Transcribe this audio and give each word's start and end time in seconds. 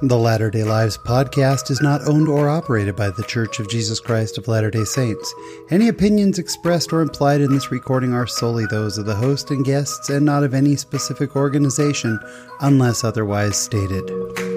The 0.00 0.16
Latter 0.16 0.48
day 0.48 0.62
Lives 0.62 0.96
podcast 0.96 1.72
is 1.72 1.80
not 1.80 2.06
owned 2.06 2.28
or 2.28 2.48
operated 2.48 2.94
by 2.94 3.10
The 3.10 3.24
Church 3.24 3.58
of 3.58 3.68
Jesus 3.68 3.98
Christ 3.98 4.38
of 4.38 4.46
Latter 4.46 4.70
day 4.70 4.84
Saints. 4.84 5.34
Any 5.70 5.88
opinions 5.88 6.38
expressed 6.38 6.92
or 6.92 7.00
implied 7.00 7.40
in 7.40 7.52
this 7.52 7.72
recording 7.72 8.14
are 8.14 8.24
solely 8.24 8.66
those 8.66 8.96
of 8.96 9.06
the 9.06 9.16
host 9.16 9.50
and 9.50 9.64
guests 9.64 10.08
and 10.08 10.24
not 10.24 10.44
of 10.44 10.54
any 10.54 10.76
specific 10.76 11.34
organization 11.34 12.20
unless 12.60 13.02
otherwise 13.02 13.56
stated. 13.56 14.47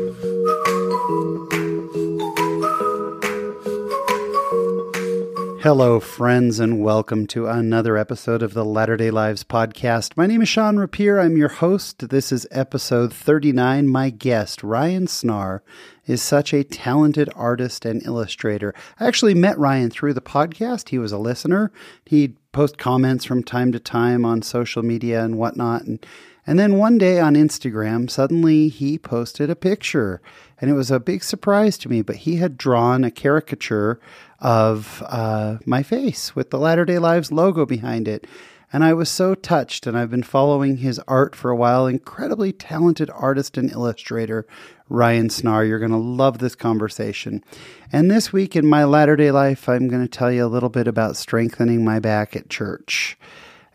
Hello, 5.62 6.00
friends, 6.00 6.60
and 6.60 6.82
welcome 6.82 7.28
to 7.28 7.46
another 7.46 7.96
episode 7.96 8.42
of 8.42 8.56
the 8.56 8.66
Latter 8.66 8.98
day 8.98 9.12
Lives 9.12 9.44
podcast. 9.44 10.18
My 10.18 10.26
name 10.26 10.42
is 10.42 10.50
Sean 10.50 10.78
Rapier. 10.78 11.20
I'm 11.20 11.38
your 11.38 11.50
host. 11.50 12.10
This 12.10 12.32
is 12.32 12.48
episode 12.50 13.14
39. 13.14 13.88
My 13.88 14.10
guest, 14.10 14.64
Ryan 14.64 15.06
Snarr, 15.06 15.60
is 16.08 16.20
such 16.20 16.52
a 16.52 16.64
talented 16.64 17.30
artist 17.36 17.86
and 17.86 18.04
illustrator. 18.08 18.74
I 19.00 19.06
actually 19.06 19.36
met 19.36 19.56
Ryan 19.60 19.92
through 19.92 20.16
the 20.16 20.20
podcast. 20.20 20.90
He 20.90 20.98
was 20.98 21.12
a 21.12 21.20
listener. 21.20 21.72
He'd 22.08 22.38
post 22.54 22.80
comments 22.80 23.24
from 23.24 23.44
time 23.44 23.72
to 23.72 23.80
time 23.80 24.26
on 24.26 24.42
social 24.42 24.82
media 24.82 25.24
and 25.24 25.38
whatnot. 25.38 25.84
And, 25.84 26.04
and 26.48 26.58
then 26.58 26.78
one 26.78 26.98
day 26.98 27.20
on 27.20 27.36
Instagram, 27.36 28.10
suddenly 28.10 28.68
he 28.68 28.98
posted 28.98 29.50
a 29.50 29.56
picture. 29.56 30.22
And 30.60 30.70
it 30.70 30.74
was 30.74 30.92
a 30.92 31.00
big 31.00 31.24
surprise 31.24 31.78
to 31.80 31.90
me, 31.90 32.02
but 32.02 32.18
he 32.18 32.38
had 32.38 32.58
drawn 32.58 33.04
a 33.04 33.12
caricature 33.12 34.00
of 34.40 35.04
uh, 35.08 35.58
my 35.66 35.84
face 35.84 36.36
with 36.36 36.50
the 36.50 36.60
Latter 36.60 36.86
day 36.86 37.00
Lives 37.00 37.32
logo 37.32 37.66
behind 37.66 38.08
it. 38.08 38.28
And 38.74 38.84
I 38.86 38.94
was 38.94 39.10
so 39.10 39.36
touched, 39.36 39.86
and 39.86 39.98
I've 39.98 40.10
been 40.10 40.24
following 40.24 40.78
his 40.78 40.98
art 41.08 41.36
for 41.36 41.52
a 41.52 41.56
while. 41.56 41.88
Incredibly 41.88 42.54
talented 42.54 43.10
artist 43.14 43.58
and 43.58 43.70
illustrator, 43.70 44.48
Ryan 44.88 45.28
Snarr. 45.28 45.68
You're 45.68 45.78
going 45.78 45.92
to 45.92 45.98
love 45.98 46.38
this 46.38 46.56
conversation. 46.56 47.44
And 47.92 48.10
this 48.10 48.32
week 48.32 48.56
in 48.56 48.66
my 48.66 48.86
latter 48.86 49.18
day 49.18 49.30
life, 49.30 49.68
I'm 49.68 49.90
going 49.90 50.04
to 50.04 50.08
tell 50.08 50.32
you 50.32 50.46
a 50.46 50.48
little 50.48 50.70
bit 50.70 50.88
about 50.88 51.18
strengthening 51.18 51.84
my 51.84 52.00
back 52.00 52.34
at 52.36 52.50
church. 52.50 53.18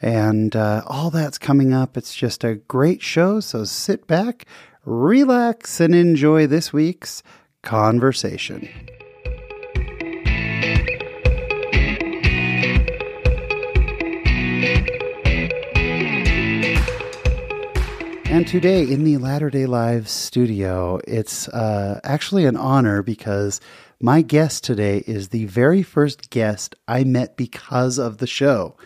And 0.06 0.54
uh, 0.54 0.84
all 0.86 1.10
that's 1.10 1.36
coming 1.36 1.74
up. 1.74 1.96
It's 1.96 2.14
just 2.14 2.44
a 2.44 2.54
great 2.54 3.02
show. 3.02 3.40
So 3.40 3.64
sit 3.64 4.06
back, 4.06 4.44
relax, 4.84 5.80
and 5.80 5.96
enjoy 5.96 6.46
this 6.46 6.72
week's 6.72 7.24
conversation. 7.62 8.68
And 18.26 18.46
today 18.46 18.82
in 18.84 19.02
the 19.02 19.16
Latter 19.18 19.50
day 19.50 19.66
Lives 19.66 20.12
studio, 20.12 21.00
it's 21.08 21.48
uh, 21.48 21.98
actually 22.04 22.44
an 22.44 22.56
honor 22.56 23.02
because 23.02 23.60
my 23.98 24.22
guest 24.22 24.62
today 24.62 24.98
is 25.08 25.30
the 25.30 25.46
very 25.46 25.82
first 25.82 26.30
guest 26.30 26.76
I 26.86 27.02
met 27.02 27.36
because 27.36 27.98
of 27.98 28.18
the 28.18 28.28
show. 28.28 28.76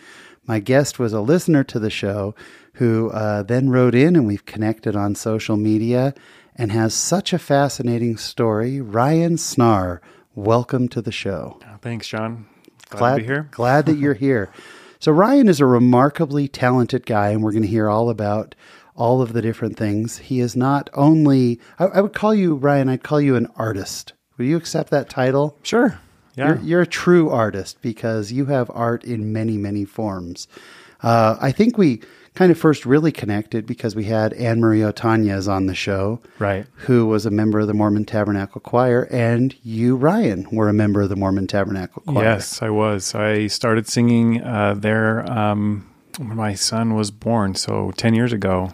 My 0.50 0.58
guest 0.58 0.98
was 0.98 1.12
a 1.12 1.20
listener 1.20 1.62
to 1.62 1.78
the 1.78 1.90
show 1.90 2.34
who 2.72 3.08
uh, 3.10 3.44
then 3.44 3.70
wrote 3.70 3.94
in, 3.94 4.16
and 4.16 4.26
we've 4.26 4.46
connected 4.46 4.96
on 4.96 5.14
social 5.14 5.56
media 5.56 6.12
and 6.56 6.72
has 6.72 6.92
such 6.92 7.32
a 7.32 7.38
fascinating 7.38 8.16
story. 8.16 8.80
Ryan 8.80 9.36
Snarr, 9.36 10.00
welcome 10.34 10.88
to 10.88 11.00
the 11.00 11.12
show. 11.12 11.60
Thanks, 11.82 12.08
John. 12.08 12.48
Glad, 12.88 12.98
glad 12.98 13.14
to 13.14 13.20
be 13.20 13.26
here. 13.26 13.48
Glad 13.52 13.86
that 13.86 13.98
you're 13.98 14.14
here. 14.14 14.50
So, 14.98 15.12
Ryan 15.12 15.48
is 15.48 15.60
a 15.60 15.66
remarkably 15.66 16.48
talented 16.48 17.06
guy, 17.06 17.28
and 17.28 17.44
we're 17.44 17.52
going 17.52 17.62
to 17.62 17.68
hear 17.68 17.88
all 17.88 18.10
about 18.10 18.56
all 18.96 19.22
of 19.22 19.34
the 19.34 19.42
different 19.42 19.76
things. 19.76 20.18
He 20.18 20.40
is 20.40 20.56
not 20.56 20.90
only, 20.94 21.60
I, 21.78 21.84
I, 21.84 22.00
would 22.00 22.12
call 22.12 22.34
you, 22.34 22.56
Ryan, 22.56 22.88
I'd 22.88 23.04
call 23.04 23.20
you 23.20 23.36
an 23.36 23.46
artist. 23.54 24.14
Would 24.36 24.48
you 24.48 24.56
accept 24.56 24.90
that 24.90 25.08
title? 25.08 25.56
Sure. 25.62 26.00
Yeah. 26.40 26.54
You're, 26.54 26.60
you're 26.62 26.80
a 26.82 26.86
true 26.86 27.30
artist 27.30 27.82
because 27.82 28.32
you 28.32 28.46
have 28.46 28.70
art 28.74 29.04
in 29.04 29.32
many, 29.32 29.56
many 29.58 29.84
forms. 29.84 30.48
Uh, 31.02 31.36
I 31.40 31.52
think 31.52 31.78
we 31.78 32.00
kind 32.34 32.50
of 32.50 32.58
first 32.58 32.86
really 32.86 33.12
connected 33.12 33.66
because 33.66 33.94
we 33.94 34.04
had 34.04 34.32
Anne 34.34 34.60
Marie 34.60 34.80
Otanez 34.80 35.48
on 35.48 35.66
the 35.66 35.74
show, 35.74 36.20
right? 36.38 36.66
Who 36.74 37.06
was 37.06 37.26
a 37.26 37.30
member 37.30 37.60
of 37.60 37.66
the 37.66 37.74
Mormon 37.74 38.04
Tabernacle 38.04 38.60
Choir, 38.60 39.08
and 39.10 39.54
you, 39.62 39.96
Ryan, 39.96 40.46
were 40.52 40.68
a 40.68 40.72
member 40.72 41.00
of 41.02 41.08
the 41.08 41.16
Mormon 41.16 41.46
Tabernacle 41.46 42.02
Choir. 42.06 42.24
Yes, 42.24 42.62
I 42.62 42.70
was. 42.70 43.14
I 43.14 43.46
started 43.46 43.88
singing 43.88 44.42
uh, 44.42 44.74
there 44.76 45.30
um, 45.30 45.90
when 46.18 46.36
my 46.36 46.54
son 46.54 46.94
was 46.94 47.10
born, 47.10 47.54
so 47.54 47.92
ten 47.96 48.14
years 48.14 48.32
ago. 48.32 48.72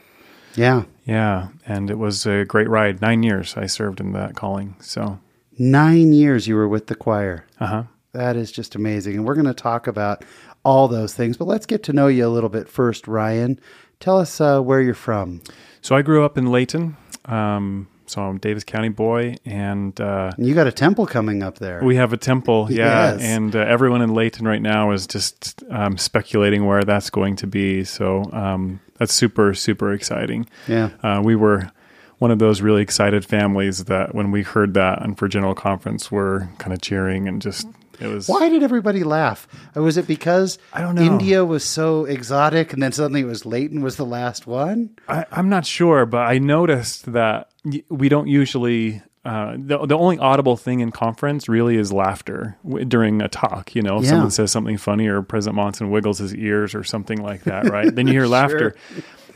Yeah. 0.56 0.84
Yeah. 1.04 1.48
And 1.66 1.90
it 1.90 1.98
was 1.98 2.26
a 2.26 2.44
great 2.44 2.68
ride. 2.68 3.00
Nine 3.00 3.22
years 3.22 3.56
I 3.56 3.66
served 3.66 4.00
in 4.00 4.12
that 4.12 4.34
calling. 4.34 4.74
So, 4.80 5.20
nine 5.58 6.12
years 6.12 6.46
you 6.46 6.54
were 6.56 6.68
with 6.68 6.86
the 6.86 6.94
choir. 6.94 7.46
Uh 7.60 7.66
huh. 7.66 7.82
That 8.12 8.36
is 8.36 8.50
just 8.50 8.74
amazing. 8.74 9.16
And 9.16 9.26
we're 9.26 9.34
going 9.34 9.46
to 9.46 9.54
talk 9.54 9.86
about 9.86 10.24
all 10.64 10.88
those 10.88 11.14
things, 11.14 11.36
but 11.36 11.46
let's 11.46 11.66
get 11.66 11.82
to 11.84 11.92
know 11.92 12.06
you 12.06 12.26
a 12.26 12.30
little 12.30 12.48
bit 12.48 12.68
first, 12.68 13.06
Ryan. 13.06 13.60
Tell 14.00 14.18
us 14.18 14.40
uh, 14.40 14.60
where 14.60 14.80
you're 14.80 14.94
from. 14.94 15.42
So, 15.80 15.94
I 15.94 16.02
grew 16.02 16.24
up 16.24 16.36
in 16.36 16.46
Layton. 16.46 16.96
Um, 17.26 17.88
so 18.06 18.22
I'm 18.22 18.38
Davis 18.38 18.64
County 18.64 18.88
boy, 18.88 19.36
and 19.44 20.00
uh, 20.00 20.30
you 20.38 20.54
got 20.54 20.66
a 20.66 20.72
temple 20.72 21.06
coming 21.06 21.42
up 21.42 21.58
there. 21.58 21.82
We 21.82 21.96
have 21.96 22.12
a 22.12 22.16
temple, 22.16 22.68
yeah, 22.70 23.12
yes. 23.12 23.22
and 23.22 23.54
uh, 23.54 23.60
everyone 23.60 24.00
in 24.00 24.14
Layton 24.14 24.46
right 24.46 24.62
now 24.62 24.92
is 24.92 25.06
just 25.06 25.64
um, 25.70 25.98
speculating 25.98 26.66
where 26.66 26.84
that's 26.84 27.10
going 27.10 27.36
to 27.36 27.46
be. 27.46 27.84
So 27.84 28.30
um, 28.32 28.80
that's 28.98 29.12
super 29.12 29.54
super 29.54 29.92
exciting. 29.92 30.48
Yeah, 30.68 30.90
uh, 31.02 31.20
we 31.24 31.34
were 31.34 31.70
one 32.18 32.30
of 32.30 32.38
those 32.38 32.60
really 32.62 32.82
excited 32.82 33.24
families 33.24 33.84
that 33.84 34.14
when 34.14 34.30
we 34.30 34.42
heard 34.42 34.74
that 34.74 35.02
and 35.02 35.18
for 35.18 35.28
general 35.28 35.54
conference, 35.54 36.10
were 36.10 36.48
kind 36.58 36.72
of 36.72 36.80
cheering 36.80 37.28
and 37.28 37.42
just 37.42 37.66
it 38.00 38.08
was. 38.08 38.28
Why 38.28 38.48
did 38.48 38.62
everybody 38.62 39.04
laugh? 39.04 39.46
Was 39.74 39.96
it 39.96 40.06
because 40.06 40.58
I 40.72 40.80
don't 40.82 40.94
know. 40.94 41.02
India 41.02 41.44
was 41.44 41.64
so 41.64 42.04
exotic, 42.04 42.72
and 42.72 42.82
then 42.82 42.92
suddenly 42.92 43.22
it 43.22 43.26
was 43.26 43.46
Layton 43.46 43.80
was 43.82 43.96
the 43.96 44.04
last 44.06 44.46
one? 44.46 44.90
I, 45.08 45.24
I'm 45.32 45.48
not 45.48 45.64
sure, 45.66 46.04
but 46.06 46.26
I 46.26 46.38
noticed 46.38 47.12
that 47.12 47.50
we 47.88 48.08
don't 48.08 48.28
usually 48.28 49.02
uh, 49.24 49.56
the, 49.58 49.84
the 49.86 49.96
only 49.98 50.18
audible 50.18 50.56
thing 50.56 50.78
in 50.80 50.92
conference 50.92 51.48
really 51.48 51.76
is 51.76 51.92
laughter 51.92 52.56
w- 52.64 52.84
during 52.84 53.20
a 53.22 53.28
talk. 53.28 53.74
You 53.74 53.82
know, 53.82 53.96
if 53.98 54.04
Yeah. 54.04 54.10
someone 54.10 54.30
says 54.30 54.52
something 54.52 54.76
funny 54.76 55.08
or 55.08 55.20
President 55.22 55.56
Monson 55.56 55.90
wiggles 55.90 56.18
his 56.18 56.32
ears 56.34 56.74
or 56.76 56.84
something 56.84 57.20
like 57.20 57.42
that, 57.44 57.68
right? 57.68 57.92
then 57.92 58.06
you 58.06 58.12
hear 58.12 58.26
laughter. 58.28 58.76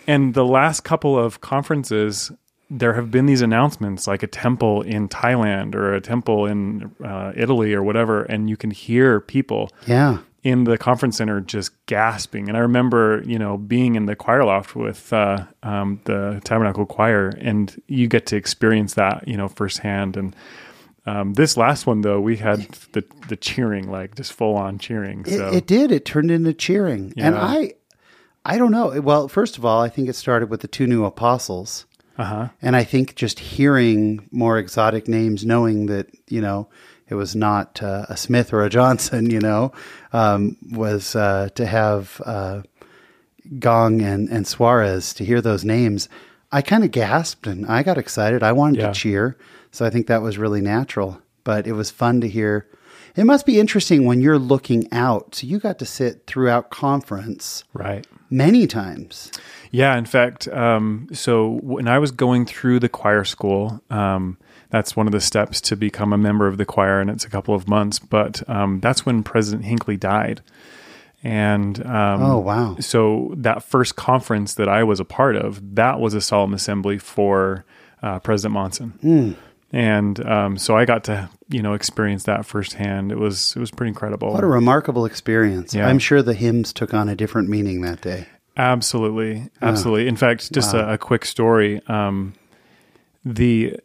And 0.06 0.32
the 0.34 0.44
last 0.44 0.82
couple 0.84 1.18
of 1.18 1.40
conferences, 1.40 2.30
there 2.70 2.94
have 2.94 3.10
been 3.10 3.26
these 3.26 3.42
announcements 3.42 4.06
like 4.06 4.22
a 4.22 4.28
temple 4.28 4.82
in 4.82 5.08
Thailand 5.08 5.74
or 5.74 5.92
a 5.92 6.00
temple 6.00 6.46
in 6.46 6.94
uh, 7.04 7.32
Italy 7.34 7.74
or 7.74 7.82
whatever, 7.82 8.22
and 8.22 8.48
you 8.48 8.56
can 8.56 8.70
hear 8.70 9.20
people 9.20 9.70
Yeah, 9.86 10.18
in 10.42 10.64
the 10.64 10.78
conference 10.78 11.16
center 11.16 11.40
just 11.40 11.72
gasping. 11.86 12.48
And 12.48 12.56
I 12.56 12.60
remember, 12.60 13.22
you 13.26 13.38
know, 13.38 13.58
being 13.58 13.96
in 13.96 14.06
the 14.06 14.16
choir 14.16 14.44
loft 14.44 14.76
with 14.76 15.12
uh, 15.12 15.46
um, 15.62 16.00
the 16.04 16.40
Tabernacle 16.44 16.86
Choir, 16.86 17.30
and 17.40 17.80
you 17.88 18.06
get 18.06 18.26
to 18.26 18.36
experience 18.36 18.94
that, 18.94 19.26
you 19.26 19.36
know, 19.36 19.48
firsthand. 19.48 20.16
And 20.16 20.36
um, 21.06 21.34
this 21.34 21.56
last 21.56 21.86
one, 21.86 22.02
though, 22.02 22.20
we 22.20 22.36
had 22.36 22.60
the 22.92 23.04
the 23.28 23.36
cheering, 23.36 23.90
like 23.90 24.14
just 24.14 24.32
full 24.32 24.54
on 24.54 24.78
cheering. 24.78 25.24
it, 25.26 25.36
So 25.36 25.48
it 25.52 25.66
did. 25.66 25.90
It 25.90 26.04
turned 26.04 26.30
into 26.30 26.54
cheering, 26.54 27.12
and 27.16 27.34
I, 27.34 27.74
I 28.44 28.58
don't 28.58 28.70
know. 28.70 29.00
Well, 29.00 29.26
first 29.26 29.58
of 29.58 29.64
all, 29.64 29.82
I 29.82 29.88
think 29.88 30.08
it 30.08 30.14
started 30.14 30.50
with 30.50 30.60
the 30.60 30.68
two 30.68 30.86
new 30.86 31.04
apostles. 31.04 31.86
Uh 32.20 32.24
huh. 32.24 32.48
And 32.60 32.76
I 32.76 32.84
think 32.84 33.14
just 33.14 33.38
hearing 33.38 34.28
more 34.30 34.58
exotic 34.58 35.08
names, 35.08 35.44
knowing 35.44 35.86
that, 35.86 36.06
you 36.28 36.40
know, 36.40 36.68
it 37.08 37.14
was 37.14 37.34
not 37.34 37.82
uh, 37.82 38.04
a 38.08 38.16
Smith 38.16 38.52
or 38.52 38.62
a 38.62 38.68
Johnson, 38.70 39.30
you 39.30 39.40
know, 39.40 39.72
um, 40.12 40.56
was 40.70 41.16
uh, 41.16 41.48
to 41.54 41.64
have 41.66 42.20
uh, 42.26 42.62
Gong 43.58 44.02
and, 44.02 44.28
and 44.28 44.44
Soares, 44.46 45.14
to 45.16 45.24
hear 45.24 45.40
those 45.40 45.64
names, 45.64 46.08
I 46.52 46.62
kind 46.62 46.84
of 46.84 46.90
gasped 46.90 47.46
and 47.46 47.66
I 47.66 47.82
got 47.82 47.98
excited. 47.98 48.42
I 48.42 48.52
wanted 48.52 48.80
Yeah. 48.80 48.88
to 48.88 48.92
cheer. 48.92 49.36
So 49.72 49.86
I 49.86 49.90
think 49.90 50.06
that 50.08 50.22
was 50.22 50.36
really 50.38 50.60
natural. 50.60 51.20
But 51.44 51.66
it 51.66 51.72
was 51.72 51.90
fun 51.90 52.20
to 52.20 52.28
hear. 52.28 52.66
It 53.16 53.24
must 53.24 53.46
be 53.46 53.58
interesting 53.58 54.04
when 54.04 54.20
you're 54.20 54.38
looking 54.38 54.86
out. 54.92 55.34
So 55.36 55.46
you 55.46 55.58
got 55.58 55.78
to 55.80 55.86
sit 55.86 56.26
throughout 56.26 56.70
conference 56.70 57.64
Right. 57.72 58.06
many 58.30 58.66
times. 58.66 59.32
Yeah, 59.72 59.96
in 59.96 60.04
fact, 60.04 60.48
um, 60.48 61.08
so 61.12 61.58
when 61.62 61.86
I 61.86 61.98
was 61.98 62.10
going 62.10 62.44
through 62.46 62.80
the 62.80 62.88
choir 62.88 63.24
school, 63.24 63.80
um, 63.90 64.36
that's 64.70 64.96
one 64.96 65.06
of 65.06 65.12
the 65.12 65.20
steps 65.20 65.60
to 65.62 65.76
become 65.76 66.12
a 66.12 66.18
member 66.18 66.46
of 66.48 66.56
the 66.58 66.64
choir, 66.64 67.00
and 67.00 67.08
it's 67.10 67.24
a 67.24 67.30
couple 67.30 67.54
of 67.54 67.68
months. 67.68 67.98
But 67.98 68.48
um, 68.48 68.80
that's 68.80 69.06
when 69.06 69.22
President 69.22 69.64
Hinckley 69.64 69.96
died, 69.96 70.40
and 71.22 71.84
um, 71.86 72.22
Oh, 72.22 72.38
wow. 72.38 72.76
So 72.80 73.32
that 73.36 73.62
first 73.62 73.96
conference 73.96 74.54
that 74.54 74.68
I 74.68 74.82
was 74.82 75.00
a 75.00 75.04
part 75.04 75.36
of, 75.36 75.74
that 75.76 76.00
was 76.00 76.14
a 76.14 76.20
solemn 76.20 76.54
assembly 76.54 76.98
for 76.98 77.64
uh, 78.02 78.18
President 78.20 78.54
Monson, 78.54 78.88
Hmm. 79.02 79.32
and 79.72 80.24
um, 80.26 80.56
so 80.58 80.76
I 80.76 80.84
got 80.84 81.04
to 81.04 81.28
you 81.48 81.62
know 81.62 81.74
experience 81.74 82.24
that 82.24 82.46
firsthand. 82.46 83.12
It 83.12 83.18
was 83.18 83.54
it 83.56 83.60
was 83.60 83.70
pretty 83.70 83.90
incredible. 83.90 84.32
What 84.32 84.42
a 84.42 84.46
remarkable 84.48 85.04
experience. 85.04 85.74
Yeah. 85.74 85.86
I'm 85.86 85.98
sure 85.98 86.22
the 86.22 86.34
hymns 86.34 86.72
took 86.72 86.94
on 86.94 87.08
a 87.08 87.14
different 87.14 87.48
meaning 87.48 87.82
that 87.82 88.00
day. 88.00 88.26
Absolutely, 88.60 89.48
absolutely. 89.62 90.06
In 90.06 90.16
fact, 90.16 90.52
just 90.52 90.74
a, 90.74 90.92
a 90.92 90.98
quick 90.98 91.24
story. 91.24 91.80
Um, 91.86 92.34
the 93.24 93.76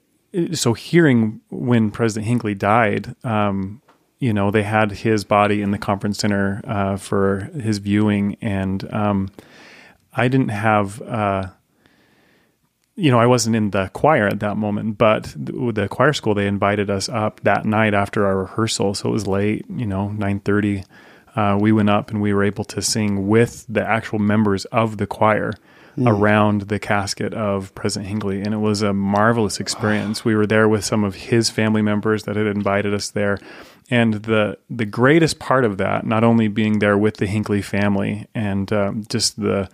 so 0.51 0.74
hearing 0.74 1.39
when 1.50 1.92
President 1.92 2.27
Hinckley 2.27 2.56
died, 2.56 3.16
um, 3.24 3.81
you 4.19 4.33
know, 4.33 4.51
they 4.51 4.63
had 4.63 4.92
his 4.92 5.24
body 5.24 5.62
in 5.62 5.72
the 5.72 5.77
conference 5.77 6.18
center 6.18 6.62
uh, 6.66 6.98
for 6.98 7.50
his 7.57 7.77
viewing, 7.77 8.36
and 8.42 8.94
um, 8.94 9.30
I 10.13 10.27
didn't 10.27 10.50
have. 10.50 11.01
Uh, 11.01 11.48
you 12.98 13.12
know, 13.12 13.19
I 13.19 13.25
wasn't 13.25 13.56
in 13.57 13.72
the 13.72 13.89
choir 13.94 14.27
at 14.27 14.39
that 14.39 14.56
moment, 14.56 14.98
but 14.98 15.33
the, 15.38 15.72
the 15.74 15.88
choir 15.88 16.12
school 16.13 16.33
they 16.33 16.48
invited 16.48 16.89
us 16.89 17.07
up 17.07 17.42
that 17.44 17.66
night 17.66 17.94
after 17.94 18.25
our 18.25 18.39
rehearsal, 18.39 18.94
so 18.94 19.10
it 19.10 19.12
was 19.13 19.25
late. 19.25 19.66
You 19.69 19.86
know, 19.86 20.10
nine 20.10 20.42
thirty. 20.42 20.83
Uh, 21.35 21.57
we 21.59 21.71
went 21.71 21.89
up 21.89 22.09
and 22.09 22.21
we 22.21 22.33
were 22.33 22.43
able 22.43 22.63
to 22.63 22.81
sing 22.81 23.27
with 23.27 23.65
the 23.67 23.85
actual 23.85 24.19
members 24.19 24.65
of 24.65 24.97
the 24.97 25.07
choir 25.07 25.53
mm. 25.97 26.09
around 26.09 26.63
the 26.63 26.79
casket 26.79 27.33
of 27.33 27.73
President 27.75 28.09
Hinckley, 28.09 28.41
and 28.41 28.53
it 28.53 28.57
was 28.57 28.81
a 28.81 28.93
marvelous 28.93 29.59
experience. 29.59 30.23
we 30.23 30.35
were 30.35 30.47
there 30.47 30.67
with 30.67 30.85
some 30.85 31.03
of 31.03 31.15
his 31.15 31.49
family 31.49 31.81
members 31.81 32.23
that 32.23 32.35
had 32.35 32.47
invited 32.47 32.93
us 32.93 33.09
there, 33.09 33.39
and 33.89 34.15
the 34.15 34.57
the 34.69 34.85
greatest 34.85 35.39
part 35.39 35.65
of 35.65 35.77
that, 35.77 36.05
not 36.05 36.23
only 36.23 36.47
being 36.47 36.79
there 36.79 36.97
with 36.97 37.17
the 37.17 37.27
Hinckley 37.27 37.61
family 37.61 38.27
and 38.33 38.71
um, 38.71 39.05
just 39.09 39.39
the 39.39 39.69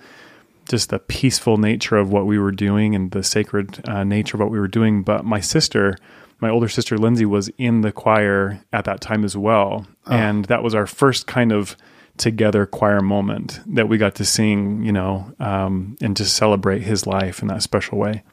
just 0.69 0.89
the 0.89 0.99
peaceful 0.99 1.57
nature 1.57 1.97
of 1.97 2.11
what 2.11 2.25
we 2.25 2.39
were 2.39 2.51
doing 2.51 2.95
and 2.95 3.11
the 3.11 3.23
sacred 3.23 3.87
uh, 3.87 4.03
nature 4.03 4.37
of 4.37 4.41
what 4.41 4.51
we 4.51 4.59
were 4.59 4.67
doing. 4.67 5.03
But 5.03 5.25
my 5.25 5.39
sister, 5.39 5.97
my 6.41 6.49
older 6.49 6.67
sister 6.67 6.97
Lindsay, 6.97 7.25
was 7.25 7.49
in 7.57 7.81
the 7.81 7.91
choir 7.91 8.59
at 8.73 8.85
that 8.85 8.99
time 8.99 9.23
as 9.23 9.37
well, 9.37 9.87
oh. 10.07 10.11
and 10.11 10.45
that 10.45 10.63
was 10.63 10.75
our 10.75 10.87
first 10.87 11.27
kind 11.27 11.51
of 11.51 11.77
together 12.17 12.65
choir 12.65 13.01
moment 13.01 13.61
that 13.65 13.87
we 13.87 13.97
got 13.97 14.15
to 14.15 14.25
sing, 14.25 14.83
you 14.83 14.91
know, 14.91 15.33
um, 15.39 15.95
and 16.01 16.17
to 16.17 16.25
celebrate 16.25 16.81
his 16.81 17.07
life 17.07 17.41
in 17.41 17.47
that 17.47 17.63
special 17.63 17.97
way. 17.97 18.23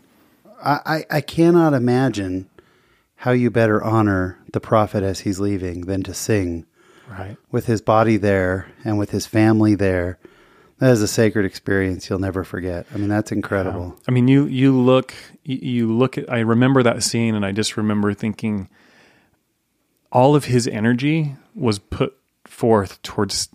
I, 0.62 1.04
I 1.08 1.20
cannot 1.20 1.72
imagine 1.72 2.50
how 3.16 3.30
you 3.30 3.50
better 3.50 3.82
honor 3.82 4.38
the 4.52 4.60
prophet 4.60 5.04
as 5.04 5.20
he's 5.20 5.38
leaving 5.38 5.82
than 5.82 6.02
to 6.02 6.14
sing 6.14 6.66
right. 7.08 7.36
with 7.50 7.66
his 7.66 7.80
body 7.80 8.16
there 8.16 8.66
and 8.84 8.98
with 8.98 9.10
his 9.10 9.26
family 9.26 9.74
there 9.74 10.18
that 10.78 10.90
is 10.90 11.02
a 11.02 11.08
sacred 11.08 11.44
experience 11.44 12.08
you'll 12.08 12.18
never 12.18 12.44
forget. 12.44 12.86
I 12.94 12.98
mean, 12.98 13.08
that's 13.08 13.32
incredible. 13.32 13.94
Yeah. 13.96 14.04
I 14.08 14.10
mean, 14.12 14.28
you 14.28 14.46
you 14.46 14.78
look 14.78 15.14
you 15.44 15.96
look 15.96 16.18
at. 16.18 16.30
I 16.30 16.40
remember 16.40 16.82
that 16.82 17.02
scene, 17.02 17.34
and 17.34 17.44
I 17.44 17.52
just 17.52 17.76
remember 17.76 18.14
thinking, 18.14 18.68
all 20.12 20.34
of 20.34 20.46
his 20.46 20.66
energy 20.66 21.36
was 21.54 21.78
put 21.78 22.16
forth 22.44 23.02
towards 23.02 23.48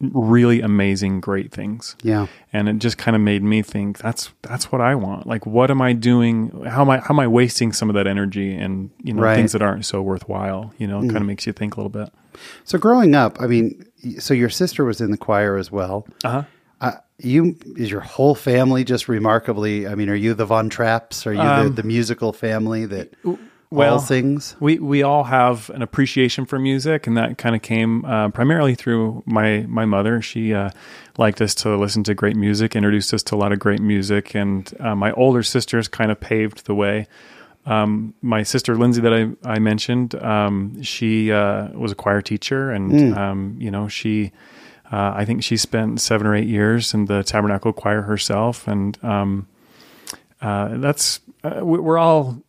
really 0.00 0.60
amazing 0.60 1.20
great 1.20 1.52
things 1.52 1.94
yeah 2.02 2.26
and 2.52 2.68
it 2.68 2.78
just 2.78 2.98
kind 2.98 3.14
of 3.14 3.22
made 3.22 3.40
me 3.40 3.62
think 3.62 3.98
that's 3.98 4.32
that's 4.42 4.72
what 4.72 4.80
i 4.80 4.96
want 4.96 5.28
like 5.28 5.46
what 5.46 5.70
am 5.70 5.80
i 5.80 5.92
doing 5.92 6.50
how 6.64 6.82
am 6.82 6.90
i 6.90 6.98
how 6.98 7.14
am 7.14 7.20
i 7.20 7.26
wasting 7.26 7.72
some 7.72 7.88
of 7.88 7.94
that 7.94 8.08
energy 8.08 8.52
and 8.52 8.90
you 9.00 9.14
know 9.14 9.22
right. 9.22 9.36
things 9.36 9.52
that 9.52 9.62
aren't 9.62 9.86
so 9.86 10.02
worthwhile 10.02 10.74
you 10.76 10.88
know 10.88 10.98
it 10.98 11.04
mm. 11.04 11.10
kind 11.10 11.18
of 11.18 11.26
makes 11.26 11.46
you 11.46 11.52
think 11.52 11.76
a 11.76 11.76
little 11.76 11.88
bit 11.88 12.12
so 12.64 12.78
growing 12.78 13.14
up 13.14 13.40
i 13.40 13.46
mean 13.46 13.84
so 14.18 14.34
your 14.34 14.50
sister 14.50 14.84
was 14.84 15.00
in 15.00 15.10
the 15.10 15.16
choir 15.16 15.56
as 15.56 15.70
well. 15.70 16.06
Uh-huh. 16.24 16.44
Uh, 16.80 16.92
you 17.18 17.56
is 17.76 17.90
your 17.90 18.00
whole 18.00 18.34
family 18.34 18.84
just 18.84 19.08
remarkably? 19.08 19.86
I 19.86 19.94
mean, 19.94 20.08
are 20.08 20.14
you 20.14 20.34
the 20.34 20.46
Von 20.46 20.68
Trapps? 20.68 21.26
Are 21.26 21.32
you 21.32 21.40
um, 21.40 21.68
the, 21.68 21.82
the, 21.82 21.88
musical 21.88 22.32
family 22.32 22.86
that 22.86 23.14
well, 23.70 23.94
all 23.94 23.98
sings? 24.00 24.56
We 24.58 24.80
we 24.80 25.04
all 25.04 25.24
have 25.24 25.70
an 25.70 25.82
appreciation 25.82 26.44
for 26.44 26.58
music, 26.58 27.06
and 27.06 27.16
that 27.16 27.38
kind 27.38 27.54
of 27.54 27.62
came 27.62 28.04
uh, 28.04 28.30
primarily 28.30 28.74
through 28.74 29.22
my 29.26 29.64
my 29.68 29.84
mother. 29.84 30.20
She 30.20 30.52
uh, 30.52 30.70
liked 31.16 31.40
us 31.40 31.54
to 31.56 31.76
listen 31.76 32.02
to 32.04 32.14
great 32.14 32.36
music, 32.36 32.74
introduced 32.74 33.14
us 33.14 33.22
to 33.24 33.36
a 33.36 33.38
lot 33.38 33.52
of 33.52 33.60
great 33.60 33.80
music, 33.80 34.34
and 34.34 34.72
uh, 34.80 34.96
my 34.96 35.12
older 35.12 35.44
sisters 35.44 35.86
kind 35.86 36.10
of 36.10 36.18
paved 36.18 36.66
the 36.66 36.74
way. 36.74 37.06
Um, 37.64 38.14
my 38.22 38.42
sister 38.42 38.76
Lindsay 38.76 39.00
that 39.02 39.14
I, 39.14 39.30
I 39.48 39.58
mentioned, 39.58 40.16
um, 40.16 40.82
she 40.82 41.30
uh, 41.30 41.68
was 41.68 41.92
a 41.92 41.94
choir 41.94 42.20
teacher, 42.20 42.70
and 42.70 42.90
mm. 42.90 43.16
um, 43.16 43.56
you 43.58 43.70
know 43.70 43.86
she, 43.88 44.32
uh, 44.90 45.12
I 45.14 45.24
think 45.24 45.44
she 45.44 45.56
spent 45.56 46.00
seven 46.00 46.26
or 46.26 46.34
eight 46.34 46.48
years 46.48 46.92
in 46.92 47.06
the 47.06 47.22
Tabernacle 47.22 47.72
Choir 47.72 48.02
herself, 48.02 48.66
and 48.66 48.98
um, 49.04 49.46
uh, 50.40 50.76
that's 50.78 51.20
uh, 51.44 51.60
we're 51.62 51.98
all 51.98 52.42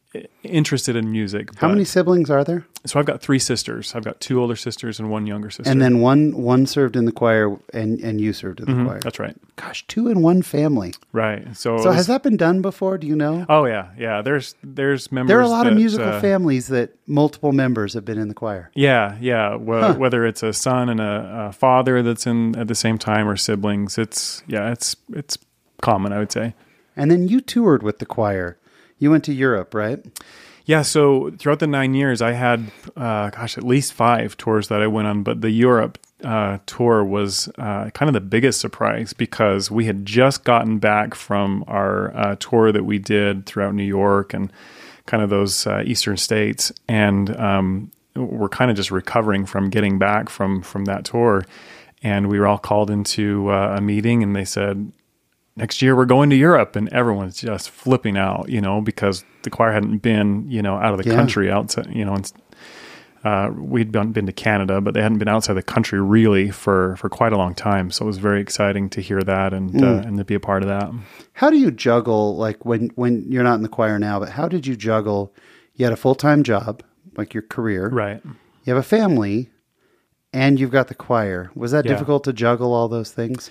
interested 0.44 0.96
in 0.96 1.12
music. 1.12 1.56
How 1.58 1.70
many 1.70 1.86
siblings 1.86 2.30
are 2.30 2.44
there? 2.44 2.66
So 2.86 3.00
I've 3.00 3.06
got 3.06 3.22
three 3.22 3.40
sisters. 3.40 3.96
I've 3.96 4.04
got 4.04 4.20
two 4.20 4.42
older 4.42 4.58
sisters 4.58 5.00
and 5.00 5.10
one 5.10 5.26
younger 5.26 5.50
sister. 5.50 5.72
And 5.72 5.82
then 5.82 6.02
one 6.02 6.36
one 6.36 6.66
served 6.66 6.98
in 6.98 7.06
the 7.06 7.14
choir, 7.14 7.58
and 7.74 8.00
and 8.02 8.20
you 8.20 8.34
served 8.34 8.60
in 8.60 8.66
the 8.66 8.74
mm-hmm, 8.74 8.86
choir. 8.86 9.00
That's 9.00 9.20
right. 9.20 9.36
Gosh, 9.56 9.88
two 9.88 10.10
in 10.10 10.22
one 10.22 10.42
family. 10.42 10.94
Right. 11.14 11.56
So 11.56 11.78
so 11.78 11.88
was, 11.88 11.96
has 11.96 12.08
that 12.08 12.24
been 12.24 12.36
done 12.36 12.62
before? 12.62 12.98
Do 12.98 13.08
you 13.08 13.16
know? 13.16 13.46
Oh 13.48 13.64
yeah, 13.66 13.92
yeah. 13.98 14.22
There's 14.22 14.56
there's 14.62 15.12
members. 15.14 15.30
There 15.30 15.40
are 15.40 15.44
a 15.44 15.48
lot 15.48 15.64
that, 15.64 15.72
of 15.72 15.78
musical 15.78 16.10
uh, 16.10 16.20
families 16.20 16.68
that 16.68 16.94
multiple 17.08 17.54
members 17.54 17.94
have 17.94 18.04
been 18.04 18.18
in 18.18 18.28
the 18.28 18.34
choir. 18.34 18.70
Yeah, 18.74 19.18
yeah. 19.22 19.56
Well, 19.56 19.94
huh. 19.94 20.00
Whether 20.00 20.26
it's 20.26 20.44
a 20.44 20.52
son 20.52 20.90
and 20.90 21.00
a, 21.00 21.48
a 21.50 21.54
father 21.54 22.04
that's 22.04 22.28
in 22.28 22.58
at 22.58 22.68
the 22.68 22.76
same 22.76 22.98
time 22.98 23.30
or 23.30 23.38
siblings, 23.38 23.98
it's 23.98 24.44
yeah, 24.46 24.72
it's 24.72 24.98
it's 25.14 25.38
common, 25.82 26.12
I 26.12 26.20
would 26.20 26.34
say. 26.34 26.54
And 26.98 27.10
then 27.10 27.30
you 27.30 27.40
toured 27.40 27.82
with 27.82 28.00
the 28.00 28.06
choir. 28.06 28.58
You 29.00 29.10
went 29.10 29.24
to 29.26 29.34
Europe, 29.34 29.74
right? 29.74 30.04
Yeah, 30.66 30.82
so 30.82 31.32
throughout 31.32 31.60
the 31.60 31.68
nine 31.68 31.94
years, 31.94 32.22
I 32.22 32.32
had, 32.32 32.72
uh, 32.96 33.30
gosh, 33.32 33.58
at 33.58 33.66
least 33.66 33.92
five 33.94 34.38
tours 34.38 34.70
that 34.70 34.82
I 34.82 34.88
went 34.88 35.08
on, 35.08 35.24
but 35.24 35.42
the 35.42 35.52
Europe 35.52 35.98
uh, 36.24 36.60
tour 36.66 37.04
was 37.04 37.50
uh, 37.58 37.90
kind 37.90 38.08
of 38.08 38.14
the 38.14 38.22
biggest 38.22 38.62
surprise 38.62 39.12
because 39.12 39.70
we 39.70 39.86
had 39.86 40.06
just 40.06 40.46
gotten 40.46 40.80
back 40.80 41.16
from 41.16 41.66
our 41.68 42.16
uh, 42.16 42.36
tour 42.40 42.72
that 42.72 42.86
we 42.86 42.98
did 42.98 43.46
throughout 43.46 43.76
New 43.76 43.84
York 43.84 44.34
and 44.34 44.54
kind 45.06 45.22
of 45.22 45.30
those 45.30 45.68
uh, 45.68 45.84
eastern 45.86 46.16
states, 46.16 46.72
and 46.88 47.36
um, 47.36 47.92
we're 48.16 48.48
kind 48.48 48.72
of 48.72 48.78
just 48.78 48.90
recovering 48.90 49.46
from 49.46 49.70
getting 49.70 50.00
back 50.00 50.30
from 50.30 50.62
from 50.62 50.86
that 50.86 51.04
tour. 51.04 51.44
And 52.02 52.30
we 52.30 52.40
were 52.40 52.48
all 52.48 52.58
called 52.58 52.90
into 52.90 53.50
uh, 53.50 53.76
a 53.78 53.82
meeting, 53.82 54.24
and 54.24 54.34
they 54.34 54.46
said, 54.46 54.94
next 55.56 55.82
year 55.82 55.96
we're 55.96 56.06
going 56.06 56.30
to 56.30 56.36
Europe 56.36 56.76
and 56.76 56.92
everyone's 56.94 57.42
just 57.42 57.70
flipping 57.70 58.18
out, 58.18 58.50
you 58.50 58.62
know, 58.62 58.82
because 58.82 59.24
the 59.44 59.50
choir 59.50 59.72
hadn't 59.72 60.00
been, 60.00 60.50
you 60.50 60.62
know, 60.62 60.76
out 60.76 60.94
of 60.94 61.04
the 61.04 61.10
yeah. 61.10 61.16
country 61.16 61.52
outside, 61.52 61.88
you 61.94 62.04
know, 62.04 62.16
and, 62.16 62.32
uh, 63.24 63.50
we'd 63.56 63.92
been, 63.92 64.12
been 64.12 64.26
to 64.26 64.34
Canada, 64.34 64.82
but 64.82 64.94
they 64.94 65.02
hadn't 65.02 65.18
been 65.18 65.30
outside 65.30 65.54
the 65.54 65.64
country 65.64 66.02
really 66.02 66.52
for, 66.52 66.98
for 66.98 67.08
quite 67.08 67.32
a 67.32 67.38
long 67.38 67.56
time. 67.56 67.90
So 67.90 68.04
it 68.04 68.08
was 68.08 68.18
very 68.18 68.42
exciting 68.42 68.90
to 68.90 69.02
hear 69.02 69.22
that 69.22 69.54
and, 69.54 69.72
mm. 69.72 69.82
uh, 69.82 70.06
and 70.06 70.18
to 70.18 70.26
be 70.26 70.36
a 70.36 70.42
part 70.42 70.62
of 70.62 70.68
that. 70.68 70.92
How 71.32 71.50
do 71.50 71.58
you 71.58 71.72
juggle, 71.72 72.36
like 72.36 72.66
when, 72.66 72.90
when 72.96 73.32
you're 73.32 73.44
not 73.44 73.56
in 73.56 73.62
the 73.62 73.70
choir 73.70 73.98
now, 73.98 74.20
but 74.20 74.30
how 74.30 74.50
did 74.50 74.68
you 74.68 74.76
juggle? 74.76 75.34
You 75.76 75.86
had 75.86 75.94
a 75.94 75.98
full-time 75.98 76.44
job, 76.44 76.84
like 77.16 77.34
your 77.34 77.44
career, 77.44 77.88
right? 77.90 78.22
You 78.26 78.74
have 78.74 78.78
a 78.78 78.84
family 78.84 79.50
and 80.34 80.60
you've 80.60 80.72
got 80.72 80.88
the 80.88 80.96
choir. 80.96 81.50
Was 81.56 81.72
that 81.72 81.86
yeah. 81.86 81.94
difficult 81.94 82.26
to 82.26 82.34
juggle 82.34 82.74
all 82.74 82.90
those 82.90 83.12
things? 83.12 83.50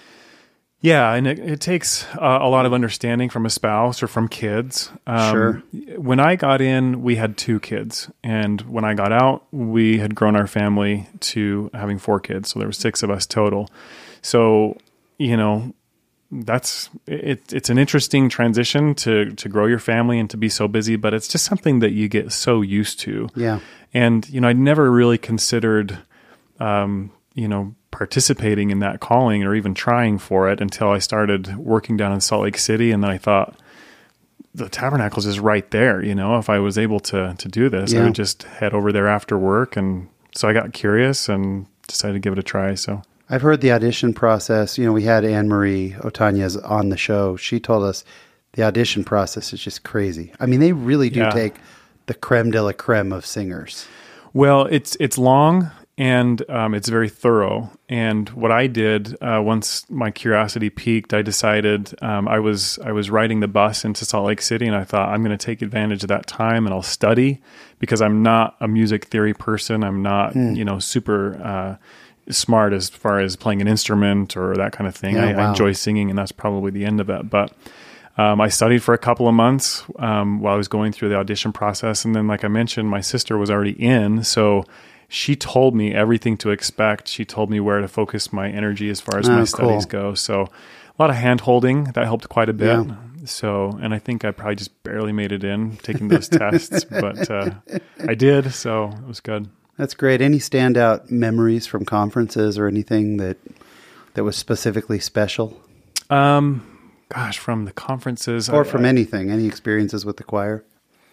Yeah, 0.83 1.15
and 1.15 1.29
it, 1.29 1.39
it 1.39 1.61
takes 1.61 2.05
uh, 2.17 2.39
a 2.43 2.49
lot 2.49 2.67
of 2.67 2.73
understanding 2.73 3.31
from 3.31 3.47
a 3.47 3.51
spouse 3.51 4.03
or 4.03 4.09
from 4.09 4.27
kids. 4.27 4.91
Um, 5.07 5.33
sure. 5.33 5.63
When 5.97 6.19
I 6.19 6.35
got 6.35 6.61
in, 6.61 7.03
we 7.03 7.15
had 7.15 7.39
two 7.39 7.61
kids, 7.61 8.11
and 8.25 8.61
when 8.63 8.85
I 8.85 8.95
got 8.95 9.13
out, 9.13 9.47
we 9.53 9.99
had 9.99 10.17
grown 10.17 10.35
our 10.35 10.49
family 10.49 11.09
to 11.21 11.71
having 11.73 11.99
four 11.99 12.19
kids. 12.19 12.51
So 12.51 12.59
there 12.59 12.67
were 12.67 12.73
six 12.73 13.05
of 13.05 13.11
us 13.11 13.27
total. 13.27 13.71
So 14.23 14.77
you 15.19 15.37
know, 15.37 15.73
that's 16.33 16.91
it, 17.07 17.53
it's 17.53 17.71
an 17.71 17.79
interesting 17.79 18.29
transition 18.29 18.97
to 18.97 19.31
to 19.37 19.49
grow 19.49 19.67
your 19.67 19.79
family 19.79 20.19
and 20.19 20.29
to 20.31 20.37
be 20.37 20.49
so 20.49 20.67
busy, 20.67 20.97
but 20.97 21.15
it's 21.15 21.29
just 21.29 21.45
something 21.45 21.79
that 21.79 21.93
you 21.93 22.09
get 22.09 22.33
so 22.33 22.61
used 22.61 22.99
to. 23.01 23.29
Yeah. 23.37 23.61
And 23.95 24.29
you 24.29 24.41
know, 24.41 24.49
I 24.49 24.53
never 24.53 24.91
really 24.91 25.19
considered. 25.19 25.99
Um, 26.59 27.13
you 27.35 27.49
know, 27.49 27.75
participating 27.93 28.71
in 28.71 28.81
that 28.81 28.99
calling 28.99 29.45
or 29.45 29.55
even 29.55 29.75
trying 29.75 30.19
for 30.19 30.51
it 30.51 30.61
until 30.61 30.91
I 30.91 30.99
started 30.99 31.57
working 31.57 31.97
down 31.97 32.13
in 32.13 32.21
Salt 32.21 32.43
Lake 32.43 32.59
City. 32.59 32.91
And 32.91 33.05
then 33.05 33.11
I 33.11 33.19
thought, 33.19 33.57
the 34.55 34.69
tabernacle's 34.69 35.27
is 35.27 35.41
right 35.41 35.71
there. 35.71 36.05
You 36.05 36.15
know, 36.15 36.39
if 36.39 36.51
I 36.51 36.59
was 36.59 36.77
able 36.77 37.01
to 37.01 37.35
to 37.39 37.49
do 37.49 37.69
this, 37.69 37.93
yeah. 37.93 38.01
I 38.01 38.05
would 38.05 38.15
just 38.15 38.43
head 38.43 38.75
over 38.75 38.93
there 38.93 39.09
after 39.09 39.39
work. 39.39 39.77
And 39.77 40.09
so 40.35 40.49
I 40.49 40.53
got 40.53 40.73
curious 40.73 41.29
and 41.29 41.67
decided 41.87 42.15
to 42.15 42.19
give 42.19 42.33
it 42.33 42.39
a 42.39 42.43
try. 42.43 42.75
So 42.75 43.03
I've 43.31 43.43
heard 43.43 43.61
the 43.61 43.73
audition 43.73 44.13
process. 44.13 44.77
You 44.77 44.85
know, 44.85 44.93
we 44.93 45.05
had 45.05 45.25
Anne 45.25 45.49
Marie 45.49 45.93
Otanez 46.01 46.59
on 46.69 46.91
the 46.91 46.97
show. 46.97 47.37
She 47.37 47.61
told 47.61 47.85
us 47.85 48.05
the 48.53 48.63
audition 48.63 49.05
process 49.05 49.53
is 49.53 49.61
just 49.61 49.85
crazy. 49.85 50.33
I 50.39 50.47
mean, 50.47 50.61
they 50.61 50.73
really 50.73 51.09
do 51.09 51.21
yeah. 51.21 51.31
take 51.31 51.55
the 52.07 52.15
creme 52.15 52.51
de 52.51 52.63
la 52.63 52.73
creme 52.73 53.13
of 53.13 53.25
singers. 53.25 53.87
Well, 54.35 54.67
it's 54.67 54.97
it's 55.01 55.17
long 55.17 55.71
and 55.99 56.49
um, 56.51 56.75
it's 56.75 56.89
very 56.89 57.09
thorough. 57.09 57.71
And 57.89 58.29
what 58.31 58.51
I 58.51 58.67
did 58.67 59.15
uh, 59.23 59.43
once 59.45 59.89
my 59.91 60.11
curiosity 60.11 60.71
peaked, 60.71 61.13
I 61.13 61.23
decided 61.23 61.95
um, 62.03 62.29
I 62.29 62.39
was 62.39 62.79
I 62.83 62.93
was 62.93 63.11
riding 63.11 63.41
the 63.41 63.49
bus 63.49 63.85
into 63.85 64.05
Salt 64.05 64.27
Lake 64.27 64.41
City, 64.41 64.67
and 64.67 64.75
I 64.75 64.85
thought 64.85 65.11
I'm 65.11 65.23
going 65.23 65.37
to 65.37 65.45
take 65.45 65.61
advantage 65.61 66.03
of 66.03 66.09
that 66.09 66.27
time 66.27 66.67
and 66.67 66.75
I'll 66.75 66.83
study 66.83 67.43
because 67.79 68.01
I'm 68.01 68.23
not 68.23 68.57
a 68.61 68.69
music 68.69 69.07
theory 69.07 69.35
person. 69.35 69.85
I'm 69.85 70.03
not 70.03 70.35
mm. 70.35 70.57
you 70.57 70.65
know 70.65 70.79
super. 70.79 71.41
Uh, 71.43 71.77
smart 72.31 72.73
as 72.73 72.89
far 72.89 73.19
as 73.19 73.35
playing 73.35 73.61
an 73.61 73.67
instrument 73.67 74.37
or 74.37 74.55
that 74.55 74.71
kind 74.71 74.87
of 74.87 74.95
thing. 74.95 75.17
Yeah, 75.17 75.25
I, 75.25 75.33
wow. 75.33 75.47
I, 75.47 75.49
enjoy 75.51 75.73
singing, 75.73 76.09
and 76.09 76.17
that's 76.17 76.31
probably 76.31 76.71
the 76.71 76.85
end 76.85 77.01
of 77.01 77.11
it. 77.11 77.29
But 77.29 77.53
um, 78.17 78.41
I 78.41 78.49
studied 78.49 78.83
for 78.83 78.95
a 78.95 78.99
couple 78.99 79.27
of 79.27 79.35
months 79.35 79.85
um, 79.99 80.41
while 80.41 80.55
I 80.55 80.57
was 80.57 80.69
going 80.69 80.93
through 80.93 81.09
the 81.09 81.17
audition 81.17 81.53
process, 81.53 82.05
and 82.05 82.15
then, 82.15 82.29
like 82.29 82.45
I 82.45 82.49
mentioned, 82.49 82.89
my 82.89 83.01
sister 83.01 83.37
was 83.37 83.51
already 83.51 83.73
in, 83.73 84.23
so 84.23 84.65
she 85.13 85.37
told 85.37 85.75
me 85.75 85.93
everything 85.93 86.39
to 86.39 86.49
expect. 86.51 87.07
She 87.07 87.25
told 87.27 87.51
me 87.51 87.61
where 87.61 87.81
to 87.81 87.89
focus 87.89 88.33
my 88.33 88.49
energy 88.49 88.89
as 88.89 88.99
far 89.01 89.19
as 89.19 89.29
Oh, 89.29 89.33
my 89.33 89.37
cool. 89.41 89.47
studies 89.47 89.85
go. 89.85 90.15
So 90.15 90.43
a 90.43 90.49
lot 91.03 91.11
of 91.11 91.17
hand 91.17 91.43
holding 91.43 91.85
that 91.85 92.05
helped 92.05 92.29
quite 92.31 92.49
a 92.49 92.55
bit. 92.55 92.87
Yeah. 92.87 92.95
So, 93.27 93.79
and 93.83 93.93
I 93.95 93.99
think 93.99 94.25
I 94.25 94.31
probably 94.31 94.57
just 94.57 94.83
barely 94.83 95.13
made 95.13 95.31
it 95.31 95.45
in 95.45 95.77
taking 95.79 96.09
those 96.09 96.29
tests, 96.29 96.85
but 96.91 97.31
uh, 97.31 97.51
I 98.09 98.15
did. 98.15 98.53
So 98.55 98.87
it 98.89 99.07
was 99.07 99.21
good. 99.21 99.49
That's 99.77 99.95
great. 99.95 100.21
Any 100.23 100.39
standout 100.39 101.11
memories 101.11 101.67
from 101.67 101.85
conferences 101.85 102.59
or 102.59 102.67
anything 102.67 103.19
that 103.19 103.37
that 104.15 104.25
was 104.25 104.37
specifically 104.37 104.99
special, 104.99 105.61
Um, 106.11 106.63
gosh, 107.11 107.39
from 107.39 107.65
the 107.65 107.73
conferences 107.73 108.49
or 108.49 108.63
I- 108.65 108.69
from 108.69 108.85
I- 108.85 108.89
anything? 108.89 109.31
Any 109.31 109.47
experiences 109.47 110.05
with 110.07 110.17
the 110.17 110.25
choir? 110.25 110.65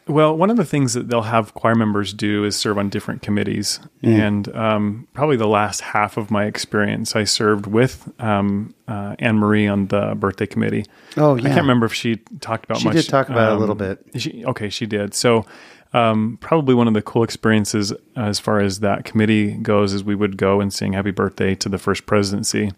Well, 0.10 0.36
one 0.36 0.50
of 0.50 0.58
the 0.58 0.66
things 0.66 0.96
that 0.96 1.08
they'll 1.08 1.22
have 1.22 1.54
choir 1.54 1.76
members 1.76 2.14
do 2.14 2.44
is 2.44 2.56
serve 2.56 2.80
on 2.80 2.90
different 2.90 3.22
committees. 3.22 3.80
And 4.02 4.54
um, 4.56 5.08
probably 5.14 5.38
the 5.38 5.48
last 5.48 5.82
half 5.82 6.18
of 6.18 6.32
my 6.32 6.46
experience, 6.46 7.16
I 7.16 7.26
served 7.26 7.68
with 7.68 8.12
um, 8.20 8.74
uh, 8.88 9.16
Anne 9.20 9.38
Marie 9.38 9.68
on 9.68 9.86
the 9.88 10.16
birthday 10.16 10.48
committee. 10.48 10.86
Oh, 11.16 11.38
I 11.38 11.42
can't 11.42 11.58
remember 11.58 11.86
if 11.86 11.94
she 11.94 12.16
talked 12.42 12.66
about 12.66 12.80
She 12.80 12.86
much. 12.86 12.96
um, 12.96 13.02
did 13.02 13.10
talk 13.10 13.30
about 13.30 13.52
it 13.52 13.56
a 13.56 13.60
little 13.60 13.76
bit. 13.76 14.04
She, 14.18 14.44
okay, 14.46 14.70
she 14.70 14.88
did. 14.88 15.14
So, 15.14 15.46
um, 15.94 16.40
probably 16.42 16.74
one 16.74 16.88
of 16.88 16.96
the 16.96 17.04
cool 17.04 17.24
experiences 17.24 17.94
as 18.16 18.40
far 18.40 18.60
as 18.60 18.80
that 18.80 19.06
committee 19.06 19.54
goes 19.54 19.94
is 19.94 20.04
we 20.04 20.16
would 20.16 20.38
go 20.38 20.60
and 20.60 20.74
sing 20.74 20.94
happy 20.94 21.12
birthday 21.12 21.54
to 21.56 21.70
the 21.70 21.78
first 21.78 22.08
presidency. 22.08 22.72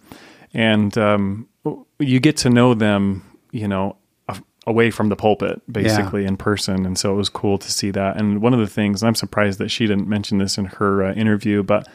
And 0.53 0.97
um, 0.97 1.47
you 1.97 2.19
get 2.19 2.35
to 2.37 2.49
know 2.49 2.73
them, 2.73 3.23
you 3.51 3.69
know, 3.69 3.95
away 4.67 4.91
from 4.91 5.09
the 5.09 5.15
pulpit, 5.15 5.61
basically 5.71 6.25
in 6.25 6.37
person. 6.37 6.85
And 6.85 6.97
so 6.97 7.13
it 7.13 7.17
was 7.17 7.29
cool 7.29 7.57
to 7.57 7.71
see 7.71 7.91
that. 7.91 8.17
And 8.17 8.41
one 8.41 8.53
of 8.53 8.59
the 8.59 8.67
things, 8.67 9.01
I'm 9.01 9.15
surprised 9.15 9.59
that 9.59 9.69
she 9.69 9.87
didn't 9.87 10.07
mention 10.07 10.37
this 10.37 10.57
in 10.57 10.65
her 10.65 11.03
uh, 11.03 11.13
interview, 11.13 11.63
but 11.63 11.87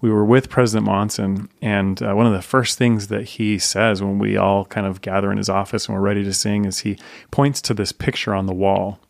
we 0.00 0.10
were 0.10 0.24
with 0.24 0.48
President 0.48 0.86
Monson, 0.86 1.48
and 1.60 2.00
uh, 2.02 2.14
one 2.14 2.26
of 2.26 2.32
the 2.32 2.42
first 2.42 2.78
things 2.78 3.08
that 3.08 3.24
he 3.24 3.58
says 3.58 4.00
when 4.00 4.18
we 4.18 4.36
all 4.36 4.64
kind 4.64 4.86
of 4.86 5.00
gather 5.00 5.32
in 5.32 5.38
his 5.38 5.48
office 5.48 5.86
and 5.86 5.96
we're 5.96 6.02
ready 6.02 6.22
to 6.22 6.32
sing 6.32 6.64
is 6.64 6.80
he 6.80 6.98
points 7.32 7.60
to 7.62 7.74
this 7.74 7.90
picture 7.90 8.32
on 8.32 8.46
the 8.46 8.54
wall. 8.54 9.00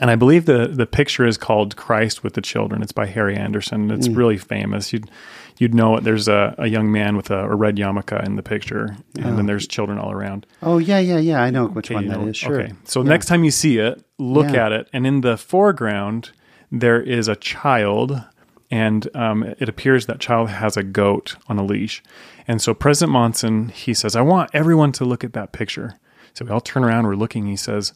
And 0.00 0.10
I 0.10 0.16
believe 0.16 0.46
the 0.46 0.68
the 0.68 0.86
picture 0.86 1.26
is 1.26 1.36
called 1.36 1.76
Christ 1.76 2.22
with 2.24 2.32
the 2.32 2.40
Children. 2.40 2.82
It's 2.82 2.92
by 2.92 3.06
Harry 3.06 3.36
Anderson. 3.36 3.90
It's 3.90 4.08
really 4.08 4.38
famous. 4.38 4.90
You'd 4.92 5.10
you'd 5.58 5.74
know 5.74 5.96
it. 5.96 6.04
There's 6.04 6.28
a, 6.28 6.54
a 6.58 6.66
young 6.66 6.90
man 6.92 7.16
with 7.16 7.30
a, 7.30 7.40
a 7.44 7.54
red 7.54 7.76
yarmulke 7.76 8.24
in 8.24 8.36
the 8.36 8.42
picture, 8.42 8.96
and 9.18 9.38
then 9.38 9.46
there's 9.46 9.66
children 9.66 9.98
all 9.98 10.10
around. 10.12 10.46
Oh 10.62 10.78
yeah, 10.78 10.98
yeah, 10.98 11.18
yeah. 11.18 11.42
I 11.42 11.50
know 11.50 11.66
which 11.66 11.86
Okay, 11.88 11.94
one 11.94 12.08
that 12.08 12.20
know- 12.20 12.26
is. 12.28 12.36
Sure. 12.36 12.60
Okay. 12.62 12.72
So 12.84 13.02
next 13.02 13.26
time 13.26 13.44
you 13.44 13.50
see 13.50 13.78
it, 13.78 14.02
look 14.18 14.50
Yeah. 14.52 14.66
at 14.66 14.72
it, 14.72 14.88
and 14.92 15.06
in 15.06 15.20
the 15.20 15.36
foreground 15.36 16.30
there 16.70 17.00
is 17.00 17.28
a 17.28 17.36
child, 17.36 18.22
and 18.70 19.08
um, 19.14 19.42
it 19.44 19.68
appears 19.68 20.06
that 20.06 20.18
child 20.20 20.48
has 20.48 20.76
a 20.76 20.82
goat 20.82 21.36
on 21.48 21.58
a 21.58 21.64
leash. 21.64 22.02
And 22.48 22.60
so 22.62 22.72
President 22.74 23.12
Monson 23.12 23.68
he 23.68 23.92
says, 23.94 24.16
"I 24.16 24.22
want 24.22 24.50
everyone 24.54 24.92
to 24.92 25.04
look 25.04 25.22
at 25.24 25.32
that 25.34 25.52
picture." 25.52 25.98
So 26.34 26.44
we 26.46 26.50
all 26.50 26.60
turn 26.62 26.82
around, 26.82 27.06
we're 27.06 27.14
looking. 27.14 27.46
He 27.46 27.56
says, 27.56 27.92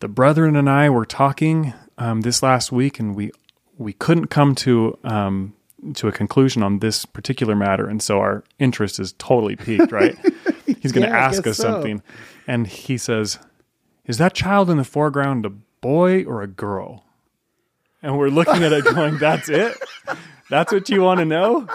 "The 0.00 0.08
brethren 0.08 0.54
and 0.54 0.68
I 0.68 0.90
were 0.90 1.06
talking 1.06 1.72
um, 1.98 2.20
this 2.20 2.42
last 2.42 2.70
week, 2.70 3.00
and 3.00 3.14
we 3.16 3.30
we 3.78 3.92
couldn't 3.94 4.26
come 4.26 4.54
to." 4.56 4.98
Um, 5.02 5.54
to 5.94 6.08
a 6.08 6.12
conclusion 6.12 6.62
on 6.62 6.78
this 6.80 7.04
particular 7.04 7.54
matter, 7.56 7.88
and 7.88 8.02
so 8.02 8.18
our 8.20 8.44
interest 8.58 8.98
is 9.00 9.12
totally 9.18 9.56
piqued. 9.56 9.92
Right? 9.92 10.16
He's 10.80 10.92
going 10.92 11.04
to 11.06 11.12
Yeah, 11.12 11.18
ask 11.26 11.46
us 11.46 11.56
so. 11.56 11.64
something, 11.64 12.02
and 12.46 12.66
he 12.66 12.96
says, 12.98 13.38
"Is 14.06 14.18
that 14.18 14.34
child 14.34 14.70
in 14.70 14.76
the 14.76 14.84
foreground 14.84 15.44
a 15.46 15.50
boy 15.50 16.24
or 16.24 16.42
a 16.42 16.46
girl?" 16.46 17.04
And 18.02 18.16
we're 18.18 18.28
looking 18.28 18.62
at 18.62 18.72
it, 18.72 18.84
going, 18.84 19.18
"That's 19.18 19.48
it. 19.48 19.76
That's 20.48 20.72
what 20.72 20.88
you 20.88 21.02
want 21.02 21.18
to 21.20 21.24
know." 21.26 21.68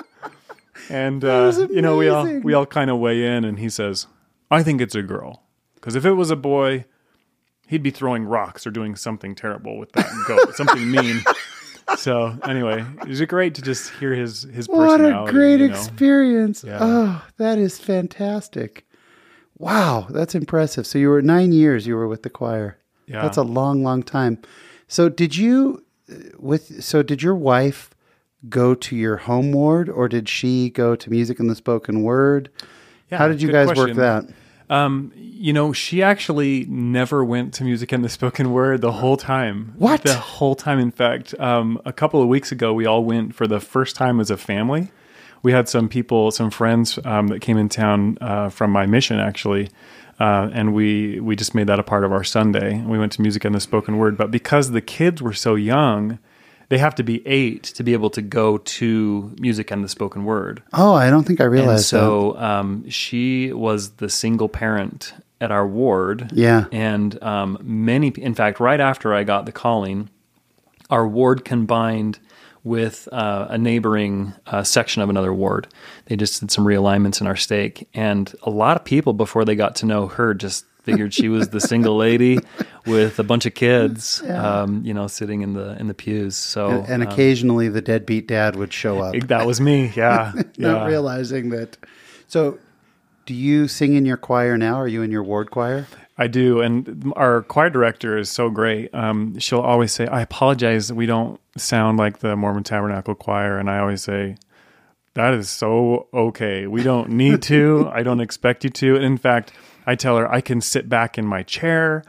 And 0.89 1.23
uh, 1.23 1.67
you 1.69 1.81
know, 1.81 1.97
we 1.97 2.09
all 2.09 2.25
we 2.39 2.53
all 2.53 2.65
kind 2.65 2.89
of 2.89 2.99
weigh 2.99 3.25
in, 3.25 3.43
and 3.45 3.59
he 3.59 3.69
says, 3.69 4.07
"I 4.51 4.61
think 4.63 4.81
it's 4.81 4.95
a 4.95 5.01
girl, 5.03 5.43
because 5.75 5.95
if 5.95 6.05
it 6.05 6.11
was 6.13 6.29
a 6.31 6.35
boy, 6.35 6.85
he'd 7.67 7.81
be 7.83 7.89
throwing 7.91 8.25
rocks 8.25 8.67
or 8.67 8.71
doing 8.71 8.95
something 8.95 9.33
terrible 9.35 9.77
with 9.79 9.91
that 9.93 10.09
goat, 10.27 10.55
something 10.55 10.89
mean." 10.91 11.21
So 11.97 12.37
anyway, 12.43 12.85
it 13.01 13.07
was 13.07 13.21
great 13.21 13.55
to 13.55 13.61
just 13.61 13.91
hear 13.93 14.13
his 14.13 14.43
his 14.43 14.67
What 14.67 15.01
a 15.01 15.25
great 15.29 15.59
you 15.59 15.67
know? 15.67 15.73
experience. 15.73 16.63
Yeah. 16.63 16.79
Oh, 16.81 17.25
that 17.37 17.57
is 17.57 17.79
fantastic. 17.79 18.85
Wow, 19.57 20.07
that's 20.09 20.35
impressive. 20.35 20.85
So 20.85 20.97
you 20.99 21.09
were 21.09 21.21
nine 21.21 21.51
years 21.51 21.87
you 21.87 21.95
were 21.95 22.07
with 22.07 22.23
the 22.23 22.29
choir. 22.29 22.77
Yeah. 23.07 23.21
That's 23.21 23.37
a 23.37 23.43
long, 23.43 23.83
long 23.83 24.03
time. 24.03 24.39
So 24.87 25.09
did 25.09 25.35
you 25.35 25.83
uh, 26.11 26.15
with 26.37 26.83
so 26.83 27.03
did 27.03 27.21
your 27.23 27.35
wife 27.35 27.91
go 28.49 28.75
to 28.75 28.95
your 28.95 29.17
home 29.17 29.51
ward 29.51 29.89
or 29.89 30.07
did 30.07 30.27
she 30.29 30.69
go 30.69 30.95
to 30.95 31.09
music 31.09 31.39
and 31.39 31.49
the 31.49 31.55
spoken 31.55 32.03
word? 32.03 32.49
Yeah, 33.11 33.19
How 33.19 33.27
did 33.27 33.41
you 33.41 33.51
guys 33.51 33.67
work 33.75 33.95
that? 33.95 34.25
Um, 34.69 35.11
you 35.15 35.53
know, 35.53 35.73
she 35.73 36.01
actually 36.01 36.65
never 36.65 37.23
went 37.23 37.53
to 37.55 37.63
music 37.63 37.91
and 37.91 38.03
the 38.03 38.09
spoken 38.09 38.51
word 38.51 38.81
the 38.81 38.91
whole 38.91 39.17
time. 39.17 39.73
What? 39.77 40.01
The 40.01 40.15
whole 40.15 40.55
time. 40.55 40.79
In 40.79 40.91
fact, 40.91 41.39
um, 41.39 41.79
a 41.85 41.93
couple 41.93 42.21
of 42.21 42.27
weeks 42.27 42.51
ago, 42.51 42.73
we 42.73 42.85
all 42.85 43.03
went 43.03 43.35
for 43.35 43.45
the 43.45 43.59
first 43.59 43.95
time 43.95 44.19
as 44.19 44.31
a 44.31 44.37
family. 44.37 44.91
We 45.43 45.51
had 45.51 45.69
some 45.69 45.87
people, 45.87 46.31
some 46.31 46.49
friends 46.49 46.97
um, 47.05 47.27
that 47.27 47.41
came 47.41 47.57
in 47.57 47.69
town 47.69 48.17
uh, 48.19 48.49
from 48.49 48.71
my 48.71 48.87
mission, 48.87 49.19
actually, 49.19 49.69
uh, 50.19 50.49
and 50.51 50.73
we 50.73 51.19
we 51.19 51.35
just 51.35 51.53
made 51.53 51.67
that 51.67 51.79
a 51.79 51.83
part 51.83 52.03
of 52.03 52.11
our 52.11 52.23
Sunday. 52.23 52.81
We 52.81 52.97
went 52.97 53.11
to 53.13 53.21
music 53.21 53.45
and 53.45 53.53
the 53.53 53.59
spoken 53.59 53.97
word, 53.97 54.17
but 54.17 54.31
because 54.31 54.71
the 54.71 54.81
kids 54.81 55.21
were 55.21 55.33
so 55.33 55.53
young, 55.53 56.17
they 56.69 56.77
have 56.77 56.95
to 56.95 57.03
be 57.03 57.25
eight 57.27 57.63
to 57.63 57.83
be 57.83 57.93
able 57.93 58.09
to 58.11 58.21
go 58.21 58.57
to 58.57 59.35
music 59.39 59.71
and 59.71 59.83
the 59.83 59.89
spoken 59.89 60.25
word. 60.25 60.63
Oh, 60.73 60.93
I 60.93 61.09
don't 61.09 61.23
think 61.23 61.41
I 61.41 61.45
And 61.45 61.53
realized 61.53 61.85
so 61.85 62.37
um, 62.37 62.89
she 62.89 63.53
was 63.53 63.91
the 63.91 64.09
single 64.09 64.49
parent 64.49 65.13
at 65.41 65.51
our 65.51 65.67
ward. 65.67 66.31
Yeah. 66.33 66.65
And 66.71 67.21
um, 67.23 67.57
many, 67.61 68.07
in 68.09 68.33
fact, 68.33 68.59
right 68.59 68.79
after 68.79 69.13
I 69.13 69.23
got 69.23 69.45
the 69.45 69.51
calling, 69.51 70.09
our 70.89 71.07
ward 71.07 71.45
combined 71.45 72.19
with 72.63 73.07
uh, 73.11 73.45
a 73.49 73.57
neighboring 73.57 74.33
uh, 74.47 74.63
section 74.63 75.01
of 75.03 75.09
another 75.09 75.33
ward. 75.33 75.67
They 76.05 76.15
just 76.15 76.39
did 76.39 76.49
some 76.49 76.65
realignments 76.65 77.21
in 77.21 77.27
our 77.27 77.35
stake. 77.35 77.87
And 77.93 78.33
a 78.41 78.49
lot 78.49 78.75
of 78.75 78.83
people, 78.83 79.13
before 79.13 79.45
they 79.45 79.55
got 79.55 79.75
to 79.77 79.85
know 79.85 80.07
her, 80.07 80.33
just 80.33 80.65
figured 80.85 81.13
she 81.13 81.27
was 81.27 81.49
the 81.49 81.59
single 81.59 81.97
lady 81.97 82.39
with 82.85 83.19
a 83.19 83.23
bunch 83.23 83.45
of 83.45 83.53
kids, 83.55 84.21
um, 84.29 84.81
you 84.85 84.93
know, 84.93 85.07
sitting 85.07 85.41
in 85.41 85.53
the 85.53 85.75
in 85.79 85.87
the 85.87 85.93
pews. 85.93 86.35
So 86.37 86.69
that. 86.81 86.89
And 86.89 87.03
occasionally 87.03 87.67
the 87.67 87.81
deadbeat 87.81 88.27
dad 88.27 88.55
would 88.55 88.71
show 88.71 88.99
up. 88.99 89.15
that 89.27 89.45
was 89.45 89.59
me. 89.59 89.91
Yeah, 89.95 90.31
Not 90.35 90.55
yeah. 90.57 90.85
realizing 90.85 91.49
that. 91.49 91.77
So 92.27 92.59
do 93.25 93.33
you 93.33 93.67
sing 93.67 93.95
in 93.95 94.05
your 94.05 94.17
choir 94.17 94.57
now? 94.57 94.75
Are 94.75 94.87
you 94.87 95.01
in 95.01 95.11
your 95.11 95.23
ward 95.23 95.51
choir? 95.51 95.87
I 96.17 96.27
do, 96.27 96.61
and 96.61 97.11
our 97.17 97.41
choir 97.41 97.69
director 97.69 98.17
is 98.17 98.29
so 98.29 98.49
great. 98.49 98.93
Um, 98.95 99.37
she'll 99.39 99.59
always 99.59 99.91
say, 99.91 100.07
"I 100.07 100.21
apologize 100.21 100.87
that 100.87 100.95
we 100.95 101.05
don't 101.05 101.41
sound 101.57 101.97
like 101.97 102.19
the 102.19 102.35
Mormon 102.37 102.63
Tabernacle 102.63 103.15
Choir," 103.15 103.57
and 103.57 103.69
I 103.69 103.79
always 103.79 104.01
say, 104.01 104.37
"That 105.15 105.33
is 105.33 105.49
so 105.49 106.07
okay. 106.13 106.67
We 106.67 106.83
don't 106.83 107.09
need 107.09 107.41
to. 107.43 107.89
I 107.93 108.03
don't 108.03 108.21
expect 108.21 108.63
you 108.63 108.69
to." 108.69 108.95
And 108.95 109.03
in 109.03 109.17
fact, 109.17 109.51
I 109.87 109.95
tell 109.95 110.17
her 110.17 110.31
I 110.31 110.41
can 110.41 110.61
sit 110.61 110.89
back 110.89 111.17
in 111.17 111.25
my 111.25 111.43
chair. 111.43 112.03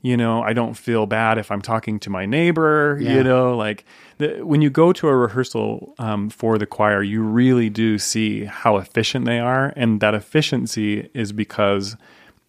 You 0.00 0.16
know, 0.16 0.42
I 0.42 0.52
don't 0.52 0.74
feel 0.74 1.06
bad 1.06 1.38
if 1.38 1.50
I'm 1.50 1.60
talking 1.60 1.98
to 2.00 2.10
my 2.10 2.24
neighbor. 2.24 2.98
Yeah. 3.00 3.14
You 3.16 3.24
know, 3.24 3.56
like 3.56 3.84
the, 4.18 4.42
when 4.44 4.62
you 4.62 4.70
go 4.70 4.92
to 4.92 5.08
a 5.08 5.16
rehearsal 5.16 5.94
um, 5.98 6.30
for 6.30 6.56
the 6.56 6.66
choir, 6.66 7.02
you 7.02 7.20
really 7.22 7.68
do 7.68 7.98
see 7.98 8.44
how 8.44 8.76
efficient 8.76 9.24
they 9.24 9.40
are, 9.40 9.72
and 9.76 10.00
that 10.00 10.14
efficiency 10.14 11.10
is 11.14 11.32
because 11.32 11.96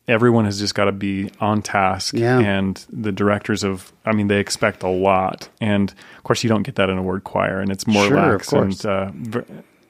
everyone 0.08 0.46
has 0.46 0.60
just 0.60 0.76
got 0.76 0.86
to 0.86 0.92
be 0.92 1.32
on 1.40 1.62
task 1.64 2.14
Yeah. 2.16 2.40
and 2.40 2.84
the 2.92 3.12
directors 3.12 3.64
of 3.64 3.94
i 4.08 4.12
mean 4.12 4.26
they 4.26 4.40
expect 4.40 4.82
a 4.82 4.90
lot 4.90 5.50
and 5.62 5.92
of 6.18 6.24
course 6.24 6.44
you 6.44 6.50
don't 6.50 6.64
get 6.64 6.78
that 6.78 6.90
in 6.90 6.98
a 6.98 7.04
word 7.04 7.24
choir 7.26 7.60
and 7.60 7.72
it's 7.72 7.86
more 7.86 8.08
Sure, 8.08 8.34
of 8.34 8.48
course. 8.48 8.84
and 8.84 9.36
uh, 9.36 9.42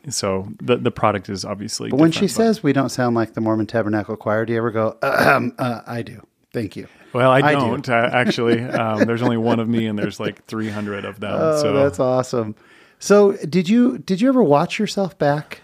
so 0.07 0.47
the 0.61 0.77
the 0.77 0.91
product 0.91 1.29
is 1.29 1.43
obviously 1.43 1.89
But 1.89 1.99
when 1.99 2.11
she 2.11 2.21
but- 2.25 2.31
says 2.31 2.63
we 2.63 2.73
don't 2.73 2.89
sound 2.89 3.15
like 3.15 3.33
the 3.33 3.41
Mormon 3.41 3.67
Tabernacle 3.67 4.15
Choir, 4.15 4.45
do 4.45 4.53
you 4.53 4.59
ever 4.59 4.71
go, 4.71 4.97
um, 5.03 5.53
uh, 5.59 5.81
I 5.85 6.01
do. 6.01 6.25
Thank 6.53 6.75
you. 6.75 6.87
well 7.13 7.29
i 7.31 7.39
I 7.39 7.53
do. 7.53 7.59
don't 7.59 7.89
uh, 7.89 8.09
actually 8.11 8.61
um, 8.63 9.05
there's 9.05 9.21
only 9.21 9.37
one 9.37 9.59
of 9.59 9.67
me 9.67 9.85
and 9.85 9.99
there's 9.99 10.19
like 10.19 10.45
300 10.45 11.05
of 11.05 11.19
them 11.19 11.31
Oh, 11.39 11.61
so 11.61 11.73
that's 11.73 11.99
awesome. 11.99 12.55
So, 13.01 13.33
did 13.47 13.69
you 13.69 13.97
did 13.99 14.19
you 14.19 14.27
ever 14.29 14.43
watch 14.43 14.77
yourself 14.79 15.17
back, 15.17 15.61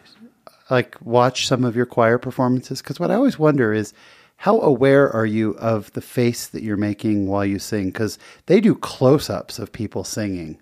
like 0.70 0.96
watch 1.02 1.48
some 1.48 1.64
of 1.66 1.76
your 1.76 1.86
choir 1.86 2.18
performances? 2.18 2.82
Because 2.82 2.98
what 3.00 3.12
I 3.12 3.16
always 3.16 3.38
wonder 3.38 3.74
is, 3.74 3.94
how 4.38 4.62
aware 4.62 5.12
are 5.12 5.26
you 5.26 5.52
of 5.58 5.92
the 5.94 6.02
face 6.02 6.48
that 6.48 6.64
you're 6.64 6.78
making 6.78 7.28
while 7.28 7.44
you 7.46 7.60
sing? 7.60 7.88
Because 7.88 8.18
they 8.46 8.62
do 8.62 8.74
close 8.76 9.30
ups 9.30 9.60
of 9.60 9.74
people 9.74 10.04
singing, 10.06 10.58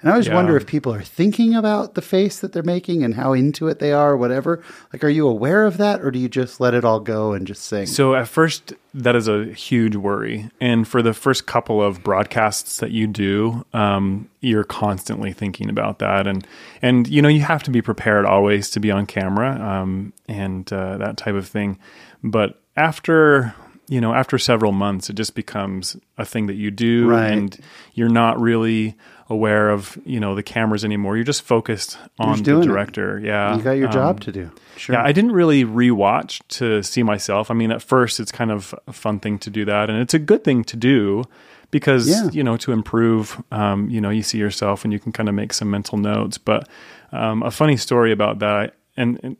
And 0.00 0.08
I 0.08 0.12
always 0.12 0.28
Yeah. 0.28 0.36
wonder 0.36 0.56
if 0.56 0.64
people 0.64 0.94
are 0.94 1.02
thinking 1.02 1.56
about 1.56 1.94
the 1.96 2.02
face 2.02 2.38
that 2.38 2.52
they're 2.52 2.62
making 2.62 3.02
and 3.02 3.14
how 3.16 3.32
into 3.32 3.66
it 3.66 3.80
they 3.80 3.90
are, 3.92 4.12
or 4.12 4.16
whatever. 4.16 4.62
Like, 4.92 5.02
are 5.02 5.08
you 5.08 5.26
aware 5.26 5.64
of 5.64 5.76
that, 5.78 6.00
or 6.02 6.12
do 6.12 6.20
you 6.20 6.28
just 6.28 6.60
let 6.60 6.72
it 6.72 6.84
all 6.84 7.00
go 7.00 7.32
and 7.32 7.48
just 7.48 7.64
sing? 7.64 7.86
So 7.86 8.14
at 8.14 8.28
first, 8.28 8.74
that 8.94 9.16
is 9.16 9.26
a 9.26 9.46
huge 9.46 9.96
worry, 9.96 10.50
and 10.60 10.86
for 10.86 11.02
the 11.02 11.12
first 11.14 11.46
couple 11.46 11.82
of 11.82 12.04
broadcasts 12.04 12.76
that 12.78 12.92
you 12.92 13.08
do, 13.08 13.64
um, 13.72 14.28
you're 14.40 14.62
constantly 14.64 15.32
thinking 15.32 15.68
about 15.68 15.98
that, 15.98 16.28
and 16.28 16.46
and 16.80 17.08
you 17.08 17.20
know 17.20 17.28
you 17.28 17.40
have 17.40 17.64
to 17.64 17.70
be 17.72 17.82
prepared 17.82 18.24
always 18.24 18.70
to 18.70 18.80
be 18.80 18.92
on 18.92 19.04
camera, 19.04 19.60
um, 19.60 20.12
and 20.28 20.72
uh, 20.72 20.96
that 20.98 21.16
type 21.16 21.34
of 21.34 21.48
thing. 21.48 21.76
But 22.22 22.60
after 22.76 23.52
you 23.88 24.00
know 24.00 24.14
after 24.14 24.38
several 24.38 24.70
months, 24.70 25.10
it 25.10 25.14
just 25.16 25.34
becomes 25.34 25.96
a 26.18 26.24
thing 26.24 26.46
that 26.46 26.54
you 26.54 26.70
do, 26.70 27.08
Right. 27.08 27.32
and 27.32 27.58
you're 27.94 28.08
not 28.08 28.40
really 28.40 28.96
aware 29.30 29.68
of 29.70 29.98
you 30.06 30.18
know 30.20 30.34
the 30.34 30.42
cameras 30.42 30.84
anymore. 30.84 31.16
You're 31.16 31.24
just 31.24 31.42
focused 31.42 31.98
on 32.18 32.38
the 32.38 32.44
doing 32.44 32.62
it. 32.62 32.66
director. 32.66 33.20
Yeah, 33.22 33.56
you 33.56 33.62
got 33.62 33.72
your 33.72 33.88
Um, 33.88 33.92
job 33.92 34.20
to 34.22 34.32
do. 34.32 34.50
Sure. 34.76 34.94
yeah, 34.96 35.02
I 35.04 35.12
didn't 35.12 35.32
really 35.32 35.64
rewatch 35.64 36.40
to 36.58 36.82
see 36.82 37.02
myself. 37.02 37.50
I 37.50 37.54
mean, 37.54 37.70
at 37.70 37.82
first, 37.82 38.20
it's 38.20 38.32
kind 38.32 38.50
of 38.50 38.74
a 38.86 38.92
fun 38.92 39.18
thing 39.20 39.38
to 39.40 39.50
do 39.50 39.64
that, 39.64 39.90
and 39.90 39.98
it's 40.00 40.14
a 40.14 40.18
good 40.18 40.44
thing 40.44 40.64
to 40.64 40.76
do 40.76 41.24
because 41.70 42.08
Yeah. 42.08 42.30
you 42.32 42.42
know 42.42 42.56
to 42.58 42.72
improve. 42.72 43.42
Um, 43.52 43.90
you 43.90 44.00
know, 44.00 44.10
you 44.10 44.22
see 44.22 44.38
yourself, 44.38 44.84
and 44.84 44.92
you 44.92 44.98
can 44.98 45.12
kind 45.12 45.28
of 45.28 45.34
make 45.34 45.52
some 45.52 45.70
mental 45.70 45.98
notes. 45.98 46.38
But 46.38 46.68
um, 47.12 47.42
a 47.42 47.50
funny 47.50 47.76
story 47.76 48.12
about 48.12 48.38
that, 48.38 48.74
and, 48.96 49.18
and 49.22 49.36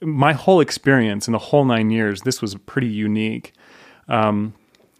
my 0.00 0.32
whole 0.32 0.60
experience 0.60 1.26
in 1.28 1.32
the 1.32 1.38
whole 1.38 1.64
nine 1.64 1.90
years, 1.90 2.22
this 2.22 2.40
was 2.42 2.54
pretty 2.54 2.88
unique. 2.88 3.52
Um, 4.08 4.54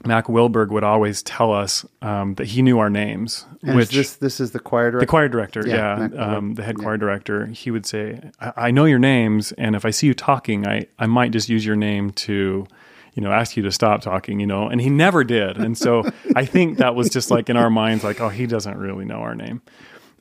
Mack 0.04 0.26
Wilberg 0.26 0.70
would 0.70 0.84
always 0.84 1.22
tell 1.22 1.52
us 1.52 1.84
um, 2.02 2.34
that 2.34 2.46
he 2.48 2.62
knew 2.62 2.78
our 2.78 2.90
names, 2.90 3.46
and 3.62 3.76
which 3.76 3.90
this 3.90 4.16
this 4.16 4.40
is 4.40 4.50
the 4.52 4.58
choir 4.60 4.90
director. 4.90 5.00
the 5.00 5.10
choir 5.10 5.28
director, 5.28 5.66
Yeah, 5.66 6.08
yeah, 6.12 6.36
um, 6.36 6.54
the 6.54 6.62
head 6.62 6.76
Yeah. 6.78 6.84
choir 6.84 6.96
director, 6.96 7.46
he 7.46 7.70
would 7.70 7.86
say, 7.86 8.20
I, 8.40 8.52
"I 8.56 8.70
know 8.70 8.84
your 8.84 8.98
names, 8.98 9.52
and 9.52 9.74
if 9.74 9.84
I 9.84 9.90
see 9.90 10.06
you 10.06 10.14
talking, 10.14 10.66
I 10.66 10.86
I 10.98 11.06
might 11.06 11.32
just 11.32 11.48
use 11.48 11.64
your 11.66 11.76
name 11.76 12.10
to." 12.10 12.66
You 13.14 13.22
know, 13.22 13.32
ask 13.32 13.56
you 13.56 13.62
to 13.62 13.72
stop 13.72 14.02
talking, 14.02 14.40
you 14.40 14.46
know, 14.46 14.68
and 14.68 14.78
he 14.78 14.90
never 14.90 15.24
did. 15.24 15.56
And 15.56 15.78
so 15.78 16.04
I 16.34 16.44
think 16.44 16.76
that 16.76 16.94
was 16.94 17.08
just 17.08 17.30
like 17.30 17.48
in 17.48 17.56
our 17.56 17.70
minds, 17.70 18.04
like, 18.04 18.20
oh, 18.20 18.28
he 18.28 18.46
doesn't 18.46 18.76
really 18.76 19.06
know 19.06 19.20
our 19.20 19.34
name. 19.34 19.62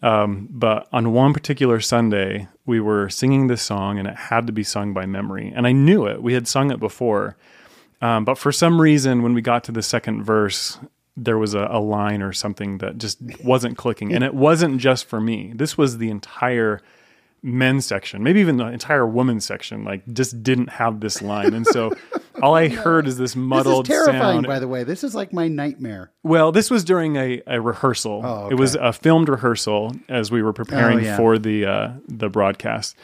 Um, 0.01 0.47
but 0.49 0.87
on 0.93 1.11
one 1.11 1.33
particular 1.33 1.81
Sunday, 1.81 2.47
we 2.65 2.79
were 2.79 3.09
singing 3.09 3.47
this 3.47 3.61
song 3.61 3.99
and 3.99 4.07
it 4.07 4.15
had 4.15 4.47
to 4.47 4.53
be 4.53 4.63
sung 4.63 4.93
by 4.93 5.05
memory. 5.05 5.51
And 5.53 5.67
I 5.67 5.73
knew 5.73 6.05
it. 6.05 6.23
We 6.23 6.35
had 6.35 6.47
sung 6.47 6.71
it 6.71 6.79
before. 6.79 7.35
Um, 8.01 8.25
but 8.25 8.37
for 8.37 8.51
some 8.51 8.79
reason, 8.81 9.23
when 9.23 9.33
we 9.33 9.41
got 9.41 9.63
to 9.65 9.71
the 9.71 9.81
second 9.81 10.23
verse, 10.23 10.79
there 11.17 11.37
was 11.37 11.53
a, 11.53 11.67
a 11.71 11.79
line 11.79 12.21
or 12.21 12.33
something 12.33 12.79
that 12.79 12.97
just 12.97 13.19
wasn't 13.43 13.77
clicking. 13.77 14.13
And 14.13 14.23
it 14.23 14.33
wasn't 14.33 14.79
just 14.79 15.05
for 15.05 15.21
me. 15.21 15.53
This 15.55 15.77
was 15.77 15.97
the 15.97 16.09
entire 16.09 16.81
men's 17.41 17.85
section, 17.85 18.23
maybe 18.23 18.39
even 18.39 18.57
the 18.57 18.65
entire 18.65 19.05
women's 19.05 19.45
section, 19.45 19.83
like 19.83 20.01
just 20.13 20.41
didn't 20.43 20.67
have 20.71 20.99
this 20.99 21.21
line. 21.21 21.53
And 21.53 21.65
so 21.67 21.93
all 22.41 22.55
I 22.55 22.67
heard 22.69 23.07
is 23.07 23.17
this 23.17 23.31
This 23.31 23.31
is 23.31 23.35
muddled 23.37 23.85
terrifying, 23.85 24.19
sound. 24.37 24.47
by 24.47 24.57
the 24.59 24.67
way. 24.67 24.83
This 24.83 25.03
is 25.03 25.13
like 25.15 25.31
my 25.31 25.47
nightmare. 25.47 26.11
Well, 26.23 26.51
this 26.51 26.69
was 26.71 26.83
during 26.83 27.15
a, 27.17 27.41
a 27.47 27.61
rehearsal. 27.61 28.21
Oh, 28.25 28.49
It 28.49 28.55
was 28.55 28.73
a 28.75 28.91
filmed 28.91 29.29
rehearsal 29.29 29.93
as 30.09 30.31
we 30.31 30.41
were 30.41 30.53
preparing 30.53 30.97
Oh, 30.99 31.01
yeah. 31.03 31.17
for 31.17 31.37
the 31.37 31.65
uh, 31.65 31.91
the 32.07 32.29
broadcast. 32.29 32.95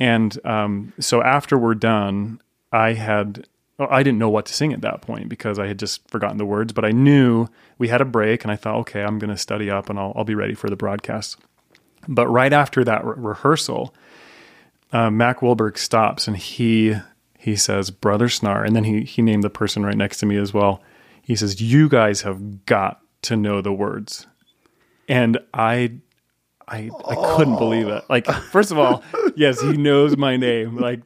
And 0.00 0.36
um, 0.44 0.92
so 0.98 1.22
after 1.22 1.56
we're 1.56 1.76
done, 1.76 2.40
I 2.72 2.94
had 2.94 3.46
I 3.78 4.02
didn't 4.02 4.18
know 4.18 4.28
what 4.30 4.46
to 4.46 4.54
sing 4.54 4.72
at 4.72 4.82
that 4.82 5.02
point 5.02 5.28
because 5.28 5.58
I 5.58 5.66
had 5.66 5.78
just 5.78 6.08
forgotten 6.08 6.38
the 6.38 6.46
words. 6.46 6.72
But 6.72 6.84
I 6.84 6.92
knew 6.92 7.48
we 7.78 7.88
had 7.88 8.00
a 8.00 8.04
break, 8.04 8.44
and 8.44 8.52
I 8.52 8.56
thought, 8.56 8.76
okay, 8.80 9.02
I'm 9.02 9.18
going 9.18 9.30
to 9.30 9.36
study 9.36 9.70
up, 9.70 9.90
and 9.90 9.98
I'll 9.98 10.12
I'll 10.14 10.24
be 10.24 10.34
ready 10.34 10.54
for 10.54 10.70
the 10.70 10.76
broadcast. 10.76 11.36
But 12.06 12.28
right 12.28 12.52
after 12.52 12.84
that 12.84 13.04
re- 13.04 13.14
rehearsal, 13.16 13.94
uh, 14.92 15.10
Mack 15.10 15.40
Wilberg 15.40 15.76
stops 15.76 16.28
and 16.28 16.36
he 16.36 16.94
he 17.38 17.56
says, 17.56 17.90
"Brother 17.90 18.28
Snarr," 18.28 18.64
and 18.64 18.76
then 18.76 18.84
he 18.84 19.02
he 19.02 19.22
named 19.22 19.42
the 19.42 19.50
person 19.50 19.84
right 19.84 19.96
next 19.96 20.18
to 20.18 20.26
me 20.26 20.36
as 20.36 20.54
well. 20.54 20.80
He 21.22 21.34
says, 21.34 21.60
"You 21.60 21.88
guys 21.88 22.22
have 22.22 22.66
got 22.66 23.00
to 23.22 23.36
know 23.36 23.60
the 23.60 23.72
words," 23.72 24.26
and 25.08 25.38
I. 25.52 25.94
I, 26.66 26.90
I 27.06 27.36
couldn't 27.36 27.58
believe 27.58 27.88
it. 27.88 28.04
Like, 28.08 28.24
first 28.50 28.70
of 28.70 28.78
all, 28.78 29.04
yes, 29.36 29.60
he 29.60 29.76
knows 29.76 30.16
my 30.16 30.38
name. 30.38 30.78
Like, 30.78 31.02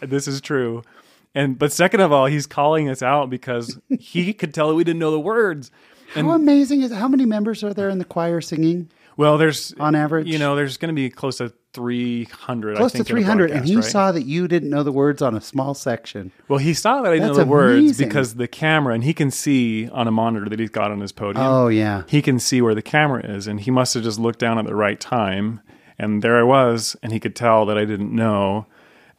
this 0.00 0.26
is 0.26 0.40
true. 0.40 0.84
And 1.34 1.58
but 1.58 1.72
second 1.72 2.00
of 2.00 2.12
all, 2.12 2.26
he's 2.26 2.46
calling 2.46 2.88
us 2.88 3.02
out 3.02 3.30
because 3.30 3.78
he 3.88 4.32
could 4.32 4.52
tell 4.52 4.68
that 4.68 4.74
we 4.74 4.84
didn't 4.84 5.00
know 5.00 5.10
the 5.10 5.20
words. 5.20 5.70
And 6.14 6.26
How 6.26 6.34
amazing 6.34 6.82
is 6.82 6.92
how 6.92 7.08
many 7.08 7.24
members 7.24 7.64
are 7.64 7.72
there 7.72 7.88
in 7.88 7.98
the 7.98 8.04
choir 8.04 8.40
singing? 8.40 8.90
well, 9.16 9.38
there's 9.38 9.74
On 9.80 9.94
average? 9.94 10.26
you 10.26 10.38
know, 10.38 10.56
there's 10.56 10.76
going 10.76 10.88
to 10.88 10.94
be 10.94 11.08
close 11.10 11.38
to 11.38 11.52
300. 11.74 12.76
Close 12.76 12.90
I 12.90 12.98
think, 12.98 13.06
to 13.06 13.12
in 13.12 13.18
a 13.18 13.20
300 13.22 13.50
and 13.50 13.64
he 13.64 13.76
right? 13.76 13.84
saw 13.84 14.12
that 14.12 14.22
you 14.24 14.46
didn't 14.48 14.68
know 14.70 14.82
the 14.82 14.92
words 14.92 15.22
on 15.22 15.34
a 15.34 15.40
small 15.40 15.74
section. 15.74 16.32
Well, 16.48 16.58
he 16.58 16.74
saw 16.74 17.02
that 17.02 17.12
I 17.12 17.16
didn't 17.16 17.28
know 17.28 17.34
the 17.34 17.46
words 17.46 17.98
because 17.98 18.34
the 18.34 18.48
camera, 18.48 18.94
and 18.94 19.04
he 19.04 19.14
can 19.14 19.30
see 19.30 19.88
on 19.88 20.06
a 20.06 20.10
monitor 20.10 20.48
that 20.48 20.58
he's 20.58 20.70
got 20.70 20.90
on 20.90 21.00
his 21.00 21.12
podium. 21.12 21.44
Oh 21.46 21.68
yeah. 21.68 22.02
He 22.08 22.20
can 22.22 22.38
see 22.38 22.60
where 22.60 22.74
the 22.74 22.82
camera 22.82 23.24
is, 23.24 23.46
and 23.46 23.60
he 23.60 23.70
must 23.70 23.94
have 23.94 24.02
just 24.02 24.18
looked 24.18 24.38
down 24.38 24.58
at 24.58 24.66
the 24.66 24.74
right 24.74 25.00
time, 25.00 25.60
and 25.98 26.20
there 26.22 26.38
I 26.38 26.42
was, 26.42 26.96
and 27.02 27.12
he 27.12 27.20
could 27.20 27.34
tell 27.36 27.64
that 27.66 27.78
I 27.78 27.84
didn't 27.86 28.14
know, 28.14 28.66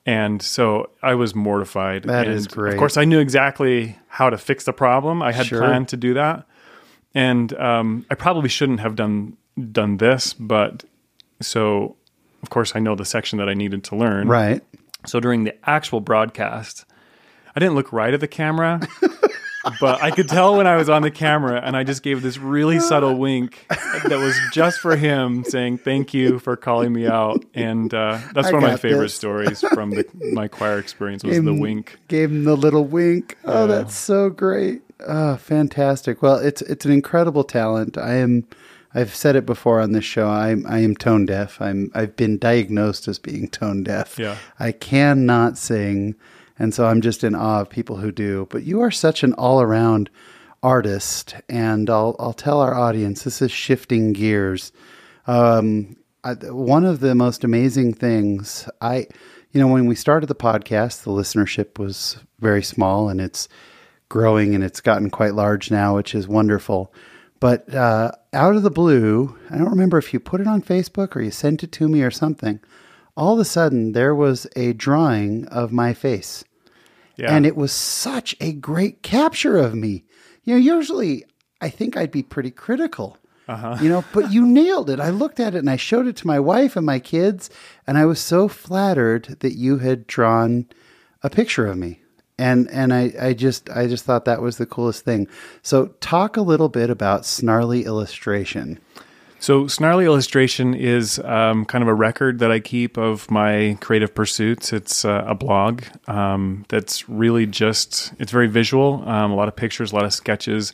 and 0.06 0.42
so 0.42 0.90
I 1.02 1.16
was 1.16 1.34
mortified. 1.36 2.04
That 2.04 2.28
and 2.28 2.36
is 2.36 2.48
great. 2.48 2.74
Of 2.74 2.80
course, 2.80 2.98
I 2.98 3.06
knew 3.06 3.20
exactly 3.20 3.98
how 4.08 4.30
to 4.30 4.38
fix 4.38 4.66
the 4.66 4.74
problem. 4.74 5.22
I 5.22 5.32
had 5.32 5.46
Sure. 5.48 5.60
planned 5.60 5.88
to 5.90 5.98
do 5.98 6.14
that, 6.16 6.46
and 7.14 7.54
um, 7.60 8.06
I 8.10 8.16
probably 8.16 8.50
shouldn't 8.50 8.80
have 8.82 8.96
done 8.96 9.38
done 9.72 9.98
this, 9.98 10.34
but 10.34 10.84
so 11.42 11.96
of 12.42 12.50
course 12.50 12.76
I 12.76 12.80
know 12.80 12.96
the 12.96 13.06
section 13.06 13.38
that 13.40 13.48
I 13.48 13.54
needed 13.54 13.84
to 13.86 13.96
learn. 13.96 14.28
Right. 14.28 14.62
So 15.06 15.20
during 15.20 15.44
the 15.44 15.54
actual 15.70 16.00
broadcast, 16.00 16.86
I 17.56 17.60
didn't 17.60 17.76
look 17.76 17.94
right 17.94 18.14
at 18.14 18.20
the 18.20 18.28
camera, 18.28 18.80
but 19.80 20.02
I 20.04 20.12
could 20.12 20.28
tell 20.28 20.58
when 20.58 20.68
I 20.68 20.76
was 20.76 20.90
on 20.90 21.02
the 21.02 21.12
camera, 21.12 21.62
and 21.64 21.76
I 21.78 21.84
just 21.84 22.04
gave 22.04 22.22
this 22.22 22.38
really 22.38 22.80
subtle 22.80 23.16
wink 23.18 23.66
that 23.70 24.20
was 24.20 24.38
just 24.52 24.80
for 24.80 24.96
him, 24.96 25.44
saying 25.44 25.78
thank 25.80 26.14
you 26.14 26.40
for 26.40 26.56
calling 26.56 26.92
me 26.94 27.08
out. 27.08 27.44
And 27.54 27.94
uh, 27.94 28.20
that's 28.34 28.48
I 28.48 28.52
one 28.52 28.64
of 28.64 28.70
my 28.70 28.78
favorite 28.78 29.04
this. 29.04 29.16
stories 29.16 29.62
from 29.74 29.92
the, 29.92 30.06
my 30.34 30.48
choir 30.48 30.80
experience 30.80 31.24
was 31.24 31.36
the 31.36 31.42
Gave 31.42 31.48
him- 31.50 31.60
wink. 31.60 32.00
Gave 32.08 32.32
him 32.32 32.44
the 32.44 32.56
little 32.58 32.86
wink. 32.86 33.38
Oh, 33.46 33.68
that's 33.68 33.96
so 33.96 34.30
great. 34.30 34.82
Oh, 35.08 35.36
fantastic. 35.38 36.22
Well, 36.22 36.38
it's 36.38 36.62
it's 36.62 36.86
an 36.86 36.92
incredible 36.92 37.44
talent. 37.44 37.98
I 37.98 38.14
am 38.16 38.46
I've 38.96 39.14
said 39.16 39.36
it 39.36 39.46
before 39.46 39.82
on 39.82 39.92
this 39.92 40.06
show. 40.06 40.30
I'm 40.30 40.66
I 40.68 40.80
am 40.80 40.96
tone 40.96 41.26
deaf. 41.26 41.60
I'm 41.62 41.92
I've 41.94 42.16
been 42.16 42.38
diagnosed 42.38 43.08
as 43.08 43.20
being 43.20 43.50
tone 43.50 43.84
deaf. 43.84 44.18
Yeah. 44.20 44.38
I 44.60 44.72
cannot 44.72 45.58
sing, 45.58 46.16
and 46.60 46.74
so 46.74 46.86
I'm 46.86 47.02
just 47.02 47.24
in 47.24 47.36
awe 47.36 47.62
of 47.62 47.70
people 47.70 47.98
who 47.98 48.12
do. 48.12 48.48
But 48.50 48.64
you 48.64 48.82
are 48.82 48.92
such 48.92 49.24
an 49.24 49.34
all-around 49.34 50.10
artist, 50.62 51.36
and 51.50 51.90
I'll 51.90 52.16
I'll 52.20 52.34
tell 52.34 52.62
our 52.62 52.74
audience 52.76 53.24
this 53.24 53.42
is 53.42 53.52
shifting 53.52 54.14
gears. 54.14 54.72
Um, 55.28 55.98
I, 56.24 56.34
one 56.34 56.86
of 56.86 57.00
the 57.00 57.16
most 57.16 57.44
amazing 57.44 57.94
things 57.94 58.70
I, 58.80 59.08
you 59.52 59.60
know, 59.60 59.68
when 59.68 59.88
we 59.88 59.96
started 59.96 60.28
the 60.28 60.36
podcast, 60.36 61.04
the 61.04 61.12
listenership 61.12 61.78
was 61.78 62.18
very 62.40 62.64
small, 62.64 63.10
and 63.10 63.20
it's 63.20 63.50
growing, 64.10 64.56
and 64.56 64.64
it's 64.64 64.82
gotten 64.82 65.10
quite 65.10 65.34
large 65.34 65.70
now, 65.72 65.96
which 65.96 66.16
is 66.16 66.28
wonderful. 66.28 66.94
But 67.40 67.74
uh, 67.74 68.12
out 68.32 68.56
of 68.56 68.64
the 68.64 68.72
blue, 68.72 69.38
I 69.50 69.58
don't 69.58 69.72
remember 69.72 69.98
if 69.98 70.14
you 70.14 70.20
put 70.22 70.40
it 70.40 70.48
on 70.48 70.62
Facebook 70.62 71.14
or 71.14 71.22
you 71.22 71.30
sent 71.32 71.62
it 71.62 71.74
to 71.74 71.90
me 71.90 72.02
or 72.02 72.12
something. 72.12 72.62
All 73.16 73.34
of 73.34 73.40
a 73.40 73.46
sudden, 73.46 73.92
there 73.92 74.16
was 74.16 74.48
a 74.56 74.74
drawing 74.74 75.48
of 75.48 75.72
my 75.72 75.94
face. 75.94 76.44
Yeah. 77.16 77.36
And 77.36 77.46
it 77.46 77.56
was 77.56 77.72
such 77.72 78.36
a 78.42 78.54
great 78.54 79.04
capture 79.04 79.58
of 79.58 79.76
me. 79.76 80.04
You 80.44 80.56
know, 80.56 80.60
usually 80.60 81.26
I 81.62 81.70
think 81.70 81.96
I'd 81.96 82.12
be 82.12 82.24
pretty 82.24 82.52
critical. 82.52 83.18
Uh-huh. 83.48 83.78
You 83.82 83.90
know, 83.90 84.04
but 84.14 84.32
you 84.32 84.46
nailed 84.48 84.90
it. 84.90 85.00
I 85.00 85.10
looked 85.10 85.40
at 85.40 85.56
it 85.56 85.60
and 85.60 85.70
I 85.70 85.76
showed 85.76 86.08
it 86.08 86.16
to 86.18 86.28
my 86.28 86.40
wife 86.40 86.76
and 86.76 86.86
my 86.86 87.00
kids, 87.00 87.50
and 87.86 87.98
I 87.98 88.06
was 88.06 88.20
so 88.20 88.48
flattered 88.48 89.38
that 89.40 89.54
you 89.54 89.78
had 89.78 90.08
drawn 90.08 90.68
a 91.22 91.30
picture 91.30 91.68
of 91.68 91.78
me. 91.78 92.00
And 92.38 92.70
and 92.72 92.94
I, 92.94 93.14
I 93.20 93.34
just 93.34 93.70
I 93.70 93.88
just 93.88 94.06
thought 94.06 94.26
that 94.26 94.42
was 94.42 94.58
the 94.58 94.66
coolest 94.66 95.06
thing. 95.06 95.28
So 95.62 95.88
talk 96.02 96.36
a 96.36 96.42
little 96.42 96.70
bit 96.70 96.90
about 96.90 97.26
snarrly 97.26 97.86
illustration. 97.86 98.80
So, 99.44 99.68
Snarrly 99.68 100.06
Illustration 100.06 100.74
is 100.74 101.20
um, 101.20 101.66
kind 101.66 101.82
of 101.82 101.90
a 101.90 101.94
record 101.94 102.40
that 102.40 102.50
I 102.50 102.62
keep 102.62 102.96
of 102.96 103.30
my 103.30 103.78
creative 103.82 104.16
pursuits. 104.16 104.72
It's 104.72 105.04
uh, 105.04 105.26
a 105.28 105.36
blog 105.36 105.84
um, 106.08 106.64
that's 106.70 107.10
really 107.10 107.46
just, 107.46 108.14
it's 108.20 108.32
very 108.32 108.48
visual, 108.48 109.04
um, 109.06 109.32
a 109.32 109.36
lot 109.36 109.50
of 109.50 109.56
pictures, 109.58 109.92
a 109.92 109.96
lot 109.96 110.06
of 110.06 110.14
sketches. 110.14 110.72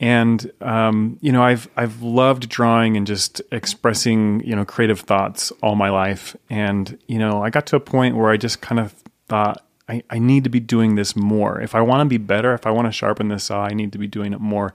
And, 0.00 0.50
um, 0.62 1.18
you 1.20 1.30
know, 1.30 1.42
I've, 1.42 1.68
I've 1.76 2.00
loved 2.00 2.48
drawing 2.48 2.96
and 2.96 3.06
just 3.06 3.42
expressing, 3.52 4.42
you 4.46 4.56
know, 4.56 4.64
creative 4.64 5.00
thoughts 5.00 5.52
all 5.62 5.74
my 5.74 5.90
life. 5.90 6.34
And, 6.48 6.96
you 7.06 7.18
know, 7.18 7.42
I 7.42 7.50
got 7.50 7.66
to 7.66 7.76
a 7.76 7.80
point 7.80 8.16
where 8.16 8.30
I 8.30 8.38
just 8.38 8.62
kind 8.62 8.80
of 8.80 8.94
thought, 9.28 9.62
I, 9.90 10.02
I 10.08 10.18
need 10.18 10.44
to 10.44 10.50
be 10.50 10.60
doing 10.60 10.94
this 10.94 11.14
more. 11.14 11.60
If 11.60 11.74
I 11.74 11.82
want 11.82 12.00
to 12.00 12.06
be 12.06 12.16
better, 12.16 12.54
if 12.54 12.66
I 12.66 12.70
want 12.70 12.88
to 12.88 12.92
sharpen 12.92 13.28
this 13.28 13.44
saw, 13.44 13.64
I 13.64 13.74
need 13.74 13.92
to 13.92 13.98
be 13.98 14.06
doing 14.06 14.32
it 14.32 14.40
more 14.40 14.72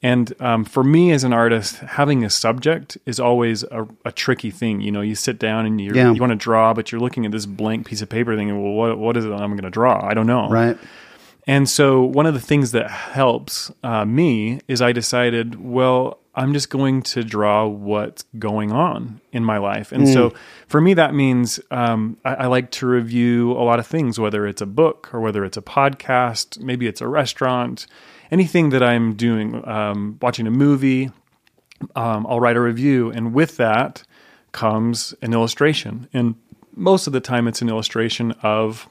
And 0.00 0.32
um, 0.40 0.64
for 0.64 0.84
me 0.84 1.10
as 1.10 1.24
an 1.24 1.32
artist, 1.32 1.78
having 1.78 2.24
a 2.24 2.30
subject 2.30 2.96
is 3.04 3.18
always 3.18 3.64
a, 3.64 3.86
a 4.04 4.12
tricky 4.12 4.50
thing. 4.52 4.80
You 4.80 4.92
know, 4.92 5.00
you 5.00 5.16
sit 5.16 5.38
down 5.40 5.66
and 5.66 5.80
you 5.80 5.92
Yeah. 5.92 6.12
you 6.12 6.20
want 6.20 6.30
to 6.30 6.36
draw, 6.36 6.72
but 6.72 6.92
you're 6.92 7.00
looking 7.00 7.26
at 7.26 7.32
this 7.32 7.46
blank 7.46 7.86
piece 7.86 8.00
of 8.00 8.08
paper 8.08 8.36
thinking, 8.36 8.62
well, 8.62 8.74
what, 8.74 8.98
what 8.98 9.16
is 9.16 9.24
it 9.24 9.32
I'm 9.32 9.50
going 9.50 9.62
to 9.62 9.70
draw? 9.70 10.04
I 10.06 10.14
don't 10.14 10.26
know. 10.28 10.48
Right. 10.48 10.78
And 11.48 11.66
so 11.66 12.02
one 12.02 12.26
of 12.26 12.34
the 12.34 12.40
things 12.40 12.72
that 12.72 12.90
helps 12.90 13.72
uh, 13.82 14.04
me 14.04 14.60
is 14.68 14.82
I 14.82 14.92
decided, 14.92 15.58
well, 15.58 16.18
I'm 16.34 16.52
just 16.52 16.68
going 16.68 17.02
to 17.02 17.24
draw 17.24 17.66
what's 17.66 18.22
going 18.38 18.70
on 18.70 19.22
in 19.32 19.44
my 19.44 19.56
life. 19.56 19.90
And 19.90 20.06
so 20.06 20.34
for 20.68 20.80
me, 20.80 20.92
that 20.94 21.14
means 21.14 21.58
um, 21.70 22.18
I, 22.22 22.34
I 22.34 22.46
like 22.46 22.70
to 22.72 22.86
review 22.86 23.52
a 23.52 23.64
lot 23.64 23.78
of 23.78 23.86
things, 23.86 24.20
whether 24.20 24.46
it's 24.46 24.60
a 24.60 24.66
book 24.66 25.12
or 25.12 25.20
whether 25.20 25.42
it's 25.42 25.56
a 25.56 25.62
podcast, 25.62 26.60
maybe 26.60 26.86
it's 26.86 27.00
a 27.00 27.08
restaurant, 27.08 27.86
anything 28.30 28.68
that 28.70 28.82
I'm 28.82 29.14
doing, 29.14 29.66
um, 29.66 30.18
watching 30.20 30.46
a 30.46 30.50
movie, 30.50 31.10
um, 31.96 32.26
I'll 32.28 32.40
write 32.40 32.56
a 32.56 32.60
review. 32.60 33.10
And 33.10 33.32
with 33.32 33.56
that 33.56 34.04
comes 34.52 35.14
an 35.22 35.32
illustration. 35.32 36.08
And 36.12 36.34
most 36.76 37.06
of 37.06 37.14
the 37.14 37.20
time, 37.20 37.48
it's 37.48 37.62
an 37.62 37.70
illustration 37.70 38.32
of 38.42 38.88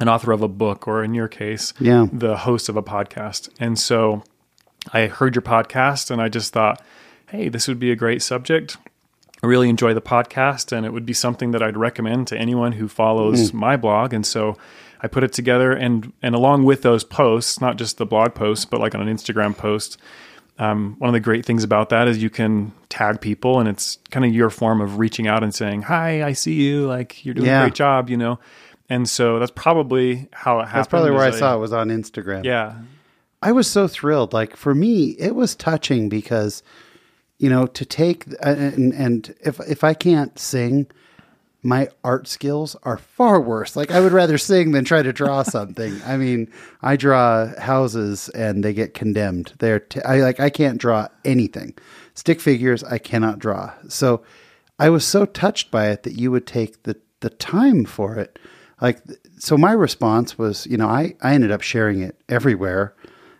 an 0.00 0.08
author 0.08 0.32
of 0.32 0.42
a 0.42 0.48
book, 0.48 0.88
or 0.88 1.04
in 1.04 1.14
your 1.14 1.28
case, 1.28 1.72
Yeah. 1.78 2.06
the 2.12 2.36
host 2.38 2.68
of 2.68 2.76
a 2.76 2.82
podcast. 2.82 3.48
And 3.60 3.78
so 3.78 4.22
I 4.92 5.06
heard 5.06 5.34
your 5.34 5.42
podcast 5.42 6.10
and 6.10 6.20
I 6.22 6.28
just 6.28 6.52
thought, 6.52 6.82
hey, 7.26 7.48
this 7.48 7.68
would 7.68 7.78
be 7.78 7.90
a 7.92 7.96
great 7.96 8.22
subject. 8.22 8.76
I 9.42 9.46
really 9.46 9.68
enjoy 9.68 9.94
the 9.94 10.00
podcast 10.02 10.72
and 10.76 10.84
it 10.84 10.92
would 10.92 11.06
be 11.06 11.12
something 11.12 11.50
that 11.52 11.62
I'd 11.62 11.76
recommend 11.76 12.26
to 12.28 12.36
anyone 12.38 12.72
who 12.72 12.88
follows 12.88 13.52
my 13.52 13.76
blog. 13.76 14.12
And 14.12 14.24
so 14.26 14.56
I 15.02 15.06
put 15.08 15.22
it 15.24 15.32
together 15.32 15.72
and 15.72 16.12
and 16.22 16.34
along 16.34 16.64
with 16.64 16.82
those 16.82 17.04
posts, 17.04 17.60
not 17.60 17.76
just 17.76 17.96
the 17.98 18.04
blog 18.06 18.34
posts, 18.34 18.64
but 18.66 18.80
like 18.80 18.94
on 18.94 19.06
an 19.06 19.14
Instagram 19.14 19.56
post, 19.56 19.96
um, 20.58 20.96
one 20.98 21.08
of 21.08 21.14
the 21.14 21.20
great 21.20 21.46
things 21.46 21.64
about 21.64 21.88
that 21.88 22.06
is 22.06 22.22
you 22.22 22.28
can 22.28 22.72
tag 22.90 23.20
people 23.22 23.60
and 23.60 23.68
it's 23.68 23.98
kind 24.10 24.26
of 24.26 24.34
your 24.34 24.50
form 24.50 24.82
of 24.82 24.98
reaching 24.98 25.26
out 25.26 25.42
and 25.42 25.54
saying, 25.54 25.82
Hi, 25.82 26.22
I 26.22 26.32
see 26.32 26.52
you, 26.54 26.86
like 26.86 27.24
you're 27.24 27.34
doing 27.34 27.46
Yeah. 27.46 27.60
a 27.60 27.64
great 27.64 27.74
job, 27.74 28.10
you 28.10 28.16
know. 28.18 28.38
And 28.90 29.08
so 29.08 29.38
that's 29.38 29.52
probably 29.52 30.28
how 30.32 30.58
it 30.58 30.64
happened. 30.64 30.78
That's 30.78 30.88
probably 30.88 31.12
where 31.12 31.20
I 31.22 31.28
is 31.28 31.38
saw 31.38 31.54
it 31.54 31.60
was 31.60 31.72
on 31.72 31.88
Instagram. 31.88 32.44
Yeah. 32.44 32.74
I 33.40 33.52
was 33.52 33.70
so 33.70 33.86
thrilled. 33.86 34.32
Like 34.32 34.56
for 34.56 34.74
me, 34.74 35.10
it 35.10 35.34
was 35.34 35.54
touching 35.54 36.08
because, 36.08 36.62
you 37.38 37.48
know, 37.48 37.66
to 37.68 37.84
take 37.86 38.28
uh, 38.44 38.50
and, 38.50 38.92
and 38.92 39.34
if 39.40 39.60
if 39.60 39.84
I 39.84 39.94
can't 39.94 40.38
sing, 40.38 40.88
my 41.62 41.88
art 42.02 42.26
skills 42.26 42.74
are 42.82 42.98
far 42.98 43.40
worse. 43.40 43.76
Like 43.76 43.92
I 43.92 44.00
would 44.00 44.12
rather 44.12 44.38
sing 44.38 44.72
than 44.72 44.84
try 44.84 45.02
to 45.02 45.12
draw 45.12 45.44
something. 45.44 46.00
I 46.04 46.16
mean, 46.16 46.50
I 46.82 46.96
draw 46.96 47.58
houses 47.60 48.28
and 48.30 48.64
they 48.64 48.72
get 48.72 48.92
condemned. 48.92 49.54
They're 49.58 49.80
t- 49.80 50.02
I 50.02 50.16
like 50.20 50.40
I 50.40 50.50
can't 50.50 50.78
draw 50.78 51.08
anything. 51.24 51.74
Stick 52.14 52.40
figures 52.40 52.82
I 52.82 52.98
cannot 52.98 53.38
draw. 53.38 53.72
So 53.88 54.22
I 54.78 54.90
was 54.90 55.06
so 55.06 55.26
touched 55.26 55.70
by 55.70 55.90
it 55.90 56.02
that 56.02 56.18
you 56.18 56.30
would 56.30 56.46
take 56.46 56.82
the 56.82 56.96
the 57.20 57.30
time 57.30 57.84
for 57.84 58.16
it. 58.16 58.38
Like 58.80 59.00
so 59.38 59.56
my 59.56 59.72
response 59.72 60.38
was, 60.38 60.66
you 60.66 60.76
know, 60.76 60.88
I 60.88 61.14
I 61.22 61.34
ended 61.34 61.50
up 61.50 61.62
sharing 61.62 62.00
it 62.00 62.20
everywhere. 62.28 62.94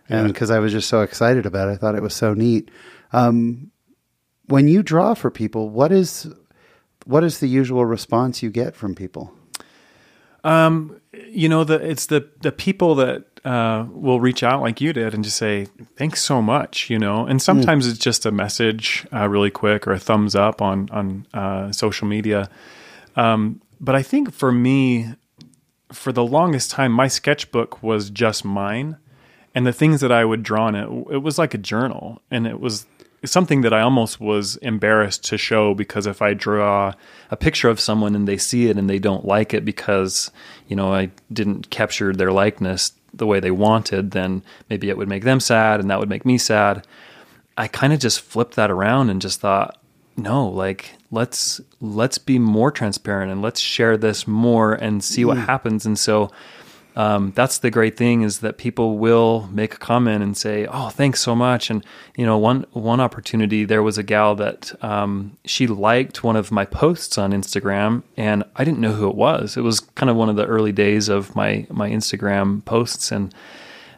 And 0.09 0.27
because 0.27 0.51
I 0.51 0.59
was 0.59 0.73
just 0.73 0.89
so 0.89 1.01
excited 1.01 1.45
about 1.45 1.69
it, 1.69 1.71
I 1.71 1.75
thought 1.77 1.95
it 1.95 2.01
was 2.01 2.13
so 2.13 2.33
neat. 2.33 2.69
Um, 3.13 3.71
when 4.47 4.67
you 4.67 4.83
draw 4.83 5.13
for 5.13 5.31
people, 5.31 5.69
what 5.69 5.91
is 5.91 6.27
what 7.05 7.23
is 7.23 7.39
the 7.39 7.47
usual 7.47 7.85
response 7.85 8.43
you 8.43 8.49
get 8.49 8.75
from 8.75 8.93
people? 8.93 9.33
you 11.29 11.47
know 11.47 11.63
the 11.63 11.75
it's 11.75 12.07
the 12.07 12.27
the 12.41 12.51
people 12.51 12.95
that 12.95 13.25
uh, 13.45 13.85
will 13.91 14.19
reach 14.19 14.43
out 14.43 14.61
like 14.61 14.81
you 14.81 14.93
did 14.93 15.13
and 15.13 15.23
just 15.23 15.37
say 15.37 15.65
thanks 15.95 16.21
so 16.21 16.41
much 16.41 16.89
you 16.89 16.99
know? 16.99 17.25
And 17.25 17.41
sometimes 17.41 17.87
it's 17.87 17.99
just 17.99 18.25
a 18.25 18.31
message 18.31 19.05
uh, 19.13 19.27
really 19.27 19.49
quick 19.51 19.87
or 19.87 19.93
a 19.93 19.99
thumbs 19.99 20.35
up 20.35 20.61
on 20.61 20.89
on 20.91 21.25
uh, 21.33 21.71
social 21.71 22.07
media. 22.07 22.49
Um, 23.15 23.61
but 23.83 23.95
i 23.95 24.03
think 24.03 24.31
for 24.31 24.51
me 24.51 25.09
for 25.91 26.11
the 26.11 26.25
longest 26.25 26.71
time 26.71 26.91
my 26.91 27.07
sketchbook 27.07 27.81
was 27.83 28.09
just 28.09 28.45
mine 28.45 28.97
and 29.53 29.65
the 29.67 29.73
things 29.73 30.01
that 30.01 30.11
i 30.11 30.23
would 30.23 30.43
draw 30.43 30.67
in 30.67 30.75
it 30.75 30.87
it 31.11 31.17
was 31.17 31.37
like 31.37 31.53
a 31.53 31.57
journal 31.57 32.21
and 32.29 32.47
it 32.47 32.59
was 32.59 32.85
something 33.23 33.61
that 33.61 33.73
I 33.73 33.81
almost 33.81 34.19
was 34.19 34.55
embarrassed 34.57 35.23
to 35.25 35.37
show 35.37 35.73
because 35.75 36.07
if 36.07 36.21
I 36.21 36.33
draw 36.33 36.93
a 37.29 37.37
picture 37.37 37.69
of 37.69 37.79
someone 37.79 38.15
and 38.15 38.27
they 38.27 38.37
see 38.37 38.67
it 38.67 38.77
and 38.77 38.89
they 38.89 38.99
don't 38.99 39.25
like 39.25 39.53
it 39.53 39.63
because, 39.63 40.31
you 40.67 40.75
know, 40.75 40.93
I 40.93 41.11
didn't 41.31 41.69
capture 41.69 42.13
their 42.13 42.31
likeness 42.31 42.93
the 43.13 43.27
way 43.27 43.39
they 43.39 43.51
wanted, 43.51 44.11
then 44.11 44.43
maybe 44.69 44.89
it 44.89 44.97
would 44.97 45.07
make 45.07 45.23
them 45.23 45.39
sad 45.39 45.79
and 45.79 45.89
that 45.91 45.99
would 45.99 46.09
make 46.09 46.25
me 46.25 46.37
sad. 46.37 46.85
I 47.57 47.67
kind 47.67 47.93
of 47.93 47.99
just 47.99 48.21
flipped 48.21 48.55
that 48.55 48.71
around 48.71 49.09
and 49.09 49.21
just 49.21 49.39
thought, 49.39 49.80
no, 50.17 50.47
like 50.47 50.91
let's 51.09 51.61
let's 51.79 52.17
be 52.17 52.39
more 52.39 52.71
transparent 52.71 53.31
and 53.31 53.41
let's 53.41 53.59
share 53.59 53.97
this 53.97 54.27
more 54.27 54.73
and 54.73 55.03
see 55.03 55.25
what 55.25 55.37
happens. 55.37 55.85
And 55.85 55.97
so 55.97 56.31
um, 56.95 57.31
that's 57.35 57.59
the 57.59 57.71
great 57.71 57.95
thing 57.95 58.21
is 58.21 58.39
that 58.39 58.57
people 58.57 58.97
will 58.97 59.47
make 59.51 59.73
a 59.73 59.77
comment 59.77 60.23
and 60.23 60.35
say, 60.35 60.67
"Oh, 60.69 60.89
thanks 60.89 61.21
so 61.21 61.35
much." 61.35 61.69
And 61.69 61.85
you 62.17 62.25
know, 62.25 62.37
one 62.37 62.65
one 62.71 62.99
opportunity 62.99 63.63
there 63.63 63.81
was 63.81 63.97
a 63.97 64.03
gal 64.03 64.35
that 64.35 64.73
um, 64.83 65.37
she 65.45 65.67
liked 65.67 66.23
one 66.23 66.35
of 66.35 66.51
my 66.51 66.65
posts 66.65 67.17
on 67.17 67.31
Instagram, 67.31 68.03
and 68.17 68.43
I 68.55 68.65
didn't 68.65 68.79
know 68.79 68.91
who 68.91 69.09
it 69.09 69.15
was. 69.15 69.55
It 69.55 69.61
was 69.61 69.79
kind 69.79 70.09
of 70.09 70.17
one 70.17 70.29
of 70.29 70.35
the 70.35 70.45
early 70.45 70.73
days 70.73 71.07
of 71.07 71.35
my 71.35 71.65
my 71.69 71.89
Instagram 71.89 72.63
posts, 72.65 73.11
and 73.11 73.33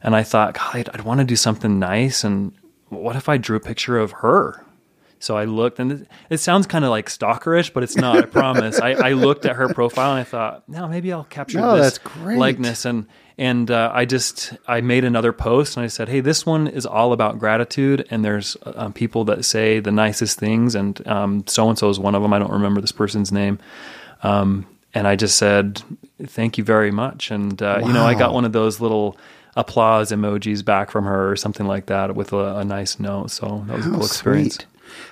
and 0.04 0.16
I 0.16 0.22
thought, 0.22 0.54
God, 0.54 0.76
I'd, 0.76 0.90
I'd 0.90 1.02
want 1.02 1.20
to 1.20 1.26
do 1.26 1.36
something 1.36 1.80
nice, 1.80 2.24
and 2.24 2.54
what 2.90 3.16
if 3.16 3.28
I 3.28 3.38
drew 3.38 3.58
a 3.58 3.62
picture 3.62 3.98
of 3.98 4.12
her? 4.12 4.64
So 5.24 5.38
I 5.38 5.46
looked, 5.46 5.80
and 5.80 5.92
it, 5.94 6.08
it 6.30 6.38
sounds 6.40 6.68
kind 6.68 6.84
of 6.84 6.92
like 6.92 7.08
stalkerish, 7.08 7.72
but 7.72 7.82
it's 7.82 7.96
not. 7.96 8.18
I 8.18 8.22
promise. 8.24 8.78
I, 8.82 8.92
I 8.92 9.12
looked 9.14 9.46
at 9.46 9.56
her 9.56 9.74
profile 9.74 10.12
and 10.12 10.20
I 10.20 10.26
thought, 10.26 10.68
no, 10.68 10.86
maybe 10.90 11.14
I'll 11.14 11.24
capture 11.24 11.60
No, 11.60 11.78
this 11.78 11.98
likeness. 12.18 12.84
And 12.84 13.08
and 13.38 13.72
uh, 13.72 13.90
I 13.94 14.04
just 14.04 14.52
I 14.68 14.82
made 14.82 15.06
another 15.06 15.32
post 15.32 15.78
and 15.78 15.84
I 15.86 15.88
said, 15.88 16.10
hey, 16.10 16.20
this 16.20 16.46
one 16.46 16.68
is 16.68 16.86
all 16.86 17.14
about 17.14 17.40
gratitude, 17.40 18.06
and 18.10 18.26
there's 18.26 18.58
uh, 18.66 18.90
people 18.90 19.24
that 19.26 19.46
say 19.46 19.80
the 19.80 19.94
nicest 19.94 20.38
things, 20.40 20.76
and 20.76 20.98
so 21.48 21.70
and 21.70 21.80
so 21.80 21.90
is 21.90 22.00
one 22.00 22.16
of 22.16 22.22
them. 22.22 22.34
I 22.34 22.40
don't 22.40 22.52
remember 22.52 22.82
this 22.82 22.92
person's 22.92 23.32
name. 23.32 23.60
Um, 24.24 24.68
and 24.94 25.08
I 25.08 25.16
just 25.16 25.38
said, 25.38 25.82
thank 26.22 26.58
you 26.58 26.66
very 26.66 26.92
much. 26.92 27.32
And 27.32 27.62
uh, 27.62 27.80
you 27.82 27.94
know, 27.94 28.04
I 28.04 28.14
got 28.14 28.34
one 28.34 28.44
of 28.44 28.52
those 28.52 28.82
little 28.82 29.18
applause 29.56 30.12
emojis 30.12 30.66
back 30.66 30.92
from 30.92 31.06
her 31.06 31.32
or 31.32 31.38
something 31.38 31.66
like 31.66 31.86
that 31.86 32.14
with 32.14 32.34
a, 32.34 32.58
a 32.58 32.66
nice 32.66 33.00
note. 33.00 33.32
So 33.32 33.64
that 33.68 33.78
was 33.78 33.86
a 33.86 33.90
How 33.90 33.96
cool 33.96 34.06
experience. 34.06 34.58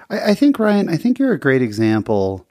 I, 0.10 0.32
I 0.32 0.34
think 0.34 0.60
Ryan, 0.60 0.90
I 0.90 0.98
think 0.98 1.20
you're 1.20 1.34
a 1.34 1.40
great 1.40 1.62
example 1.62 2.48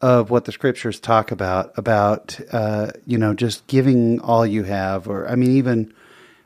of 0.00 0.30
what 0.30 0.44
the 0.46 0.52
scriptures 0.52 0.98
talk 0.98 1.30
about 1.30 1.72
about 1.78 2.38
uh, 2.52 2.90
you 3.06 3.18
know 3.18 3.34
just 3.34 3.66
giving 3.66 4.20
all 4.20 4.44
you 4.46 4.64
have, 4.64 5.08
or 5.08 5.28
I 5.28 5.36
mean, 5.36 5.52
even 5.52 5.92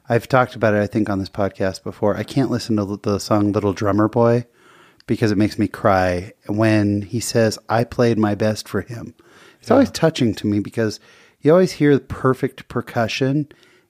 I've 0.09 0.29
talked 0.29 0.55
about 0.55 0.75
it. 0.75 0.83
I 0.83 0.87
think 0.87 1.09
on 1.09 1.19
this 1.19 1.31
podcast 1.31 1.83
before. 1.83 2.17
I 2.17 2.23
can't 2.23 2.51
listen 2.51 2.77
to 2.77 2.85
the- 2.85 2.99
the 3.03 3.19
song 3.19 3.53
"Little 3.53 3.73
Drummer 3.73 4.09
Boy" 4.09 4.47
because 5.07 5.33
it 5.33 5.39
makes 5.39 5.59
me 5.59 5.69
cry 5.69 6.33
when 6.47 7.03
he 7.03 7.21
says, 7.21 7.59
"I 7.69 7.85
played 7.85 8.19
my 8.19 8.35
best 8.35 8.69
for 8.69 8.83
him." 8.83 9.15
It's 9.61 9.71
always 9.71 9.91
touching 9.91 10.35
to 10.37 10.47
me 10.47 10.61
because 10.61 11.01
you 11.41 11.51
always 11.51 11.73
hear 11.73 11.95
the 11.95 12.01
perfect 12.05 12.69
percussion 12.69 13.49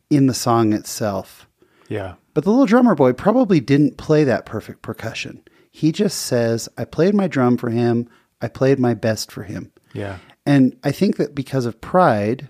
in 0.09 0.27
the 0.27 0.35
song 0.35 0.73
itself. 0.73 1.47
Yeah. 1.89 2.15
But 2.35 2.45
the 2.45 2.51
little 2.51 2.67
drummer 2.67 2.95
boy 2.95 3.13
probably 3.13 3.61
didn't 3.61 3.97
play 3.97 4.25
that 4.25 4.47
perfect 4.47 4.83
percussion. 4.83 5.43
He 5.77 5.93
just 5.93 6.23
says, 6.23 6.71
I 6.79 6.87
played 6.87 7.15
my 7.15 7.29
drum 7.29 7.59
for 7.59 7.69
him. 7.69 8.09
I 8.41 8.49
played 8.49 8.79
my 8.79 8.95
best 8.95 9.31
for 9.31 9.43
him. 9.43 9.73
Yeah. 9.93 10.21
And 10.47 10.75
I 10.83 10.91
think 10.91 11.19
that 11.19 11.35
because 11.35 11.67
of 11.67 11.83
pride, 11.83 12.49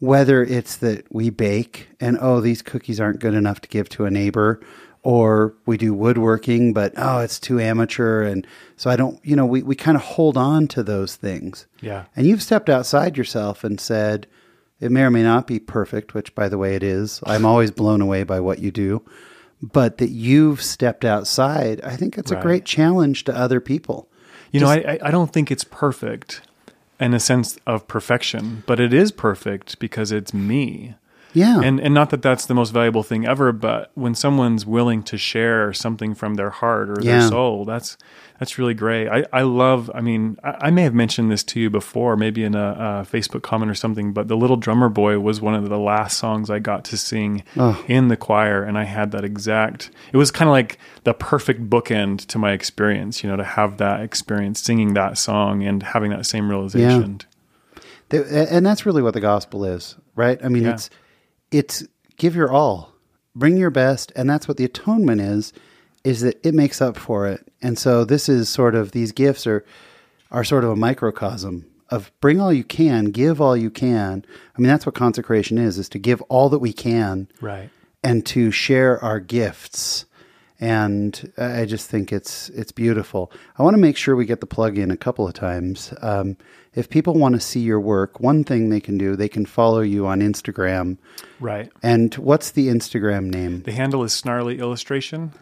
whether 0.00 0.42
it's 0.42 0.76
that 0.76 1.10
we 1.10 1.30
bake 1.30 1.88
and, 1.98 2.18
oh, 2.20 2.42
these 2.42 2.60
cookies 2.60 3.00
aren't 3.00 3.20
good 3.20 3.32
enough 3.32 3.62
to 3.62 3.70
give 3.70 3.88
to 3.88 4.04
a 4.04 4.10
neighbor, 4.10 4.60
or 5.02 5.54
we 5.64 5.78
do 5.78 5.94
woodworking, 5.94 6.74
but, 6.74 6.92
oh, 6.98 7.20
it's 7.20 7.40
too 7.40 7.58
amateur. 7.58 8.22
And 8.22 8.46
so 8.76 8.90
I 8.90 8.96
don't, 8.96 9.18
you 9.24 9.34
know, 9.34 9.46
we, 9.46 9.62
we 9.62 9.74
kind 9.74 9.96
of 9.96 10.02
hold 10.02 10.36
on 10.36 10.68
to 10.68 10.82
those 10.82 11.16
things. 11.16 11.66
Yeah. 11.80 12.04
And 12.14 12.26
you've 12.26 12.42
stepped 12.42 12.68
outside 12.68 13.16
yourself 13.16 13.64
and 13.64 13.80
said, 13.80 14.26
it 14.78 14.92
may 14.92 15.04
or 15.04 15.10
may 15.10 15.22
not 15.22 15.46
be 15.46 15.58
perfect, 15.58 16.12
which 16.12 16.34
by 16.34 16.50
the 16.50 16.58
way 16.58 16.74
it 16.74 16.82
is. 16.82 17.22
I'm 17.24 17.46
always 17.46 17.70
blown 17.70 18.02
away 18.02 18.24
by 18.24 18.40
what 18.40 18.58
you 18.58 18.70
do. 18.70 19.02
But 19.62 19.98
that 19.98 20.10
you've 20.10 20.60
stepped 20.62 21.04
outside, 21.04 21.80
I 21.82 21.94
think 21.96 22.18
it's 22.18 22.32
a 22.32 22.40
great 22.40 22.64
challenge 22.64 23.24
to 23.24 23.36
other 23.36 23.60
people. 23.60 24.08
You 24.50 24.60
know, 24.60 24.68
I, 24.68 24.76
I- 24.76 24.98
I 25.04 25.10
don't 25.12 25.32
think 25.32 25.50
it's 25.50 25.64
perfect 25.64 26.40
in 26.98 27.14
a 27.14 27.20
sense 27.20 27.58
of 27.66 27.86
perfection, 27.86 28.64
but 28.66 28.80
it 28.80 28.92
is 28.92 29.12
perfect 29.12 29.78
because 29.78 30.10
it's 30.12 30.34
me. 30.34 30.94
Yeah. 31.34 31.60
And 31.62 31.80
and 31.80 31.94
not 31.94 32.10
that 32.10 32.20
that's 32.22 32.44
the 32.44 32.54
most 32.54 32.70
valuable 32.72 33.02
thing 33.02 33.24
ever, 33.26 33.52
but 33.52 33.90
when 33.94 34.14
someone's 34.14 34.66
willing 34.66 35.02
to 35.04 35.16
share 35.16 35.72
something 35.72 36.14
from 36.14 36.34
their 36.34 36.50
heart 36.50 36.90
or 36.90 36.96
Yeah. 37.00 37.20
their 37.20 37.28
soul, 37.28 37.64
that's 37.64 37.96
that's 38.42 38.58
really 38.58 38.74
great. 38.74 39.06
I, 39.08 39.24
I 39.32 39.42
love. 39.42 39.88
I 39.94 40.00
mean, 40.00 40.36
I, 40.42 40.56
I 40.62 40.70
may 40.72 40.82
have 40.82 40.94
mentioned 40.94 41.30
this 41.30 41.44
to 41.44 41.60
you 41.60 41.70
before, 41.70 42.16
maybe 42.16 42.42
in 42.42 42.56
a, 42.56 42.70
a 43.04 43.06
Facebook 43.08 43.42
comment 43.42 43.70
or 43.70 43.74
something. 43.76 44.12
But 44.12 44.26
the 44.26 44.36
Little 44.36 44.56
Drummer 44.56 44.88
Boy 44.88 45.20
was 45.20 45.40
one 45.40 45.54
of 45.54 45.68
the 45.68 45.78
last 45.78 46.18
songs 46.18 46.50
I 46.50 46.58
got 46.58 46.84
to 46.86 46.98
sing 46.98 47.44
Oh. 47.56 47.80
in 47.86 48.08
the 48.08 48.16
choir, 48.16 48.64
and 48.64 48.76
I 48.76 48.82
had 48.82 49.12
that 49.12 49.24
exact. 49.24 49.92
It 50.12 50.16
was 50.16 50.32
kind 50.32 50.48
of 50.48 50.52
like 50.52 50.78
the 51.04 51.14
perfect 51.14 51.70
bookend 51.70 52.26
to 52.26 52.38
my 52.38 52.50
experience. 52.50 53.22
You 53.22 53.30
know, 53.30 53.36
to 53.36 53.44
have 53.44 53.76
that 53.78 54.00
experience 54.00 54.60
singing 54.60 54.94
that 54.94 55.18
song 55.18 55.62
and 55.62 55.80
having 55.84 56.10
that 56.10 56.26
same 56.26 56.50
realization. 56.50 57.20
Th- 58.10 58.26
and 58.28 58.66
that's 58.66 58.84
really 58.84 59.02
what 59.02 59.14
the 59.14 59.20
gospel 59.20 59.64
is, 59.64 59.94
right? 60.16 60.38
I 60.44 60.48
mean, 60.48 60.64
Yeah. 60.64 60.72
it's 60.72 60.90
it's 61.52 61.84
give 62.16 62.34
your 62.34 62.50
all, 62.50 62.92
bring 63.36 63.56
your 63.56 63.70
best, 63.70 64.10
and 64.16 64.28
that's 64.28 64.48
what 64.48 64.56
the 64.56 64.64
atonement 64.64 65.20
is. 65.20 65.52
Is 66.04 66.22
that 66.22 66.44
it 66.44 66.54
makes 66.54 66.80
up 66.82 66.96
for 66.96 67.28
it, 67.28 67.46
and 67.62 67.78
so 67.78 68.04
this 68.04 68.28
is 68.28 68.48
sort 68.48 68.74
of 68.74 68.90
these 68.92 69.12
gifts 69.12 69.46
are 69.46 69.64
are 70.30 70.42
sort 70.44 70.64
of 70.64 70.70
a 70.70 70.76
microcosm 70.76 71.66
of 71.90 72.10
bring 72.20 72.40
all 72.40 72.52
you 72.52 72.64
can, 72.64 73.06
give 73.06 73.40
all 73.40 73.56
you 73.56 73.70
can. 73.70 74.24
I 74.56 74.60
mean, 74.60 74.68
that's 74.68 74.84
what 74.86 74.94
consecration 74.96 75.58
is: 75.58 75.78
is 75.78 75.88
to 75.90 75.98
give 75.98 76.20
all 76.22 76.48
that 76.48 76.58
we 76.58 76.72
can, 76.72 77.28
Right. 77.40 77.70
and 78.02 78.26
to 78.26 78.50
share 78.50 78.98
our 79.04 79.20
gifts. 79.20 80.06
And 80.58 81.32
I 81.38 81.64
just 81.64 81.88
think 81.90 82.12
it's 82.12 82.48
it's 82.50 82.72
beautiful. 82.72 83.32
I 83.58 83.62
want 83.62 83.74
to 83.74 83.80
make 83.80 83.96
sure 83.96 84.14
we 84.16 84.26
get 84.26 84.40
the 84.40 84.46
plug 84.46 84.78
in 84.78 84.90
a 84.92 84.96
couple 84.96 85.26
of 85.26 85.34
times. 85.34 85.92
Um, 86.02 86.36
if 86.74 86.88
people 86.88 87.14
want 87.14 87.34
to 87.34 87.40
see 87.40 87.60
your 87.60 87.80
work, 87.80 88.20
one 88.20 88.44
thing 88.44 88.70
they 88.70 88.80
can 88.80 88.96
do, 88.96 89.14
they 89.16 89.28
can 89.28 89.44
follow 89.44 89.80
you 89.80 90.06
on 90.06 90.20
Instagram. 90.20 90.98
Right. 91.40 91.70
And 91.82 92.14
what's 92.14 92.52
the 92.52 92.68
Instagram 92.68 93.24
name? 93.24 93.62
The 93.62 93.72
handle 93.72 94.04
is 94.04 94.12
Snarrly 94.12 94.58
Illustration. 94.60 95.32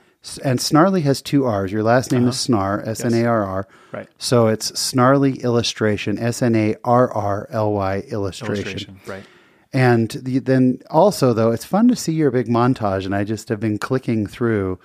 And 0.44 0.60
Snarrly 0.60 1.00
has 1.02 1.22
two 1.22 1.46
R's. 1.46 1.72
Your 1.72 1.82
last 1.82 2.12
name 2.12 2.28
is 2.28 2.36
Snarr, 2.36 2.86
S 2.86 3.02
N 3.02 3.14
A 3.14 3.24
R 3.24 3.42
R. 3.42 3.66
Right. 3.90 4.06
So 4.18 4.48
it's 4.48 4.78
Snarly 4.78 5.42
Illustration, 5.42 6.18
S 6.18 6.42
N 6.42 6.54
A 6.54 6.76
R 6.84 7.10
R 7.10 7.48
L 7.50 7.72
Y 7.72 8.00
Illustration. 8.08 9.00
Right. 9.06 9.24
And 9.72 10.10
the, 10.10 10.40
then 10.40 10.80
also, 10.90 11.32
though, 11.32 11.52
it's 11.52 11.64
fun 11.64 11.88
to 11.88 11.96
see 11.96 12.12
your 12.12 12.30
big 12.30 12.48
montage, 12.48 13.06
and 13.06 13.14
I 13.14 13.24
just 13.24 13.48
have 13.48 13.60
been 13.60 13.78
clicking 13.78 14.26
through. 14.26 14.78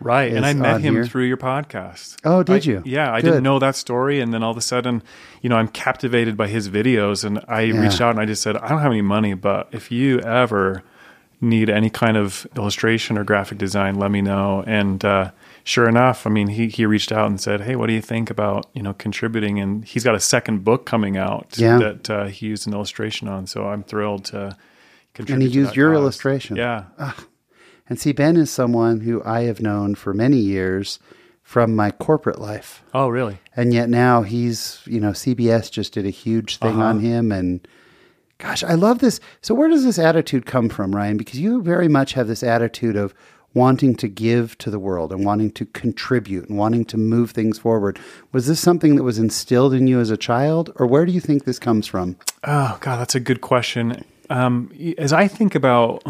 Right. 0.00 0.32
And 0.32 0.46
I 0.46 0.52
met 0.54 0.80
him 0.80 0.94
here. 0.94 1.04
through 1.06 1.24
your 1.24 1.36
podcast. 1.36 2.18
Oh, 2.24 2.44
did 2.44 2.62
I- 2.68 2.70
you? 2.70 2.82
Yeah. 2.84 3.12
I 3.12 3.20
Good. 3.20 3.30
didn't 3.30 3.42
know 3.42 3.58
that 3.58 3.74
story. 3.74 4.20
And 4.20 4.32
then 4.32 4.44
all 4.44 4.52
of 4.52 4.56
a 4.56 4.60
sudden, 4.60 5.02
you 5.42 5.48
know, 5.50 5.56
I'm 5.56 5.66
captivated 5.66 6.36
by 6.36 6.46
his 6.46 6.68
videos. 6.68 7.24
And 7.24 7.40
I 7.48 7.62
Yeah. 7.62 7.80
reached 7.80 8.00
out 8.00 8.10
and 8.10 8.20
I 8.20 8.24
just 8.24 8.40
said, 8.42 8.56
I 8.56 8.68
don't 8.68 8.78
have 8.80 8.92
any 8.92 9.02
money, 9.02 9.34
but 9.34 9.68
if 9.72 9.90
you 9.90 10.20
ever 10.20 10.84
need 11.40 11.68
any 11.68 11.90
kind 11.90 12.16
of 12.16 12.46
illustration 12.56 13.18
or 13.18 13.24
graphic 13.24 13.58
design, 13.58 13.96
let 13.96 14.12
me 14.12 14.22
know. 14.22 14.62
And 14.68 15.04
uh, 15.04 15.30
sure 15.64 15.88
enough, 15.88 16.28
I 16.28 16.30
mean, 16.30 16.46
he, 16.48 16.68
he 16.68 16.86
reached 16.86 17.10
out 17.10 17.26
and 17.28 17.40
said, 17.40 17.62
Hey, 17.62 17.74
what 17.74 17.88
do 17.88 17.92
you 17.92 18.00
think 18.02 18.30
about, 18.30 18.66
you 18.74 18.82
know, 18.82 18.92
contributing? 18.94 19.58
And 19.58 19.84
he's 19.84 20.04
got 20.04 20.14
a 20.14 20.20
second 20.20 20.62
book 20.62 20.86
coming 20.86 21.16
out 21.16 21.56
Yeah. 21.58 21.78
that 21.78 22.08
uh, 22.10 22.24
he 22.26 22.46
used 22.46 22.68
an 22.68 22.72
illustration 22.72 23.26
on. 23.26 23.48
So 23.48 23.66
I'm 23.66 23.82
thrilled 23.82 24.26
to. 24.26 24.56
And 25.18 25.42
he 25.42 25.48
used 25.48 25.76
your 25.76 25.92
cause. 25.92 26.00
illustration. 26.00 26.56
Yeah. 26.56 26.84
And 27.88 27.98
see, 27.98 28.12
Ben 28.12 28.36
is 28.36 28.50
someone 28.50 29.00
who 29.00 29.22
I 29.24 29.42
have 29.42 29.60
known 29.60 29.94
for 29.94 30.12
many 30.12 30.36
years 30.36 30.98
from 31.42 31.74
my 31.74 31.90
corporate 31.90 32.38
life. 32.38 32.82
Oh, 32.92 33.08
really? 33.08 33.38
And 33.56 33.72
yet 33.72 33.88
now 33.88 34.20
he's, 34.20 34.82
you 34.84 35.00
know, 35.00 35.12
CBS 35.12 35.70
just 35.70 35.94
did 35.94 36.04
a 36.04 36.10
huge 36.10 36.58
thing 36.58 36.74
uh-huh. 36.74 36.84
on 36.84 37.00
him. 37.00 37.32
And 37.32 37.66
gosh, 38.36 38.62
I 38.62 38.74
love 38.74 38.98
this. 38.98 39.18
So, 39.40 39.54
where 39.54 39.70
does 39.70 39.84
this 39.84 39.98
attitude 39.98 40.44
come 40.44 40.68
from, 40.68 40.94
Ryan? 40.94 41.16
Because 41.16 41.40
you 41.40 41.62
very 41.62 41.88
much 41.88 42.12
have 42.12 42.28
this 42.28 42.42
attitude 42.42 42.96
of 42.96 43.14
wanting 43.54 43.94
to 43.96 44.08
give 44.08 44.58
to 44.58 44.70
the 44.70 44.78
world 44.78 45.10
and 45.10 45.24
wanting 45.24 45.50
to 45.52 45.64
contribute 45.64 46.48
and 46.50 46.58
wanting 46.58 46.84
to 46.84 46.98
move 46.98 47.30
things 47.30 47.58
forward. 47.58 47.98
Was 48.30 48.46
this 48.46 48.60
something 48.60 48.96
that 48.96 49.02
was 49.02 49.18
instilled 49.18 49.72
in 49.72 49.86
you 49.86 50.00
as 50.00 50.10
a 50.10 50.18
child, 50.18 50.70
or 50.76 50.86
where 50.86 51.06
do 51.06 51.12
you 51.12 51.20
think 51.20 51.44
this 51.44 51.58
comes 51.58 51.86
from? 51.86 52.16
Oh 52.44 52.76
God, 52.82 52.98
that's 53.00 53.14
a 53.14 53.20
good 53.20 53.40
question. 53.40 54.04
Um, 54.30 54.70
as 54.98 55.12
I 55.12 55.28
think 55.28 55.54
about 55.54 56.04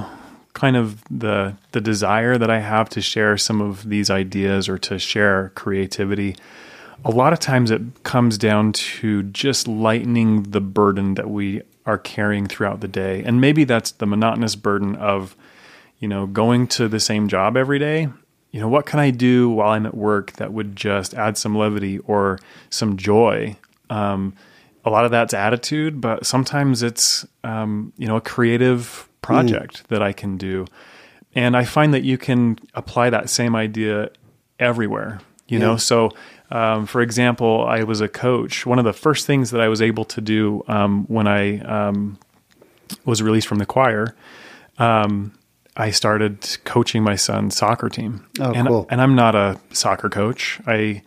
kind 0.54 0.76
of 0.76 1.02
the 1.10 1.56
the 1.72 1.80
desire 1.80 2.36
that 2.36 2.50
I 2.50 2.58
have 2.58 2.88
to 2.90 3.00
share 3.00 3.36
some 3.36 3.60
of 3.60 3.88
these 3.88 4.10
ideas 4.10 4.68
or 4.68 4.78
to 4.78 4.98
share 4.98 5.50
creativity, 5.54 6.36
a 7.04 7.10
lot 7.10 7.32
of 7.32 7.38
times 7.38 7.70
it 7.70 8.02
comes 8.02 8.38
down 8.38 8.72
to 8.72 9.22
just 9.22 9.68
lightening 9.68 10.44
the 10.44 10.60
burden 10.60 11.14
that 11.14 11.30
we 11.30 11.62
are 11.86 11.98
carrying 11.98 12.46
throughout 12.46 12.80
the 12.80 12.88
day, 12.88 13.22
and 13.24 13.40
maybe 13.40 13.64
that's 13.64 13.92
the 13.92 14.06
monotonous 14.06 14.56
burden 14.56 14.96
of 14.96 15.36
you 16.00 16.08
know 16.08 16.26
going 16.26 16.66
to 16.68 16.88
the 16.88 17.00
same 17.00 17.28
job 17.28 17.56
every 17.56 17.78
day. 17.78 18.08
You 18.50 18.60
know, 18.60 18.68
what 18.68 18.86
can 18.86 18.98
I 18.98 19.10
do 19.10 19.50
while 19.50 19.70
I'm 19.70 19.86
at 19.86 19.94
work 19.94 20.32
that 20.32 20.52
would 20.52 20.74
just 20.74 21.12
add 21.14 21.36
some 21.36 21.56
levity 21.56 21.98
or 22.00 22.38
some 22.70 22.96
joy? 22.96 23.56
Um, 23.90 24.34
a 24.88 24.90
lot 24.90 25.04
of 25.04 25.10
that's 25.10 25.34
attitude, 25.34 26.00
but 26.00 26.26
sometimes 26.26 26.82
it's 26.82 27.26
um, 27.44 27.92
you 27.96 28.08
know 28.08 28.16
a 28.16 28.20
creative 28.20 29.08
project 29.22 29.88
that 29.88 30.02
I 30.02 30.12
can 30.12 30.36
do, 30.36 30.66
and 31.34 31.56
I 31.56 31.64
find 31.64 31.94
that 31.94 32.02
you 32.02 32.18
can 32.18 32.58
apply 32.74 33.10
that 33.10 33.30
same 33.30 33.54
idea 33.54 34.10
everywhere. 34.58 35.20
You 35.46 35.58
know, 35.58 35.76
so 35.78 36.10
um, 36.50 36.86
for 36.86 37.00
example, 37.00 37.64
I 37.66 37.82
was 37.84 38.00
a 38.00 38.08
coach. 38.08 38.66
One 38.66 38.78
of 38.78 38.84
the 38.84 38.92
first 38.92 39.26
things 39.26 39.50
that 39.50 39.60
I 39.60 39.68
was 39.68 39.80
able 39.80 40.04
to 40.06 40.20
do 40.20 40.62
um, 40.68 41.04
when 41.06 41.26
I 41.26 41.60
um, 41.60 42.18
was 43.04 43.22
released 43.22 43.46
from 43.46 43.58
the 43.58 43.66
choir, 43.66 44.14
um, 44.78 45.32
I 45.76 45.90
started 45.90 46.58
coaching 46.64 47.02
my 47.02 47.16
son's 47.16 47.56
soccer 47.56 47.88
team. 47.88 48.26
Oh, 48.40 48.52
and, 48.52 48.68
cool. 48.68 48.86
and 48.90 49.00
I'm 49.00 49.14
not 49.14 49.34
a 49.34 49.58
soccer 49.72 50.08
coach. 50.08 50.60
I 50.66 51.02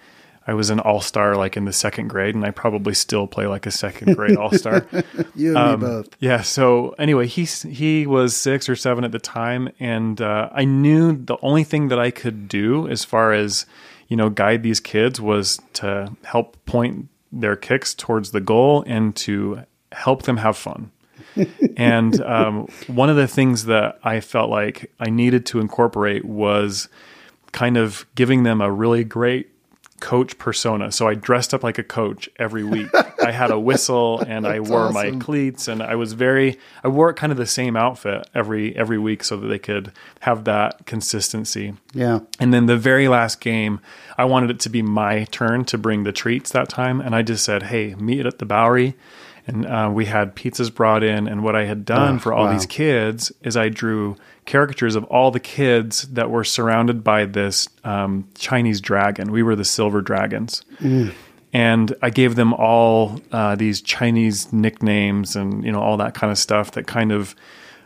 I 0.51 0.53
was 0.53 0.69
an 0.69 0.81
all 0.81 0.99
star 0.99 1.37
like 1.37 1.55
in 1.55 1.63
the 1.63 1.71
second 1.71 2.09
grade, 2.09 2.35
and 2.35 2.43
I 2.43 2.51
probably 2.51 2.93
still 2.93 3.25
play 3.25 3.47
like 3.47 3.65
a 3.65 3.71
second 3.71 4.17
grade 4.17 4.35
all 4.35 4.51
star. 4.51 4.85
You 5.33 5.55
and 5.55 5.81
me 5.81 5.87
both. 5.87 6.09
Yeah. 6.19 6.41
So 6.41 6.89
anyway, 6.99 7.25
he 7.25 7.45
he 7.45 8.05
was 8.05 8.35
six 8.35 8.67
or 8.67 8.75
seven 8.75 9.05
at 9.05 9.13
the 9.13 9.19
time, 9.19 9.69
and 9.79 10.19
uh, 10.19 10.49
I 10.51 10.65
knew 10.65 11.13
the 11.15 11.37
only 11.41 11.63
thing 11.63 11.87
that 11.87 11.99
I 11.99 12.11
could 12.11 12.49
do 12.49 12.85
as 12.89 13.05
far 13.05 13.31
as 13.31 13.65
you 14.09 14.17
know 14.17 14.29
guide 14.29 14.61
these 14.61 14.81
kids 14.81 15.21
was 15.21 15.57
to 15.73 16.11
help 16.23 16.57
point 16.65 17.07
their 17.31 17.55
kicks 17.55 17.93
towards 17.93 18.31
the 18.31 18.41
goal 18.41 18.83
and 18.85 19.15
to 19.17 19.63
help 19.93 20.23
them 20.23 20.35
have 20.35 20.57
fun. 20.57 20.91
and 21.77 22.21
um, 22.23 22.67
one 22.87 23.09
of 23.09 23.15
the 23.15 23.27
things 23.27 23.65
that 23.65 23.99
I 24.03 24.19
felt 24.19 24.49
like 24.49 24.91
I 24.99 25.09
needed 25.09 25.45
to 25.47 25.61
incorporate 25.61 26.25
was 26.25 26.89
kind 27.53 27.77
of 27.77 28.05
giving 28.15 28.43
them 28.43 28.59
a 28.59 28.69
really 28.69 29.05
great 29.05 29.50
coach 30.01 30.37
persona. 30.37 30.91
So 30.91 31.07
I 31.07 31.13
dressed 31.13 31.53
up 31.53 31.63
like 31.63 31.77
a 31.77 31.83
coach 31.83 32.27
every 32.37 32.63
week. 32.65 32.89
I 33.23 33.31
had 33.31 33.51
a 33.51 33.59
whistle 33.59 34.19
and 34.27 34.45
I 34.45 34.59
wore 34.59 34.91
my 34.91 35.11
cleats 35.11 35.69
and 35.69 35.81
I 35.81 35.95
was 35.95 36.11
very 36.11 36.59
I 36.83 36.89
wore 36.89 37.13
kind 37.13 37.31
of 37.31 37.37
the 37.37 37.45
same 37.45 37.77
outfit 37.77 38.27
every 38.35 38.75
every 38.75 38.97
week 38.97 39.23
so 39.23 39.37
that 39.37 39.47
they 39.47 39.59
could 39.59 39.93
have 40.21 40.43
that 40.43 40.85
consistency. 40.85 41.75
Yeah. 41.93 42.19
And 42.39 42.53
then 42.53 42.65
the 42.65 42.77
very 42.77 43.07
last 43.07 43.39
game, 43.39 43.79
I 44.17 44.25
wanted 44.25 44.49
it 44.49 44.59
to 44.61 44.69
be 44.69 44.81
my 44.81 45.25
turn 45.25 45.63
to 45.65 45.77
bring 45.77 46.03
the 46.03 46.11
treats 46.11 46.51
that 46.51 46.67
time. 46.67 46.99
And 46.99 47.15
I 47.15 47.21
just 47.21 47.45
said, 47.45 47.63
hey, 47.63 47.95
meet 47.95 48.25
at 48.25 48.39
the 48.39 48.45
Bowery. 48.45 48.95
And 49.47 49.65
uh, 49.65 49.89
we 49.93 50.05
had 50.05 50.35
pizzas 50.35 50.73
brought 50.73 51.03
in. 51.03 51.27
And 51.27 51.43
what 51.43 51.55
I 51.55 51.65
had 51.65 51.83
done 51.85 52.15
Oh, 52.15 52.19
for 52.19 52.33
all 52.33 52.45
wow. 52.45 52.53
these 52.53 52.65
kids 52.65 53.31
is 53.43 53.57
I 53.57 53.69
drew 53.69 54.15
caricatures 54.45 54.95
of 54.95 55.03
all 55.05 55.31
the 55.31 55.39
kids 55.39 56.03
that 56.03 56.29
were 56.29 56.43
surrounded 56.43 57.03
by 57.03 57.25
this 57.25 57.67
um, 57.83 58.27
Chinese 58.35 58.81
dragon. 58.81 59.31
We 59.31 59.43
were 59.43 59.55
the 59.55 59.65
silver 59.65 60.01
dragons. 60.01 60.63
And 61.53 61.93
I 62.01 62.09
gave 62.11 62.35
them 62.35 62.53
all 62.53 63.19
uh, 63.31 63.55
these 63.55 63.81
Chinese 63.81 64.53
nicknames 64.53 65.35
and 65.35 65.65
you 65.65 65.71
know 65.71 65.81
all 65.81 65.97
that 65.97 66.13
kind 66.13 66.31
of 66.31 66.37
stuff 66.37 66.71
that 66.71 66.87
kind 66.87 67.11
of 67.11 67.35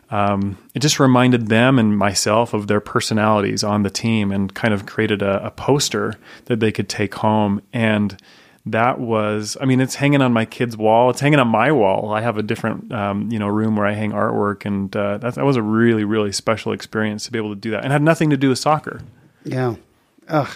um, 0.08 0.56
it 0.72 0.78
just 0.78 1.00
reminded 1.00 1.48
them 1.48 1.80
and 1.80 1.98
myself 1.98 2.54
of 2.54 2.68
their 2.68 2.80
personalities 2.80 3.64
on 3.64 3.82
the 3.82 3.90
team 3.90 4.30
and 4.30 4.54
kind 4.54 4.72
of 4.72 4.86
created 4.86 5.20
a, 5.20 5.46
a 5.46 5.50
poster 5.50 6.14
that 6.44 6.60
they 6.60 6.70
could 6.70 6.88
take 6.88 7.14
home 7.16 7.60
and 7.72 8.16
that 8.66 8.98
was 8.98 9.56
i 9.60 9.64
mean 9.64 9.80
it's 9.80 9.94
hanging 9.94 10.20
on 10.20 10.32
my 10.32 10.44
kid's 10.44 10.76
wall 10.76 11.08
it's 11.08 11.20
hanging 11.20 11.38
on 11.38 11.48
my 11.48 11.70
wall 11.70 12.12
i 12.12 12.20
have 12.20 12.36
a 12.36 12.42
different 12.42 12.92
um, 12.92 13.30
you 13.30 13.38
know 13.38 13.46
room 13.46 13.76
where 13.76 13.86
i 13.86 13.92
hang 13.92 14.10
artwork 14.12 14.66
and 14.66 14.94
uh, 14.96 15.16
that, 15.18 15.34
that 15.36 15.44
was 15.44 15.56
a 15.56 15.62
really 15.62 16.04
really 16.04 16.32
special 16.32 16.72
experience 16.72 17.24
to 17.24 17.32
be 17.32 17.38
able 17.38 17.50
to 17.50 17.60
do 17.60 17.70
that 17.70 17.84
and 17.84 17.92
had 17.92 18.02
nothing 18.02 18.28
to 18.30 18.36
do 18.36 18.48
with 18.48 18.58
soccer 18.58 19.00
Yeah. 19.44 19.76
Ugh. 20.28 20.50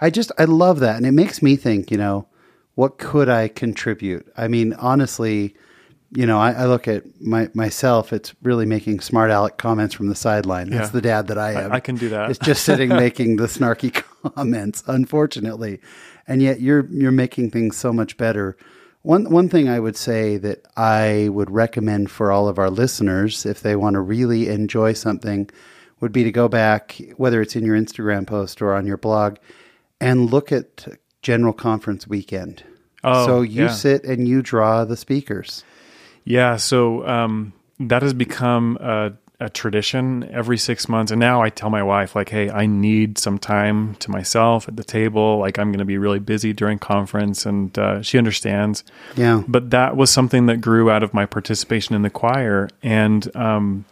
I 0.00 0.10
just, 0.10 0.32
I 0.36 0.44
love 0.44 0.80
that. 0.80 0.96
And 0.96 1.06
it 1.06 1.12
makes 1.12 1.40
me 1.40 1.54
think, 1.56 1.90
you 1.90 1.96
know, 1.96 2.26
what 2.74 2.98
could 2.98 3.28
I 3.28 3.46
contribute? 3.46 4.26
I 4.36 4.48
mean, 4.48 4.72
honestly, 4.74 5.54
you 6.14 6.26
know, 6.26 6.38
I, 6.38 6.52
I 6.52 6.66
look 6.66 6.86
at 6.88 7.02
my 7.20 7.50
myself. 7.54 8.12
It's 8.12 8.34
really 8.42 8.66
making 8.66 9.00
smart 9.00 9.30
aleck 9.30 9.56
comments 9.58 9.94
from 9.94 10.08
the 10.08 10.14
sideline. 10.14 10.70
That's 10.70 10.88
Yeah. 10.88 10.92
the 10.92 11.00
dad 11.00 11.26
that 11.28 11.38
I 11.38 11.52
am. 11.52 11.72
I 11.72 11.80
can 11.80 11.96
do 11.96 12.08
that. 12.10 12.30
It's 12.30 12.38
just 12.38 12.64
sitting 12.64 12.88
making 13.06 13.36
the 13.36 13.46
snarky 13.46 14.02
comments, 14.34 14.82
unfortunately, 14.86 15.80
and 16.28 16.40
yet 16.40 16.60
you're 16.60 16.86
you're 16.90 17.12
making 17.12 17.50
things 17.50 17.76
so 17.76 17.92
much 17.92 18.16
better. 18.16 18.56
One 19.02 19.28
one 19.30 19.48
thing 19.48 19.68
I 19.68 19.80
would 19.80 19.96
say 19.96 20.36
that 20.38 20.64
I 20.76 21.28
would 21.30 21.50
recommend 21.50 22.10
for 22.10 22.30
all 22.32 22.48
of 22.48 22.58
our 22.58 22.70
listeners, 22.70 23.44
if 23.44 23.60
they 23.60 23.76
want 23.76 23.94
to 23.94 24.00
really 24.00 24.48
enjoy 24.48 24.92
something, 24.94 25.50
would 26.00 26.12
be 26.12 26.24
to 26.24 26.32
go 26.32 26.48
back, 26.48 27.00
whether 27.16 27.42
it's 27.42 27.56
in 27.56 27.66
your 27.66 27.76
Instagram 27.76 28.26
post 28.26 28.62
or 28.62 28.72
on 28.74 28.86
your 28.86 28.96
blog, 28.96 29.36
and 30.00 30.30
look 30.30 30.52
at 30.52 30.86
General 31.22 31.52
Conference 31.52 32.06
Weekend. 32.06 32.62
Oh, 33.02 33.26
so 33.26 33.42
you 33.42 33.64
yeah. 33.64 33.70
sit 33.70 34.04
and 34.04 34.26
you 34.26 34.40
draw 34.42 34.84
the 34.86 34.96
speakers. 34.96 35.64
Yeah, 36.24 36.56
so 36.56 37.06
um, 37.06 37.52
that 37.78 38.02
has 38.02 38.14
become 38.14 38.78
a, 38.80 39.12
a 39.40 39.50
tradition 39.50 40.28
every 40.32 40.56
six 40.56 40.88
months. 40.88 41.12
And 41.12 41.20
now 41.20 41.42
I 41.42 41.50
tell 41.50 41.68
my 41.68 41.82
wife, 41.82 42.14
like, 42.14 42.30
hey, 42.30 42.48
I 42.48 42.66
need 42.66 43.18
some 43.18 43.38
time 43.38 43.94
to 43.96 44.10
myself 44.10 44.66
at 44.66 44.76
the 44.76 44.84
table. 44.84 45.38
Like, 45.38 45.58
I'm 45.58 45.70
going 45.70 45.80
to 45.80 45.84
be 45.84 45.98
really 45.98 46.20
busy 46.20 46.52
during 46.52 46.78
conference. 46.78 47.44
And 47.44 47.78
uh, 47.78 48.00
she 48.02 48.16
understands. 48.16 48.84
Yeah. 49.16 49.42
But 49.46 49.70
that 49.70 49.96
was 49.96 50.10
something 50.10 50.46
that 50.46 50.60
grew 50.60 50.90
out 50.90 51.02
of 51.02 51.12
my 51.12 51.26
participation 51.26 51.94
in 51.94 52.02
the 52.02 52.10
choir. 52.10 52.70
And 52.82 53.36
um, 53.36 53.84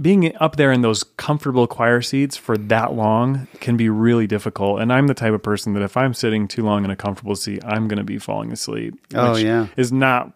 being 0.00 0.34
up 0.38 0.56
there 0.56 0.72
in 0.72 0.82
those 0.82 1.04
comfortable 1.04 1.66
choir 1.66 2.02
seats 2.02 2.36
for 2.36 2.56
that 2.56 2.94
long 2.94 3.46
can 3.60 3.76
be 3.76 3.88
really 3.88 4.26
difficult. 4.26 4.80
And 4.80 4.92
I'm 4.92 5.06
the 5.06 5.14
type 5.14 5.32
of 5.32 5.42
person 5.42 5.72
that 5.74 5.82
if 5.82 5.96
I'm 5.96 6.14
sitting 6.14 6.48
too 6.48 6.62
long 6.62 6.84
in 6.84 6.90
a 6.90 6.96
comfortable 6.96 7.36
seat, 7.36 7.64
I'm 7.64 7.86
going 7.86 7.98
to 7.98 8.04
be 8.04 8.18
falling 8.18 8.52
asleep. 8.52 8.94
Oh, 9.14 9.34
which 9.34 9.44
yeah. 9.44 9.68
is 9.76 9.92
not 9.92 10.32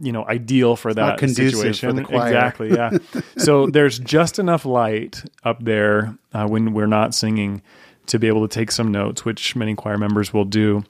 you 0.00 0.12
know 0.12 0.24
ideal 0.26 0.76
for 0.76 0.94
that 0.94 1.18
conducive 1.18 1.60
for 1.60 1.72
situation. 1.72 2.04
choir. 2.04 2.26
Exactly, 2.26 2.72
yeah. 2.72 2.90
so 3.36 3.66
there's 3.66 3.98
just 3.98 4.38
enough 4.38 4.64
light 4.64 5.22
up 5.44 5.62
there 5.62 6.16
uh, 6.32 6.46
when 6.46 6.72
we're 6.72 6.86
not 6.86 7.14
singing 7.14 7.62
to 8.06 8.18
be 8.18 8.26
able 8.26 8.46
to 8.46 8.52
take 8.52 8.72
some 8.72 8.90
notes, 8.90 9.24
which 9.24 9.54
many 9.54 9.74
choir 9.74 9.98
members 9.98 10.32
will 10.32 10.44
do. 10.44 10.84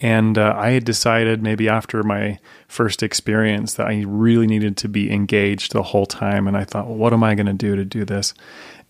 And 0.00 0.36
uh, 0.36 0.54
I 0.56 0.70
had 0.70 0.84
decided 0.84 1.42
maybe 1.42 1.68
after 1.68 2.02
my 2.02 2.38
first 2.68 3.02
experience 3.02 3.74
that 3.74 3.86
I 3.86 4.04
really 4.06 4.46
needed 4.46 4.76
to 4.78 4.88
be 4.88 5.10
engaged 5.10 5.72
the 5.72 5.82
whole 5.82 6.06
time. 6.06 6.46
And 6.46 6.56
I 6.56 6.64
thought, 6.64 6.86
well, 6.86 6.96
what 6.96 7.12
am 7.12 7.24
I 7.24 7.34
going 7.34 7.46
to 7.46 7.52
do 7.52 7.76
to 7.76 7.84
do 7.84 8.04
this? 8.04 8.34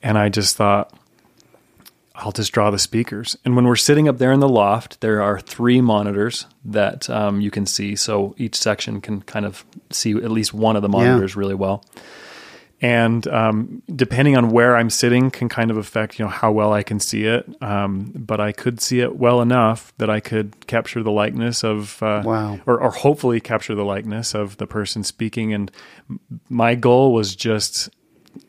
And 0.03 0.19
I 0.19 0.29
just 0.29 0.57
thought, 0.57 0.93
I'll 2.17 2.33
just 2.33 2.53
draw 2.53 2.71
the 2.71 2.79
speakers. 2.79 3.37
And 3.45 3.55
when 3.57 3.67
we're 3.67 3.77
sitting 3.77 4.09
up 4.09 4.19
there 4.19 4.33
in 4.33 4.41
the 4.41 4.49
loft, 4.49 5.01
there 5.03 5.23
are 5.23 5.39
three 5.39 5.83
monitors 5.83 6.47
that 6.65 7.11
um, 7.11 7.41
you 7.41 7.51
can 7.51 7.67
see. 7.67 7.95
So 7.95 8.35
each 8.39 8.57
section 8.57 9.03
can 9.03 9.21
kind 9.23 9.45
of 9.45 9.67
see 9.91 10.13
at 10.13 10.31
least 10.31 10.55
one 10.55 10.77
of 10.77 10.83
the 10.83 10.89
monitors 10.89 11.37
really 11.37 11.55
well. 11.55 11.85
And 12.83 13.27
um, 13.29 13.83
depending 13.95 14.37
on 14.37 14.51
where 14.51 14.77
I'm 14.77 14.91
sitting, 14.91 15.31
can 15.31 15.49
kind 15.49 15.71
of 15.71 15.79
affect 15.79 16.19
you 16.19 16.27
know 16.27 16.31
how 16.31 16.53
well 16.53 16.75
I 16.75 16.83
can 16.83 17.01
see 17.01 17.25
it. 17.25 17.49
Um, 17.63 18.13
but 18.15 18.39
I 18.39 18.53
could 18.53 18.81
see 18.83 19.01
it 19.01 19.17
well 19.17 19.41
enough 19.41 19.95
that 19.97 20.11
I 20.11 20.21
could 20.21 20.67
capture 20.67 21.03
the 21.03 21.11
likeness 21.11 21.65
of 21.65 22.03
uh, 22.03 22.23
Wow. 22.25 22.61
or, 22.67 22.79
or 22.81 22.91
hopefully 22.91 23.41
capture 23.41 23.75
the 23.75 23.85
likeness 23.85 24.35
of 24.35 24.59
the 24.59 24.67
person 24.67 25.05
speaking. 25.05 25.55
And 25.55 25.71
my 26.51 26.75
goal 26.75 27.15
was 27.15 27.35
just 27.35 27.89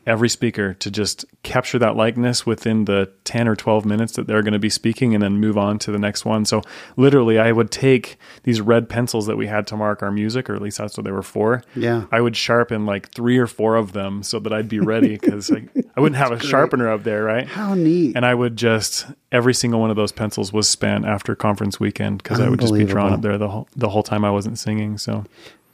every 0.06 0.30
speaker 0.30 0.74
to 0.76 0.92
just 0.92 1.26
capture 1.44 1.80
that 1.80 1.96
likeness 1.96 2.46
within 2.46 2.86
the 2.86 3.12
10 3.24 3.48
or 3.48 3.56
12 3.56 3.86
minutes 3.86 4.14
that 4.14 4.28
they're 4.28 4.42
going 4.42 4.54
to 4.54 4.60
be 4.60 4.70
speaking 4.70 5.14
and 5.14 5.24
then 5.24 5.40
move 5.40 5.58
on 5.58 5.80
to 5.80 5.92
the 5.92 6.00
next 6.00 6.26
one. 6.26 6.46
So 6.46 6.62
literally 6.96 7.40
I 7.40 7.52
would 7.52 7.72
take 7.72 8.18
these 8.44 8.62
red 8.62 8.90
pencils 8.90 9.28
that 9.28 9.38
we 9.38 9.48
had 9.48 9.68
to 9.68 9.78
mark 9.78 10.02
our 10.02 10.12
music, 10.12 10.50
or 10.50 10.56
at 10.56 10.62
least 10.62 10.78
that's 10.78 10.98
what 10.98 11.04
they 11.06 11.12
were 11.12 11.24
for. 11.24 11.64
Yeah. 11.76 12.06
I 12.12 12.22
would 12.22 12.36
sharpen 12.36 12.86
like 12.86 13.12
three 13.12 13.38
or 13.38 13.48
four 13.48 13.76
of 13.76 13.94
them 13.94 14.24
so 14.24 14.40
that 14.40 14.54
I'd 14.54 14.70
be 14.70 14.80
ready 14.80 15.18
because 15.18 15.52
I, 15.52 15.68
I 15.96 16.02
wouldn't 16.02 16.18
have 16.18 16.32
a 16.32 16.40
sharpener 16.40 16.90
up 16.90 17.04
there, 17.04 17.24
right? 17.24 17.48
How 17.48 17.74
neat. 17.74 18.16
And 18.16 18.26
I 18.26 18.34
would 18.34 18.56
just 18.56 19.06
every 19.32 19.54
single 19.54 19.80
one 19.80 19.90
of 19.90 19.96
those 19.96 20.12
pencils 20.12 20.54
was 20.54 20.70
spent 20.70 21.06
after 21.06 21.36
conference 21.36 21.80
weekend 21.80 22.24
because 22.24 22.40
I 22.40 22.50
would 22.50 22.60
just 22.60 22.74
be 22.74 22.86
drawn 22.86 23.14
up 23.14 23.22
there 23.22 23.38
the 23.38 23.50
whole 23.50 23.68
the 23.76 23.90
whole 23.90 24.04
time 24.04 24.24
I 24.24 24.32
wasn't 24.32 24.58
singing. 24.58 24.98
So 24.98 25.26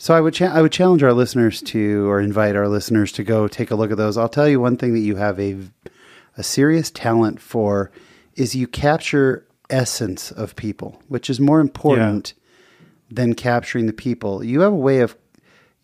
So 0.04 0.14
I 0.14 0.20
would 0.20 0.34
cha- 0.34 0.54
I 0.54 0.62
would 0.62 0.74
challenge 0.74 1.02
our 1.02 1.14
listeners 1.14 1.62
to, 1.62 2.10
or 2.10 2.20
invite 2.20 2.58
our 2.58 2.68
listeners 2.68 3.14
to 3.14 3.24
go 3.24 3.48
take 3.48 3.72
a 3.72 3.76
look 3.76 3.90
at 3.90 3.96
those. 3.96 4.18
I'll 4.18 4.28
tell 4.28 4.50
you 4.50 4.60
one 4.60 4.76
thing 4.76 4.94
that 4.96 5.00
you 5.00 5.16
have 5.16 5.40
a 5.40 5.56
a 6.36 6.44
serious 6.44 6.92
talent 6.92 7.40
for 7.40 7.90
is 8.36 8.54
you 8.54 8.68
capture 8.68 9.48
essence 9.70 10.30
of 10.30 10.58
people, 10.58 11.02
which 11.08 11.30
is 11.30 11.40
more 11.40 11.62
important 11.62 12.34
than 13.10 13.34
capturing 13.34 13.86
the 13.86 13.94
people. 13.94 14.44
You 14.44 14.60
have 14.60 14.74
a 14.74 14.76
way 14.76 15.00
of, 15.00 15.16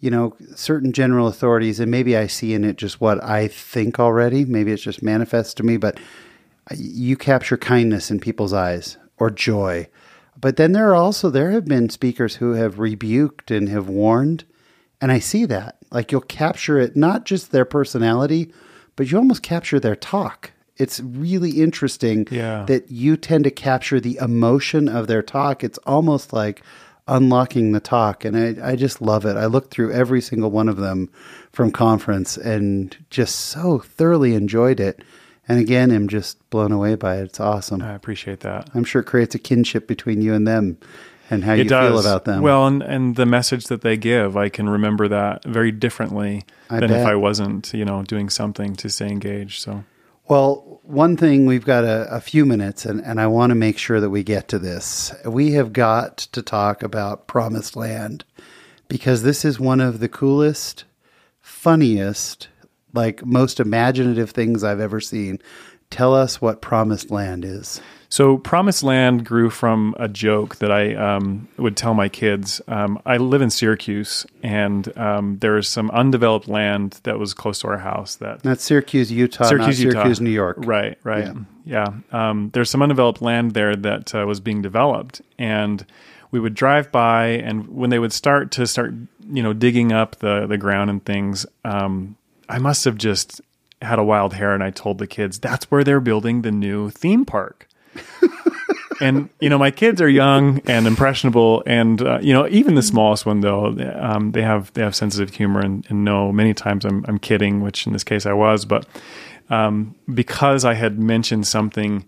you 0.01 0.11
know, 0.11 0.35
certain 0.53 0.91
general 0.91 1.27
authorities, 1.29 1.79
and 1.79 1.89
maybe 1.89 2.17
I 2.17 2.27
see 2.27 2.53
in 2.53 2.65
it 2.65 2.75
just 2.75 2.99
what 2.99 3.23
I 3.23 3.47
think 3.47 4.01
already. 4.01 4.43
Maybe 4.43 4.73
it's 4.73 4.83
just 4.83 5.01
manifests 5.01 5.53
to 5.53 5.63
me, 5.63 5.77
but 5.77 5.97
uh, 6.69 6.75
you 6.77 7.15
capture 7.15 7.55
kindness 7.55 8.11
in 8.11 8.19
people's 8.19 8.51
eyes 8.51 8.97
or 9.17 9.29
joy. 9.29 9.87
But 10.39 10.55
then 10.55 10.71
there 10.71 10.89
are 10.89 10.95
also 10.95 11.29
there 11.29 11.51
have 11.51 11.65
been 11.65 11.89
speakers 11.89 12.35
who 12.35 12.53
have 12.53 12.79
rebuked 12.79 13.51
and 13.51 13.67
have 13.69 13.89
warned, 13.89 14.45
and 15.01 15.11
I 15.11 15.19
see 15.19 15.45
that. 15.45 15.77
Like 15.91 16.11
you'll 16.11 16.21
capture 16.21 16.79
it 16.79 16.95
not 16.95 17.25
just 17.25 17.51
their 17.51 17.65
personality, 17.65 18.53
but 18.95 19.11
you 19.11 19.17
almost 19.17 19.43
capture 19.43 19.79
their 19.79 19.95
talk. 19.95 20.51
It's 20.77 21.01
really 21.01 21.51
interesting 21.61 22.25
Yeah. 22.31 22.63
that 22.67 22.89
you 22.89 23.17
tend 23.17 23.43
to 23.45 23.51
capture 23.51 23.99
the 23.99 24.17
emotion 24.21 24.87
of 24.87 25.07
their 25.07 25.21
talk. 25.21 25.63
It's 25.63 25.79
almost 25.79 26.31
like 26.31 26.61
unlocking 27.07 27.71
the 27.73 27.79
talk. 27.81 28.23
And 28.23 28.37
I, 28.37 28.71
I 28.71 28.75
just 28.75 29.01
love 29.01 29.25
it. 29.25 29.35
I 29.35 29.45
looked 29.47 29.71
through 29.71 29.91
every 29.91 30.21
single 30.21 30.51
one 30.51 30.69
of 30.69 30.77
them 30.77 31.09
from 31.51 31.71
conference 31.71 32.37
and 32.37 32.95
just 33.09 33.35
so 33.35 33.79
thoroughly 33.79 34.35
enjoyed 34.35 34.79
it. 34.79 35.01
And 35.49 35.59
again, 35.59 35.91
I'm 35.91 36.07
just 36.07 36.49
blown 36.51 36.71
away 36.71 36.95
by 36.95 37.17
it. 37.17 37.23
It's 37.23 37.39
awesome. 37.39 37.81
I 37.81 37.93
appreciate 37.95 38.41
that. 38.41 38.69
I'm 38.73 38.83
sure 38.83 39.01
it 39.01 39.05
creates 39.05 39.33
a 39.35 39.39
kinship 39.39 39.87
between 39.87 40.21
you 40.21 40.33
and 40.35 40.47
them 40.47 40.77
and 41.31 41.43
how 41.43 41.53
you 41.53 41.63
does. 41.63 41.89
feel 41.89 41.99
about 41.99 42.25
them. 42.25 42.41
Well, 42.41 42.67
and, 42.67 42.81
and 42.83 43.15
the 43.15 43.25
message 43.25 43.65
that 43.65 43.81
they 43.81 43.97
give, 43.97 44.37
I 44.37 44.49
can 44.49 44.69
remember 44.69 45.07
that 45.07 45.43
very 45.43 45.71
differently 45.71 46.43
I 46.69 46.79
than 46.79 46.89
bet. 46.89 47.01
if 47.01 47.07
I 47.07 47.15
wasn't, 47.15 47.73
you 47.73 47.83
know, 47.83 48.03
doing 48.03 48.29
something 48.29 48.75
to 48.77 48.89
stay 48.89 49.07
engaged. 49.07 49.61
So 49.61 49.83
Well, 50.27 50.79
one 50.83 51.17
thing 51.17 51.45
we've 51.47 51.65
got 51.65 51.83
a, 51.83 52.07
a 52.13 52.21
few 52.21 52.45
minutes, 52.45 52.85
and, 52.85 53.01
and 53.01 53.19
I 53.19 53.27
want 53.27 53.49
to 53.49 53.55
make 53.55 53.77
sure 53.77 53.99
that 53.99 54.09
we 54.11 54.23
get 54.23 54.47
to 54.49 54.59
this. 54.59 55.13
We 55.25 55.53
have 55.53 55.73
got 55.73 56.17
to 56.17 56.41
talk 56.43 56.83
about 56.83 57.27
Promised 57.27 57.75
Land 57.75 58.23
because 58.87 59.23
this 59.23 59.43
is 59.43 59.59
one 59.59 59.81
of 59.81 59.99
the 59.99 60.09
coolest, 60.09 60.85
funniest, 61.41 62.47
like 62.93 63.25
most 63.25 63.59
imaginative 63.59 64.31
things 64.31 64.63
I've 64.63 64.79
ever 64.79 64.99
seen. 64.99 65.39
Tell 65.89 66.13
us 66.13 66.39
what 66.39 66.61
Promised 66.61 67.09
Land 67.09 67.43
is. 67.43 67.81
So, 68.11 68.37
Promised 68.37 68.81
Land 68.81 69.23
grew 69.23 69.51
from 69.51 69.93
a 69.99 70.07
joke 70.07 70.55
that 70.57 70.71
I 70.71 70.95
um, 70.95 71.47
would 71.57 71.77
tell 71.77 71.93
my 71.93 72.09
kids. 72.09 72.59
Um, 72.67 72.99
I 73.05 73.17
live 73.17 73.43
in 73.43 73.51
Syracuse, 73.51 74.25
and 74.41 74.95
um, 74.97 75.37
there 75.39 75.57
is 75.57 75.67
some 75.67 75.91
undeveloped 75.91 76.47
land 76.47 76.99
that 77.03 77.19
was 77.19 77.35
close 77.35 77.59
to 77.59 77.67
our 77.67 77.77
house. 77.77 78.15
That 78.15 78.41
That's 78.41 78.63
Syracuse, 78.63 79.11
Utah, 79.11 79.43
Syracuse, 79.43 79.79
not 79.79 79.85
Utah. 79.85 79.99
Syracuse, 79.99 80.21
New 80.21 80.31
York. 80.31 80.57
Right, 80.59 80.97
right. 81.03 81.35
Yeah. 81.65 81.93
Um, 82.11 82.49
there's 82.53 82.71
some 82.71 82.81
undeveloped 82.81 83.21
land 83.21 83.53
there 83.53 83.75
that 83.75 84.15
uh, 84.15 84.25
was 84.25 84.39
being 84.39 84.63
developed, 84.63 85.21
and 85.37 85.85
we 86.31 86.39
would 86.39 86.55
drive 86.55 86.91
by, 86.91 87.27
and 87.27 87.67
when 87.67 87.91
they 87.91 87.99
would 87.99 88.13
start 88.13 88.51
to 88.53 88.65
start, 88.65 88.93
you 89.31 89.43
know, 89.43 89.53
digging 89.53 89.91
up 89.91 90.15
the 90.17 90.47
the 90.47 90.57
ground 90.57 90.89
and 90.89 91.05
things, 91.05 91.45
um, 91.63 92.15
I 92.49 92.57
must 92.57 92.83
have 92.85 92.97
just 92.97 93.41
had 93.81 93.99
a 93.99 94.03
wild 94.03 94.33
hair, 94.33 94.53
and 94.53 94.63
I 94.63 94.71
told 94.71 94.97
the 94.97 95.07
kids 95.07 95.39
that's 95.39 95.69
where 95.71 95.83
they're 95.83 96.01
building 96.01 96.41
the 96.41 96.51
new 96.51 96.89
theme 96.89 97.25
park. 97.25 97.67
and 99.01 99.29
you 99.39 99.49
know 99.49 99.57
my 99.57 99.71
kids 99.71 100.01
are 100.01 100.09
young 100.09 100.59
and 100.65 100.85
impressionable 100.85 101.63
and 101.65 102.01
uh, 102.01 102.19
you 102.21 102.33
know 102.33 102.47
even 102.49 102.75
the 102.75 102.81
smallest 102.81 103.25
one 103.25 103.41
though 103.41 103.67
um, 103.95 104.31
they 104.31 104.41
have 104.41 104.71
they 104.73 104.81
have 104.81 104.95
sensitive 104.95 105.33
humor 105.33 105.59
and, 105.59 105.85
and 105.89 106.03
know 106.03 106.31
many 106.31 106.53
times 106.53 106.85
I'm, 106.85 107.05
I'm 107.07 107.17
kidding 107.17 107.61
which 107.61 107.87
in 107.87 107.93
this 107.93 108.03
case 108.03 108.25
i 108.25 108.33
was 108.33 108.65
but 108.65 108.85
um, 109.49 109.95
because 110.13 110.65
i 110.65 110.73
had 110.73 110.99
mentioned 110.99 111.47
something 111.47 112.05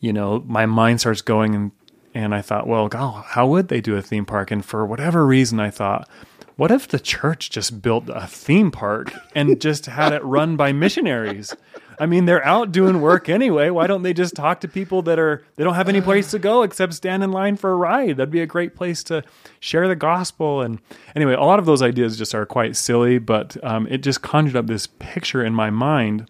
you 0.00 0.12
know 0.12 0.42
my 0.46 0.66
mind 0.66 1.00
starts 1.00 1.22
going 1.22 1.54
and 1.54 1.72
and 2.14 2.34
i 2.34 2.42
thought 2.42 2.66
well 2.66 2.88
God, 2.88 3.24
how 3.26 3.46
would 3.46 3.68
they 3.68 3.80
do 3.80 3.96
a 3.96 4.02
theme 4.02 4.26
park 4.26 4.50
and 4.50 4.64
for 4.64 4.84
whatever 4.84 5.26
reason 5.26 5.60
i 5.60 5.70
thought 5.70 6.08
what 6.56 6.70
if 6.70 6.88
the 6.88 7.00
church 7.00 7.50
just 7.50 7.82
built 7.82 8.08
a 8.08 8.26
theme 8.26 8.70
park 8.70 9.12
and 9.34 9.60
just 9.60 9.86
had 9.86 10.12
it 10.12 10.22
run 10.24 10.56
by 10.56 10.72
missionaries 10.72 11.54
I 11.98 12.06
mean, 12.06 12.24
they're 12.24 12.44
out 12.44 12.72
doing 12.72 13.00
work 13.00 13.28
anyway. 13.28 13.70
Why 13.70 13.86
don't 13.86 14.02
they 14.02 14.12
just 14.12 14.34
talk 14.34 14.60
to 14.60 14.68
people 14.68 15.02
that 15.02 15.18
are 15.18 15.44
they 15.56 15.64
don't 15.64 15.74
have 15.74 15.88
any 15.88 16.00
place 16.00 16.30
to 16.32 16.38
go 16.38 16.62
except 16.62 16.94
stand 16.94 17.22
in 17.22 17.30
line 17.30 17.56
for 17.56 17.70
a 17.70 17.76
ride? 17.76 18.16
That'd 18.16 18.30
be 18.30 18.40
a 18.40 18.46
great 18.46 18.74
place 18.74 19.02
to 19.04 19.22
share 19.60 19.88
the 19.88 19.96
gospel. 19.96 20.62
And 20.62 20.80
anyway, 21.14 21.34
a 21.34 21.42
lot 21.42 21.58
of 21.58 21.66
those 21.66 21.82
ideas 21.82 22.18
just 22.18 22.34
are 22.34 22.46
quite 22.46 22.76
silly, 22.76 23.18
but 23.18 23.56
um, 23.64 23.86
it 23.88 23.98
just 23.98 24.22
conjured 24.22 24.56
up 24.56 24.66
this 24.66 24.86
picture 24.86 25.44
in 25.44 25.54
my 25.54 25.70
mind. 25.70 26.28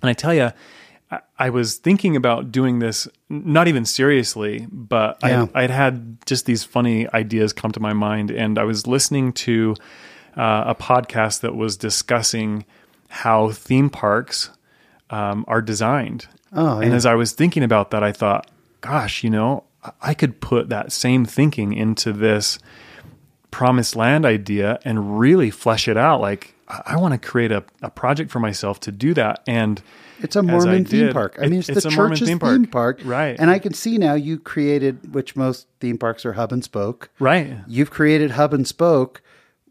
And 0.00 0.10
I 0.10 0.12
tell 0.12 0.34
you, 0.34 0.50
I, 1.38 1.50
was 1.50 1.76
thinking 1.76 2.16
about 2.16 2.50
doing 2.52 2.78
this, 2.78 3.06
not 3.28 3.68
even 3.68 3.84
seriously, 3.84 4.66
but 4.70 5.18
Yeah. 5.22 5.46
I, 5.54 5.64
I'd 5.64 5.70
had 5.70 6.24
just 6.26 6.46
these 6.46 6.64
funny 6.64 7.06
ideas 7.12 7.52
come 7.52 7.70
to 7.72 7.80
my 7.80 7.92
mind, 7.92 8.30
and 8.30 8.58
I 8.58 8.64
was 8.64 8.86
listening 8.86 9.32
to 9.34 9.74
uh, 10.36 10.64
a 10.68 10.74
podcast 10.74 11.40
that 11.40 11.54
was 11.54 11.76
discussing 11.76 12.64
how 13.08 13.50
theme 13.50 13.90
parks 13.90 14.50
um, 15.10 15.44
are 15.48 15.60
designed. 15.60 16.26
Oh, 16.54 16.80
and 16.80 16.94
as 16.94 17.04
I 17.04 17.14
was 17.14 17.32
thinking 17.32 17.62
about 17.62 17.90
that, 17.90 18.02
I 18.02 18.12
thought, 18.12 18.50
gosh, 18.80 19.22
you 19.22 19.30
know, 19.30 19.64
I 20.00 20.14
could 20.14 20.40
put 20.40 20.68
that 20.70 20.92
same 20.92 21.24
thinking 21.24 21.72
into 21.72 22.12
this 22.12 22.58
promised 23.50 23.96
land 23.96 24.24
idea 24.24 24.78
and 24.84 25.18
really 25.18 25.50
flesh 25.50 25.88
it 25.88 25.96
out. 25.96 26.20
Like, 26.20 26.54
I, 26.86 26.96
want 26.96 27.12
to 27.12 27.18
create 27.28 27.52
a, 27.52 27.64
a 27.82 27.90
project 27.90 28.30
for 28.30 28.40
myself 28.40 28.80
to 28.80 28.92
do 28.92 29.14
that. 29.14 29.42
And 29.46 29.82
It's 30.20 30.36
a 30.36 30.42
Mormon 30.42 30.84
theme 30.84 31.06
did- 31.06 31.12
park. 31.12 31.36
I 31.40 31.46
mean, 31.46 31.60
it's, 31.60 31.68
it's 31.68 31.82
the 31.82 31.88
a 31.88 31.92
church's 31.92 32.20
theme 32.20 32.38
theme 32.38 32.66
park. 32.66 32.98
park. 32.98 33.00
Right. 33.04 33.36
And 33.38 33.50
I 33.50 33.58
can 33.58 33.74
see 33.74 33.98
now 33.98 34.14
you 34.14 34.38
created, 34.38 35.14
which 35.14 35.36
most 35.36 35.66
theme 35.80 35.98
parks 35.98 36.24
are 36.24 36.32
hub 36.34 36.52
and 36.52 36.62
spoke. 36.64 37.10
right. 37.18 37.56
You've 37.66 37.90
created 37.90 38.32
hub 38.32 38.54
and 38.54 38.66
spoke 38.66 39.22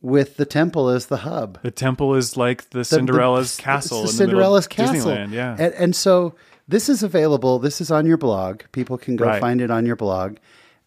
with 0.02 0.38
the 0.38 0.46
temple 0.46 0.90
as 0.90 1.08
the 1.08 1.18
hub. 1.18 1.60
The 1.62 1.72
temple 1.72 2.16
is 2.16 2.36
like 2.38 2.70
the 2.72 2.80
The- 2.80 2.86
Cinderella's 2.86 3.56
the- 3.58 3.64
castle. 3.64 4.04
It's 4.04 4.14
in 4.14 4.18
the 4.18 4.24
the 4.26 4.30
Cinderella's 4.32 4.68
castle. 4.68 5.12
Disneyland, 5.12 5.32
yeah. 5.32 5.56
And, 5.60 5.74
and 5.76 5.96
so 5.96 6.36
this 6.68 6.90
is 6.90 7.04
available. 7.04 7.60
This 7.60 7.82
is 7.82 7.92
on 7.92 8.06
your 8.06 8.18
blog. 8.18 8.62
People 8.72 8.98
can 8.98 9.16
go 9.16 9.26
Right. 9.26 9.42
find 9.42 9.62
it 9.62 9.70
on 9.72 9.86
your 9.86 9.96
blog. 9.96 10.38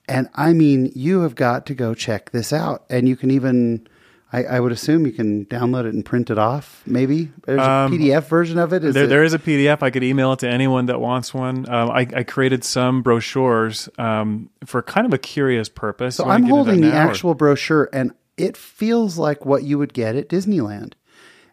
And 0.08 0.28
I 0.34 0.52
mean, 0.52 0.92
you 0.94 1.20
have 1.22 1.34
got 1.34 1.64
to 1.66 1.74
go 1.74 1.94
check 1.94 2.30
this 2.32 2.52
out. 2.52 2.84
And 2.90 3.08
you 3.08 3.16
can 3.16 3.30
even, 3.30 3.86
I, 4.34 4.56
I 4.56 4.60
would 4.60 4.72
assume 4.72 5.06
you 5.06 5.12
can 5.12 5.44
download 5.46 5.84
it 5.86 5.94
and 5.94 6.04
print 6.04 6.28
it 6.30 6.38
off. 6.38 6.82
Maybe 6.86 7.30
there's 7.46 7.60
a 7.60 7.88
PDF 7.90 8.24
version 8.28 8.58
of 8.58 8.72
it. 8.72 8.82
Is 8.84 8.88
Um, 8.88 8.92
there, 8.94 9.04
it- 9.04 9.06
there 9.08 9.24
is 9.24 9.32
a 9.34 9.38
PDF. 9.38 9.82
I 9.82 9.90
could 9.90 10.02
email 10.02 10.32
it 10.32 10.40
to 10.40 10.48
anyone 10.48 10.86
that 10.86 11.00
wants 11.00 11.32
one. 11.32 11.68
Um, 11.68 11.90
I, 11.90 12.00
I 12.14 12.22
created 12.24 12.64
some 12.64 13.02
brochures 13.02 13.88
um, 13.98 14.50
for 14.64 14.82
kind 14.82 15.06
of 15.06 15.12
a 15.14 15.18
curious 15.18 15.68
purpose. 15.68 16.16
So 16.16 16.28
I'm 16.28 16.44
holding 16.44 16.80
the 16.80 16.88
now, 16.88 17.06
or- 17.06 17.10
actual 17.10 17.34
brochure, 17.34 17.88
and 17.92 18.12
it 18.36 18.56
feels 18.56 19.16
like 19.18 19.46
what 19.46 19.62
you 19.62 19.78
would 19.78 19.92
get 19.94 20.16
at 20.16 20.28
Disneyland. 20.28 20.94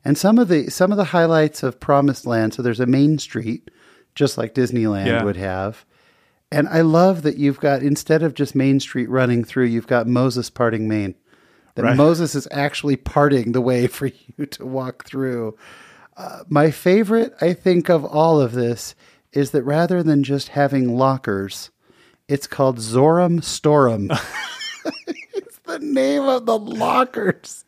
And 0.04 0.18
some 0.18 0.40
of 0.40 0.48
the 0.48 0.70
some 0.72 0.92
of 0.92 0.98
the 0.98 1.04
highlights 1.06 1.62
of 1.62 1.80
Promised 1.80 2.26
Land. 2.26 2.56
So 2.56 2.64
there's 2.64 2.80
a 2.80 2.88
main 2.88 3.20
street, 3.20 3.70
just 4.16 4.36
like 4.38 4.56
Disneyland 4.56 5.06
Yeah. 5.06 5.24
would 5.24 5.38
have. 5.38 5.86
And 6.52 6.68
I 6.68 6.82
love 6.82 7.22
that 7.22 7.38
you've 7.38 7.60
got 7.60 7.84
instead 7.84 8.24
of 8.24 8.34
just 8.34 8.56
Main 8.56 8.80
Street 8.80 9.10
running 9.10 9.44
through, 9.44 9.66
you've 9.66 9.86
got 9.88 10.08
Moses 10.08 10.50
parting 10.50 10.88
Main. 10.88 11.14
That 11.76 11.84
Right. 11.84 11.98
Moses 11.98 12.36
is 12.36 12.48
actually 12.52 12.98
parting 12.98 13.52
the 13.52 13.62
way 13.62 13.88
for 13.88 14.08
you 14.38 14.46
to 14.46 14.66
walk 14.66 15.06
through. 15.06 15.58
Uh, 16.18 16.40
my 16.50 16.72
favorite, 16.72 17.34
I 17.42 17.54
think, 17.54 17.90
of 17.90 18.04
all 18.06 18.40
of 18.42 18.52
this 18.52 18.96
is 19.32 19.52
that 19.52 19.64
rather 19.64 20.04
than 20.04 20.24
just 20.24 20.50
having 20.50 20.98
lockers, 20.98 21.72
it's 22.28 22.48
called 22.48 22.78
Zoram 22.80 23.40
Storum. 23.42 24.10
it's 25.34 25.60
the 25.60 25.80
name 25.80 26.24
of 26.24 26.46
the 26.46 26.58
lockers. 26.58 27.66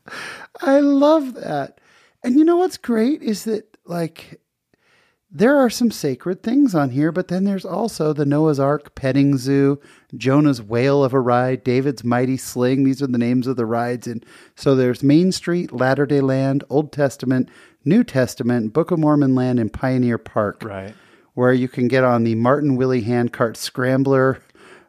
I 0.61 0.79
love 0.79 1.35
that. 1.35 1.79
And 2.23 2.35
you 2.35 2.43
know 2.43 2.57
what's 2.57 2.77
great 2.77 3.21
is 3.21 3.43
that, 3.45 3.77
like, 3.85 4.39
there 5.35 5.57
are 5.57 5.69
some 5.69 5.89
sacred 5.89 6.43
things 6.43 6.75
on 6.75 6.91
here, 6.91 7.11
but 7.11 7.27
then 7.27 7.43
there's 7.43 7.65
also 7.65 8.13
the 8.13 8.25
Noah's 8.25 8.59
Ark 8.59 8.93
petting 8.93 9.35
zoo, 9.37 9.81
Jonah's 10.15 10.61
whale 10.61 11.03
of 11.03 11.11
a 11.11 11.19
ride, 11.19 11.63
David's 11.63 12.03
mighty 12.03 12.37
sling. 12.37 12.83
These 12.83 13.01
are 13.01 13.07
the 13.07 13.17
names 13.17 13.47
of 13.47 13.55
the 13.55 13.65
rides. 13.65 14.05
And 14.05 14.23
so 14.55 14.75
there's 14.75 15.01
Main 15.01 15.31
Street, 15.31 15.71
Latter 15.71 16.05
day 16.05 16.21
Land, 16.21 16.63
Old 16.69 16.91
Testament, 16.91 17.49
New 17.83 18.03
Testament, 18.03 18.73
Book 18.73 18.91
of 18.91 18.99
Mormon 18.99 19.33
Land, 19.33 19.59
and 19.59 19.73
Pioneer 19.73 20.19
Park 20.19 20.61
Right. 20.63 20.93
where 21.33 21.51
you 21.51 21.67
can 21.67 21.87
get 21.87 22.03
on 22.03 22.23
the 22.23 22.35
Martin 22.35 22.75
Willie 22.75 23.01
Handcart 23.01 23.57
Scrambler, 23.57 24.39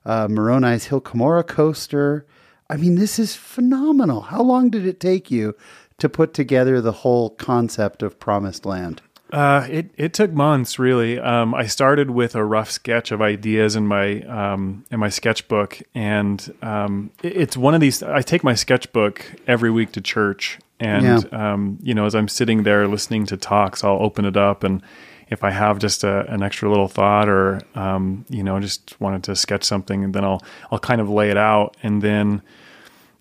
uh, 0.05 0.29
Moroni's 0.29 0.85
Hill 0.85 1.01
Cumorah 1.01 1.47
coaster. 1.47 2.27
I 2.69 2.77
mean, 2.77 2.97
this 2.97 3.19
is 3.19 3.35
phenomenal. 3.35 4.21
How 4.21 4.43
long 4.43 4.69
did 4.69 4.87
it 4.87 5.01
take 5.01 5.31
you 5.31 5.55
to 5.99 6.09
put 6.11 6.35
together 6.35 6.81
the 6.83 6.93
whole 6.93 7.31
concept 7.31 8.03
of 8.03 8.21
Promised 8.21 8.67
Land? 8.67 9.01
Uh, 9.33 9.67
it 9.71 9.91
it 9.97 10.13
took 10.15 10.33
months 10.33 10.79
really. 10.79 11.19
Um, 11.19 11.55
I 11.55 11.67
started 11.67 12.11
with 12.11 12.35
a 12.37 12.45
rough 12.45 12.71
sketch 12.71 13.11
of 13.11 13.21
ideas 13.21 13.75
in 13.75 13.87
my 13.87 14.21
um, 14.23 14.85
in 14.91 15.01
my 15.01 15.09
sketchbook, 15.09 15.81
and 15.95 16.55
um, 16.63 17.11
it- 17.23 17.37
it's 17.37 17.57
one 17.57 17.75
of 17.75 17.81
these. 17.81 18.03
I 18.03 18.21
take 18.23 18.45
my 18.45 18.55
sketchbook 18.55 19.25
every 19.47 19.71
week 19.71 19.93
to 19.93 20.01
church, 20.01 20.59
and 20.79 21.05
um, 21.33 21.79
you 21.83 21.95
know, 21.95 22.07
as 22.07 22.15
I'm 22.15 22.29
sitting 22.29 22.63
there 22.63 22.87
listening 22.87 23.27
to 23.27 23.37
talks, 23.37 23.83
I'll 23.83 23.99
open 24.01 24.25
it 24.25 24.37
up, 24.37 24.63
and 24.63 24.83
if 25.31 25.43
I 25.43 25.51
have 25.51 25.79
just 25.79 26.05
a, 26.05 26.31
an 26.31 26.43
extra 26.43 26.69
little 26.69 26.87
thought, 26.87 27.29
or 27.29 27.61
um, 27.75 28.27
you 28.29 28.43
know, 28.45 28.61
just 28.61 28.95
wanted 29.01 29.25
to 29.25 29.35
sketch 29.35 29.65
something, 29.65 30.05
and 30.05 30.15
then 30.15 30.23
I'll 30.25 30.43
I'll 30.71 30.79
kind 30.79 31.01
of 31.01 31.09
lay 31.09 31.31
it 31.31 31.39
out, 31.39 31.77
and 31.83 32.03
then 32.03 32.43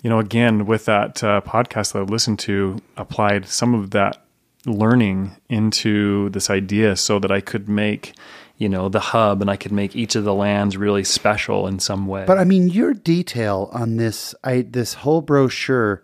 you 0.03 0.09
know, 0.09 0.19
again, 0.19 0.65
with 0.65 0.83
that 0.85 1.23
uh, 1.23 1.39
podcast 1.41 1.93
that 1.93 2.01
I've 2.01 2.09
listened 2.09 2.37
to, 2.39 2.77
applied 2.97 3.47
some 3.47 3.73
of 3.73 3.91
that 3.91 4.22
learning 4.65 5.35
into 5.49 6.29
this 6.29 6.49
idea 6.49 6.95
so 6.95 7.19
that 7.19 7.31
I 7.31 7.41
could 7.41 7.67
make, 7.67 8.13
you 8.57 8.69
know, 8.69 8.89
the 8.89 8.99
hub 8.99 9.41
and 9.41 9.49
I 9.49 9.57
could 9.57 9.71
make 9.71 9.95
each 9.95 10.15
of 10.15 10.23
the 10.23 10.33
lands 10.33 10.77
really 10.77 11.03
special 11.03 11.67
in 11.67 11.79
some 11.79 12.07
way. 12.07 12.23
But 12.25 12.37
I 12.37 12.43
mean, 12.45 12.69
your 12.69 12.93
detail 12.93 13.69
on 13.73 13.97
this, 13.97 14.33
I 14.43 14.61
this 14.61 14.93
whole 14.95 15.21
brochure, 15.21 16.03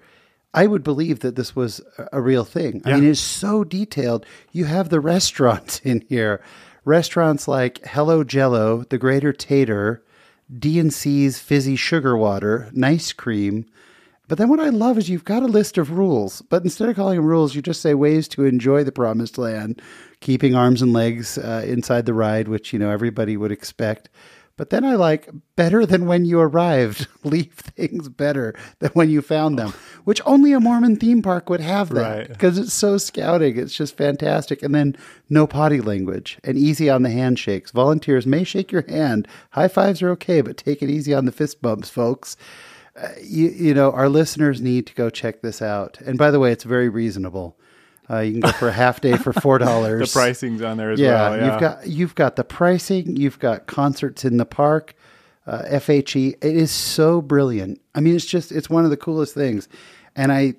I 0.54 0.68
would 0.68 0.84
believe 0.84 1.20
that 1.20 1.36
this 1.36 1.56
was 1.56 1.80
a- 2.12 2.22
real 2.22 2.44
thing. 2.44 2.82
I 2.86 2.96
mean, 2.96 3.10
it's 3.10 3.20
so 3.20 3.64
detailed. 3.64 4.26
You 4.52 4.66
have 4.66 4.90
the 4.90 5.00
restaurants 5.14 5.80
in 5.84 6.02
here, 6.10 6.42
restaurants 6.84 7.48
like 7.48 7.86
Hello 7.86 8.24
Jello, 8.24 8.84
The 8.90 8.98
Greater 8.98 9.32
Tater, 9.32 10.04
D&C's 10.58 11.40
Fizzy 11.40 11.76
Sugar 11.76 12.18
Water, 12.18 12.70
Nice 12.74 13.14
Cream. 13.14 13.68
But 14.30 14.38
then 14.38 14.48
what 14.48 14.60
I 14.60 14.70
love 14.70 15.00
is 15.00 15.10
you've 15.10 15.26
got 15.26 15.42
a 15.42 15.48
list 15.48 15.80
of 15.80 15.90
rules, 15.98 16.44
but 16.44 16.64
instead 16.64 16.88
of 16.88 16.96
calling 16.96 17.18
them 17.18 17.26
rules, 17.26 17.56
you 17.56 17.64
just 17.64 17.82
say 17.82 17.96
ways 17.96 18.28
to 18.30 18.46
enjoy 18.46 18.84
the 18.84 18.92
promised 18.92 19.40
land, 19.40 19.82
keeping 20.20 20.54
arms 20.54 20.84
and 20.84 20.94
legs 20.94 21.40
uh, 21.40 21.66
inside 21.66 22.06
the 22.06 22.14
ride, 22.14 22.48
which 22.48 22.72
you 22.72 22.78
know 22.78 22.92
everybody 22.92 23.36
would 23.38 23.52
expect. 23.52 24.08
But 24.56 24.70
then 24.70 24.84
I 24.86 24.96
like 24.96 25.30
better 25.56 25.84
than 25.84 26.06
when 26.06 26.26
you 26.26 26.40
arrived. 26.40 27.08
Leave 27.24 27.54
things 27.54 28.08
better 28.08 28.54
than 28.78 28.92
when 28.92 29.10
you 29.10 29.24
found 29.24 29.58
them, 29.58 29.74
which 30.04 30.22
only 30.28 30.54
a 30.54 30.60
Mormon 30.60 30.98
theme 30.98 31.24
park 31.24 31.50
would 31.50 31.62
have 31.62 31.90
that 31.90 32.18
Right. 32.18 32.28
because 32.28 32.60
it's 32.60 32.74
so 32.74 33.00
scouting. 33.00 33.58
It's 33.58 33.74
just 33.74 33.98
fantastic. 33.98 34.62
And 34.62 34.76
then 34.76 34.96
no 35.28 35.48
potty 35.48 35.82
language 35.82 36.38
and 36.44 36.56
easy 36.56 36.88
on 36.88 37.02
the 37.02 37.10
handshakes. 37.10 37.72
Volunteers 37.72 38.28
may 38.28 38.44
shake 38.44 38.72
your 38.72 38.86
hand. 38.88 39.28
High 39.52 39.70
fives 39.70 40.04
are 40.04 40.12
okay, 40.12 40.42
but 40.42 40.58
take 40.58 40.84
it 40.84 40.90
easy 40.90 41.16
on 41.16 41.26
the 41.26 41.32
fist 41.32 41.64
bumps, 41.64 41.90
folks 41.90 42.38
you, 43.22 43.50
you 43.50 43.74
know, 43.74 43.92
our 43.92 44.10
listeners 44.10 44.62
need 44.62 44.88
to 44.88 44.94
go 44.94 45.10
check 45.10 45.42
this 45.42 45.62
out. 45.62 46.00
And 46.02 46.18
by 46.18 46.32
the 46.32 46.40
way, 46.40 46.52
it's 46.52 46.64
very 46.64 46.90
reasonable. 46.90 47.58
Uh, 48.10 48.20
you 48.20 48.32
can 48.34 48.42
go 48.42 48.52
for 48.52 48.68
a 48.68 48.74
half 48.74 49.02
day 49.02 49.16
for 49.18 49.34
four 49.34 49.58
dollars. 49.60 50.12
the 50.12 50.20
pricing's 50.20 50.62
on 50.62 50.78
there 50.78 50.92
as 50.92 51.00
yeah, 51.00 51.30
well. 51.30 51.38
Yeah, 51.38 51.52
you've 51.52 51.62
got 51.62 51.88
you've 51.88 52.16
got 52.16 52.36
the 52.36 52.44
pricing. 52.44 53.16
You've 53.16 53.40
got 53.40 53.68
concerts 53.68 54.26
in 54.26 54.38
the 54.38 54.46
park. 54.46 54.96
Uh, 55.46 55.64
FHE. 55.64 56.36
It 56.42 56.56
is 56.56 56.72
so 56.72 57.22
brilliant. 57.22 57.82
I 57.96 58.02
mean, 58.02 58.16
it's 58.16 58.26
just 58.26 58.52
it's 58.52 58.70
one 58.70 58.84
of 58.84 58.92
the 58.92 58.98
coolest 58.98 59.34
things. 59.34 59.68
And 60.16 60.32
I 60.32 60.56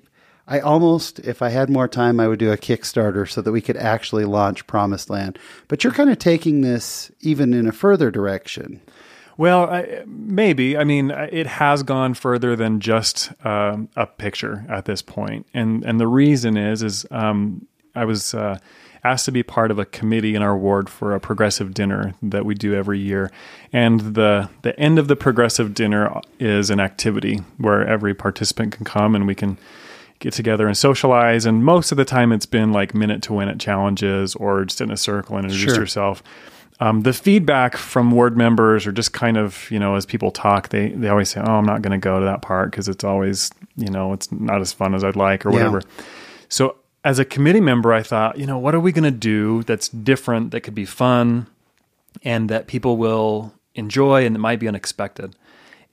I 0.47 0.59
almost, 0.59 1.19
if 1.19 1.41
I 1.41 1.49
had 1.49 1.69
more 1.69 1.87
time, 1.87 2.19
I 2.19 2.27
would 2.27 2.39
do 2.39 2.51
a 2.51 2.57
Kickstarter 2.57 3.29
so 3.29 3.41
that 3.41 3.51
we 3.51 3.61
could 3.61 3.77
actually 3.77 4.25
launch 4.25 4.67
Promised 4.67 5.09
Land. 5.09 5.39
But 5.67 5.83
you're 5.83 5.93
kind 5.93 6.09
of 6.09 6.19
taking 6.19 6.61
this 6.61 7.11
even 7.21 7.53
in 7.53 7.67
a 7.67 7.71
further 7.71 8.11
direction. 8.11 8.81
Well, 9.37 9.69
I, 9.69 10.03
maybe. 10.05 10.77
I 10.77 10.83
mean, 10.83 11.11
it 11.11 11.47
has 11.47 11.83
gone 11.83 12.13
further 12.13 12.55
than 12.55 12.79
just 12.79 13.31
um, 13.45 13.89
a 13.95 14.05
picture 14.05 14.65
at 14.69 14.85
this 14.85 15.01
point, 15.01 15.47
and 15.53 15.83
and 15.83 15.99
the 15.99 16.07
reason 16.07 16.57
is 16.57 16.83
is 16.83 17.05
um, 17.11 17.65
I 17.95 18.05
was 18.05 18.33
uh, 18.33 18.59
asked 19.03 19.25
to 19.25 19.31
be 19.31 19.41
part 19.41 19.71
of 19.71 19.79
a 19.79 19.85
committee 19.85 20.35
in 20.35 20.41
our 20.43 20.55
ward 20.55 20.89
for 20.89 21.15
a 21.15 21.19
progressive 21.19 21.73
dinner 21.73 22.13
that 22.21 22.45
we 22.45 22.53
do 22.53 22.73
every 22.75 22.99
year, 22.99 23.31
and 23.73 23.99
the 24.15 24.49
the 24.61 24.77
end 24.79 24.99
of 24.99 25.07
the 25.07 25.15
progressive 25.15 25.73
dinner 25.73 26.19
is 26.39 26.69
an 26.69 26.79
activity 26.79 27.39
where 27.57 27.85
every 27.87 28.13
participant 28.13 28.73
can 28.73 28.85
come 28.85 29.15
and 29.15 29.25
we 29.27 29.33
can 29.35 29.57
get 30.19 30.33
together 30.33 30.67
and 30.67 30.77
socialize. 30.77 31.47
And 31.47 31.65
most 31.65 31.91
of 31.91 31.97
the 31.97 32.05
time, 32.05 32.31
it's 32.31 32.45
been 32.45 32.71
like 32.71 32.93
minute 32.93 33.23
to 33.23 33.33
win 33.33 33.47
it 33.49 33.59
challenges 33.59 34.35
or 34.35 34.65
just 34.65 34.79
in 34.79 34.91
a 34.91 34.97
circle 34.97 35.35
and 35.37 35.45
introduce 35.45 35.73
Sure. 35.73 35.81
yourself. 35.81 36.21
Um, 36.79 37.01
the 37.01 37.13
feedback 37.13 37.77
from 37.77 38.09
ward 38.11 38.35
members 38.35 38.87
or 38.87 38.91
just 38.91 39.13
kind 39.13 39.37
of, 39.37 39.69
you 39.69 39.77
know, 39.77 39.95
as 39.95 40.05
people 40.05 40.31
talk, 40.31 40.69
they, 40.69 40.89
they 40.89 41.09
always 41.09 41.29
say, 41.29 41.39
oh, 41.39 41.53
I'm 41.53 41.65
not 41.65 41.81
going 41.83 41.91
to 41.91 42.03
go 42.03 42.19
to 42.19 42.25
that 42.25 42.41
park 42.41 42.71
because 42.71 42.87
it's 42.87 43.03
always, 43.03 43.51
you 43.75 43.89
know, 43.89 44.13
it's 44.13 44.31
not 44.31 44.61
as 44.61 44.73
fun 44.73 44.95
as 44.95 45.03
I'd 45.03 45.15
like 45.15 45.45
or 45.45 45.49
Yeah. 45.51 45.57
whatever. 45.57 45.81
So 46.49 46.77
as 47.03 47.19
a 47.19 47.25
committee 47.25 47.61
member, 47.61 47.93
I 47.93 48.01
thought, 48.01 48.39
you 48.39 48.47
know, 48.47 48.57
what 48.57 48.73
are 48.73 48.79
we 48.79 48.91
going 48.91 49.03
to 49.03 49.11
do 49.11 49.61
that's 49.63 49.89
different, 49.89 50.51
that 50.51 50.61
could 50.61 50.73
be 50.75 50.85
fun, 50.85 51.45
and 52.23 52.49
that 52.49 52.67
people 52.67 52.97
will 52.97 53.53
enjoy 53.75 54.25
and 54.25 54.33
that 54.35 54.39
might 54.39 54.59
be 54.59 54.67
unexpected. 54.67 55.35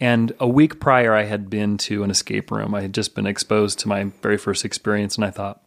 And 0.00 0.32
a 0.40 0.48
week 0.48 0.80
prior, 0.80 1.14
I 1.14 1.24
had 1.24 1.50
been 1.50 1.76
to 1.78 2.02
an 2.02 2.10
escape 2.10 2.50
room. 2.50 2.74
I 2.74 2.82
had 2.82 2.94
just 2.94 3.14
been 3.14 3.26
exposed 3.26 3.78
to 3.80 3.88
my 3.88 4.04
very 4.22 4.38
first 4.38 4.64
experience, 4.64 5.16
and 5.16 5.24
I 5.24 5.30
thought, 5.30 5.62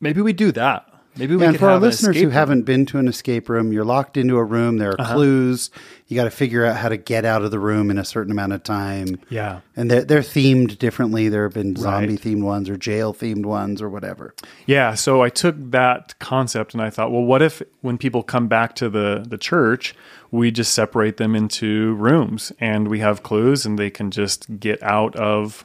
maybe 0.00 0.20
we 0.22 0.32
do 0.32 0.50
that. 0.52 0.88
Maybe 1.16 1.36
we 1.36 1.44
and 1.44 1.58
for 1.58 1.68
our 1.68 1.78
listeners 1.78 2.16
who 2.16 2.22
room. 2.24 2.30
haven't 2.32 2.62
been 2.62 2.86
to 2.86 2.98
an 2.98 3.06
escape 3.06 3.48
room, 3.50 3.70
you're 3.72 3.84
locked 3.84 4.16
into 4.16 4.36
a 4.38 4.44
room. 4.44 4.78
There 4.78 4.90
are 4.92 5.00
Uh-huh. 5.00 5.14
clues. 5.14 5.70
You 6.08 6.16
got 6.16 6.24
to 6.24 6.30
figure 6.30 6.64
out 6.64 6.76
how 6.76 6.88
to 6.88 6.96
get 6.96 7.24
out 7.26 7.42
of 7.42 7.50
the 7.50 7.58
room 7.58 7.90
in 7.90 7.98
a 7.98 8.04
certain 8.04 8.32
amount 8.32 8.52
of 8.54 8.62
time. 8.62 9.18
Yeah. 9.28 9.60
And 9.76 9.90
they're, 9.90 10.04
they're 10.04 10.20
themed 10.20 10.78
differently. 10.78 11.28
There 11.28 11.42
have 11.44 11.52
been 11.54 11.76
zombie 11.76 12.08
Right. 12.14 12.20
themed 12.20 12.42
ones 12.42 12.68
or 12.70 12.76
jail 12.76 13.12
themed 13.12 13.44
ones 13.44 13.82
or 13.82 13.88
whatever. 13.90 14.34
Yeah, 14.66 14.94
so 14.94 15.22
I 15.22 15.28
took 15.28 15.54
that 15.70 16.18
concept 16.18 16.72
and 16.74 16.82
I 16.82 16.88
thought, 16.90 17.12
well, 17.12 17.24
what 17.24 17.42
if 17.42 17.62
when 17.82 17.98
people 17.98 18.22
come 18.22 18.48
back 18.48 18.74
to 18.76 18.88
the 18.88 19.24
the 19.28 19.38
church, 19.38 19.94
we 20.30 20.50
just 20.50 20.72
separate 20.72 21.18
them 21.18 21.34
into 21.36 21.94
rooms 21.94 22.52
and 22.58 22.88
we 22.88 23.00
have 23.00 23.22
clues 23.22 23.66
and 23.66 23.78
they 23.78 23.90
can 23.90 24.10
just 24.10 24.58
get 24.60 24.82
out 24.82 25.14
of 25.16 25.62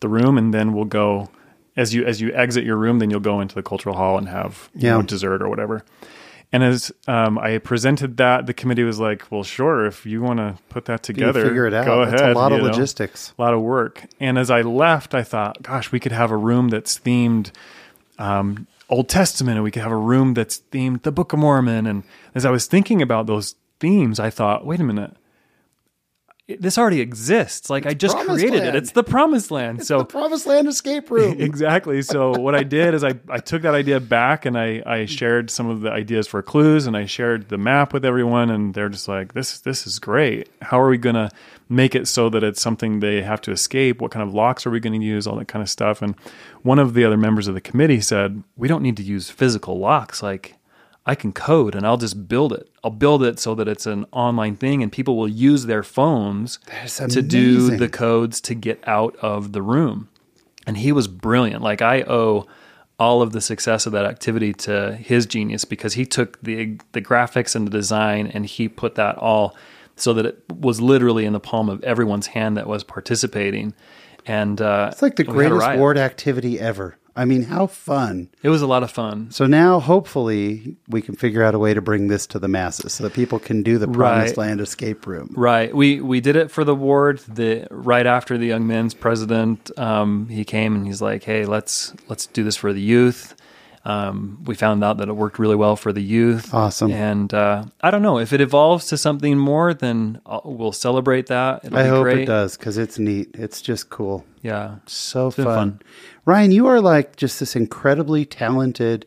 the 0.00 0.08
room 0.08 0.36
and 0.38 0.52
then 0.54 0.72
we'll 0.74 0.84
go 0.86 1.28
as 1.76 1.94
you 1.94 2.04
as 2.04 2.20
you 2.20 2.32
exit 2.34 2.64
your 2.64 2.76
room, 2.76 2.98
then 2.98 3.10
you'll 3.10 3.20
go 3.20 3.40
into 3.40 3.54
the 3.54 3.62
cultural 3.62 3.96
hall 3.96 4.18
and 4.18 4.28
have 4.28 4.68
you 4.74 4.88
Yeah. 4.88 4.96
know, 4.96 5.02
dessert 5.02 5.42
or 5.42 5.48
whatever. 5.48 5.84
And 6.52 6.64
as 6.64 6.90
um, 7.06 7.38
I 7.38 7.58
presented 7.58 8.16
that, 8.16 8.46
the 8.46 8.52
committee 8.54 8.82
was 8.82 8.98
like, 8.98 9.30
"Well, 9.30 9.44
sure, 9.44 9.86
if 9.86 10.04
you 10.04 10.20
want 10.20 10.38
to 10.40 10.56
put 10.68 10.86
that 10.86 11.08
You 11.08 11.14
together, 11.14 11.44
figure 11.46 11.66
it 11.66 11.74
out. 11.74 11.86
Go 11.86 12.04
That's 12.04 12.20
ahead." 12.20 12.32
a 12.34 12.38
lot 12.38 12.50
of 12.50 12.58
know? 12.58 12.64
logistics. 12.64 13.32
a 13.38 13.42
lot 13.42 13.54
of 13.54 13.60
work. 13.60 14.06
And 14.18 14.36
as 14.36 14.50
I 14.50 14.62
left, 14.62 15.14
I 15.14 15.22
thought, 15.22 15.62
gosh, 15.62 15.92
we 15.92 16.00
could 16.00 16.10
have 16.12 16.32
a 16.32 16.36
room 16.36 16.68
that's 16.70 16.98
themed 16.98 17.52
um, 18.18 18.66
Old 18.88 19.08
Testament, 19.08 19.56
and 19.58 19.64
we 19.64 19.70
could 19.70 19.82
have 19.82 19.92
a 19.92 19.96
room 19.96 20.34
that's 20.34 20.60
themed 20.72 21.02
the 21.02 21.12
Book 21.12 21.32
of 21.32 21.38
Mormon. 21.38 21.86
And 21.86 22.02
as 22.34 22.44
I 22.44 22.50
was 22.50 22.66
thinking 22.66 23.00
about 23.00 23.26
those 23.26 23.54
themes, 23.78 24.18
I 24.18 24.28
thought, 24.30 24.66
wait 24.66 24.80
a 24.80 24.84
minute, 24.84 25.14
this 26.58 26.78
already 26.78 27.00
exists. 27.00 27.70
Like 27.70 27.86
I 27.86 27.94
just 27.94 28.16
created 28.18 28.62
Land. 28.62 28.68
it. 28.68 28.74
It's 28.76 28.92
the 28.92 29.04
Promised 29.04 29.50
Land. 29.50 29.86
so 29.86 29.98
the 29.98 30.04
Promised 30.04 30.46
Land 30.46 30.68
escape 30.68 31.10
room. 31.10 31.40
exactly. 31.40 32.02
So 32.02 32.30
what 32.38 32.54
I 32.54 32.62
did 32.62 32.94
is 32.94 33.04
I, 33.04 33.14
I 33.28 33.38
took 33.38 33.62
that 33.62 33.74
idea 33.74 34.00
back 34.00 34.46
and 34.46 34.58
I, 34.58 34.82
I 34.86 35.04
shared 35.06 35.50
some 35.50 35.68
of 35.68 35.80
the 35.82 35.90
ideas 35.90 36.26
for 36.26 36.42
clues 36.42 36.86
and 36.86 36.96
I 36.96 37.06
shared 37.06 37.48
the 37.48 37.58
map 37.58 37.92
with 37.92 38.04
everyone 38.04 38.50
and 38.50 38.74
they're 38.74 38.88
just 38.88 39.08
like, 39.08 39.34
this 39.34 39.60
this 39.60 39.86
is 39.86 39.98
great. 39.98 40.48
How 40.62 40.80
are 40.80 40.88
we 40.88 40.98
gonna 40.98 41.30
make 41.68 41.94
it 41.94 42.08
so 42.08 42.28
that 42.30 42.42
it's 42.42 42.60
something 42.60 43.00
they 43.00 43.22
have 43.22 43.40
to 43.42 43.52
escape? 43.52 44.00
What 44.00 44.10
kind 44.10 44.26
of 44.26 44.34
locks 44.34 44.66
are 44.66 44.70
we 44.70 44.80
gonna 44.80 44.98
use? 44.98 45.26
All 45.26 45.36
that 45.36 45.48
kind 45.48 45.62
of 45.62 45.68
stuff. 45.70 46.02
And 46.02 46.14
one 46.62 46.78
of 46.78 46.94
the 46.94 47.04
other 47.04 47.16
members 47.16 47.48
of 47.48 47.54
the 47.54 47.60
committee 47.60 48.00
said, 48.00 48.42
We 48.56 48.68
don't 48.68 48.82
need 48.82 48.96
to 48.98 49.02
use 49.02 49.30
physical 49.30 49.78
locks. 49.78 50.22
Like 50.22 50.56
I 51.10 51.16
can 51.16 51.32
code 51.32 51.74
and 51.74 51.84
I'll 51.84 51.96
just 51.96 52.28
build 52.28 52.52
it. 52.52 52.70
I'll 52.84 52.92
build 52.92 53.24
it 53.24 53.40
so 53.40 53.56
that 53.56 53.66
it's 53.66 53.84
an 53.84 54.06
online 54.12 54.54
thing 54.54 54.80
and 54.80 54.92
people 54.92 55.16
will 55.16 55.26
use 55.26 55.66
their 55.66 55.82
phones 55.82 56.60
to 57.14 57.20
do 57.20 57.76
the 57.78 57.88
codes 57.88 58.40
to 58.42 58.54
get 58.54 58.80
out 58.86 59.16
of 59.16 59.50
the 59.50 59.60
room. 59.60 60.08
And 60.68 60.76
he 60.76 60.92
was 60.92 61.08
brilliant. 61.08 61.62
Like 61.62 61.82
I 61.82 62.02
owe 62.02 62.46
all 63.00 63.22
of 63.22 63.32
the 63.32 63.40
success 63.40 63.86
of 63.86 63.92
that 63.92 64.04
activity 64.04 64.52
to 64.52 64.94
his 64.94 65.26
genius 65.26 65.64
because 65.64 65.94
he 65.94 66.06
took 66.06 66.40
the 66.42 66.78
the 66.92 67.02
graphics 67.02 67.56
and 67.56 67.66
the 67.66 67.72
design 67.72 68.28
and 68.28 68.46
he 68.46 68.68
put 68.68 68.94
that 68.94 69.18
all 69.18 69.56
so 69.96 70.14
that 70.14 70.26
it 70.26 70.44
was 70.60 70.80
literally 70.80 71.24
in 71.24 71.32
the 71.32 71.40
palm 71.40 71.68
of 71.68 71.82
everyone's 71.82 72.28
hand 72.28 72.56
that 72.56 72.68
was 72.68 72.84
participating. 72.84 73.74
And 74.26 74.60
uh, 74.60 74.90
It's 74.92 75.02
like 75.02 75.16
the 75.16 75.24
we 75.24 75.42
had 75.42 75.52
a 75.52 75.56
greatest 75.56 75.78
ward 75.80 75.98
activity 75.98 76.60
ever. 76.60 76.96
I 77.16 77.24
mean, 77.24 77.44
how 77.44 77.66
fun. 77.66 78.28
It 78.42 78.48
was 78.48 78.62
a 78.62 78.66
lot 78.66 78.82
of 78.82 78.90
fun. 78.90 79.30
So 79.30 79.46
now, 79.46 79.80
hopefully, 79.80 80.76
we 80.88 81.02
can 81.02 81.14
figure 81.16 81.42
out 81.42 81.54
a 81.54 81.58
way 81.58 81.74
to 81.74 81.80
bring 81.80 82.08
this 82.08 82.26
to 82.28 82.38
the 82.38 82.48
masses 82.48 82.92
so 82.92 83.04
that 83.04 83.12
people 83.12 83.38
can 83.38 83.62
do 83.62 83.78
the 83.78 83.88
Promised 83.88 84.36
Right. 84.36 84.46
Land 84.46 84.60
escape 84.60 85.06
room. 85.06 85.32
Right. 85.36 85.74
We 85.74 86.00
we 86.00 86.20
did 86.20 86.36
it 86.36 86.50
for 86.50 86.64
the 86.64 86.74
ward. 86.74 87.18
The 87.28 87.66
right 87.70 88.06
after 88.06 88.38
the 88.38 88.46
young 88.46 88.66
men's 88.66 88.94
president, 88.94 89.70
um, 89.78 90.28
he 90.28 90.44
came 90.44 90.74
and 90.74 90.86
he's 90.86 91.02
like, 91.02 91.24
"Hey, 91.24 91.44
let's 91.46 91.94
let's 92.08 92.26
do 92.26 92.44
this 92.44 92.56
for 92.56 92.72
the 92.72 92.80
youth." 92.80 93.34
Um, 93.82 94.40
we 94.44 94.54
found 94.56 94.84
out 94.84 94.98
that 94.98 95.08
it 95.08 95.14
worked 95.14 95.38
really 95.38 95.56
well 95.56 95.74
for 95.74 95.90
the 95.90 96.02
youth. 96.02 96.52
Awesome. 96.52 96.92
And 96.92 97.32
uh, 97.32 97.64
I 97.80 97.90
don't 97.90 98.02
know 98.02 98.18
if 98.18 98.34
it 98.34 98.42
evolves 98.42 98.88
to 98.88 98.98
something 98.98 99.38
more, 99.38 99.72
then 99.72 100.20
I'll, 100.26 100.42
we'll 100.44 100.72
celebrate 100.72 101.28
that. 101.28 101.64
It'll 101.64 101.78
I 101.78 101.86
hope 101.86 102.02
great. 102.02 102.18
it 102.20 102.26
does 102.26 102.58
because 102.58 102.76
it's 102.76 102.98
neat. 102.98 103.30
It's 103.32 103.62
just 103.62 103.88
cool. 103.88 104.26
Yeah. 104.42 104.76
So 104.86 105.30
fun. 105.30 105.44
fun. 105.44 105.82
Ryan, 106.30 106.52
you 106.52 106.68
are 106.68 106.80
like 106.80 107.16
just 107.16 107.40
this 107.40 107.56
incredibly 107.56 108.24
talented, 108.24 109.04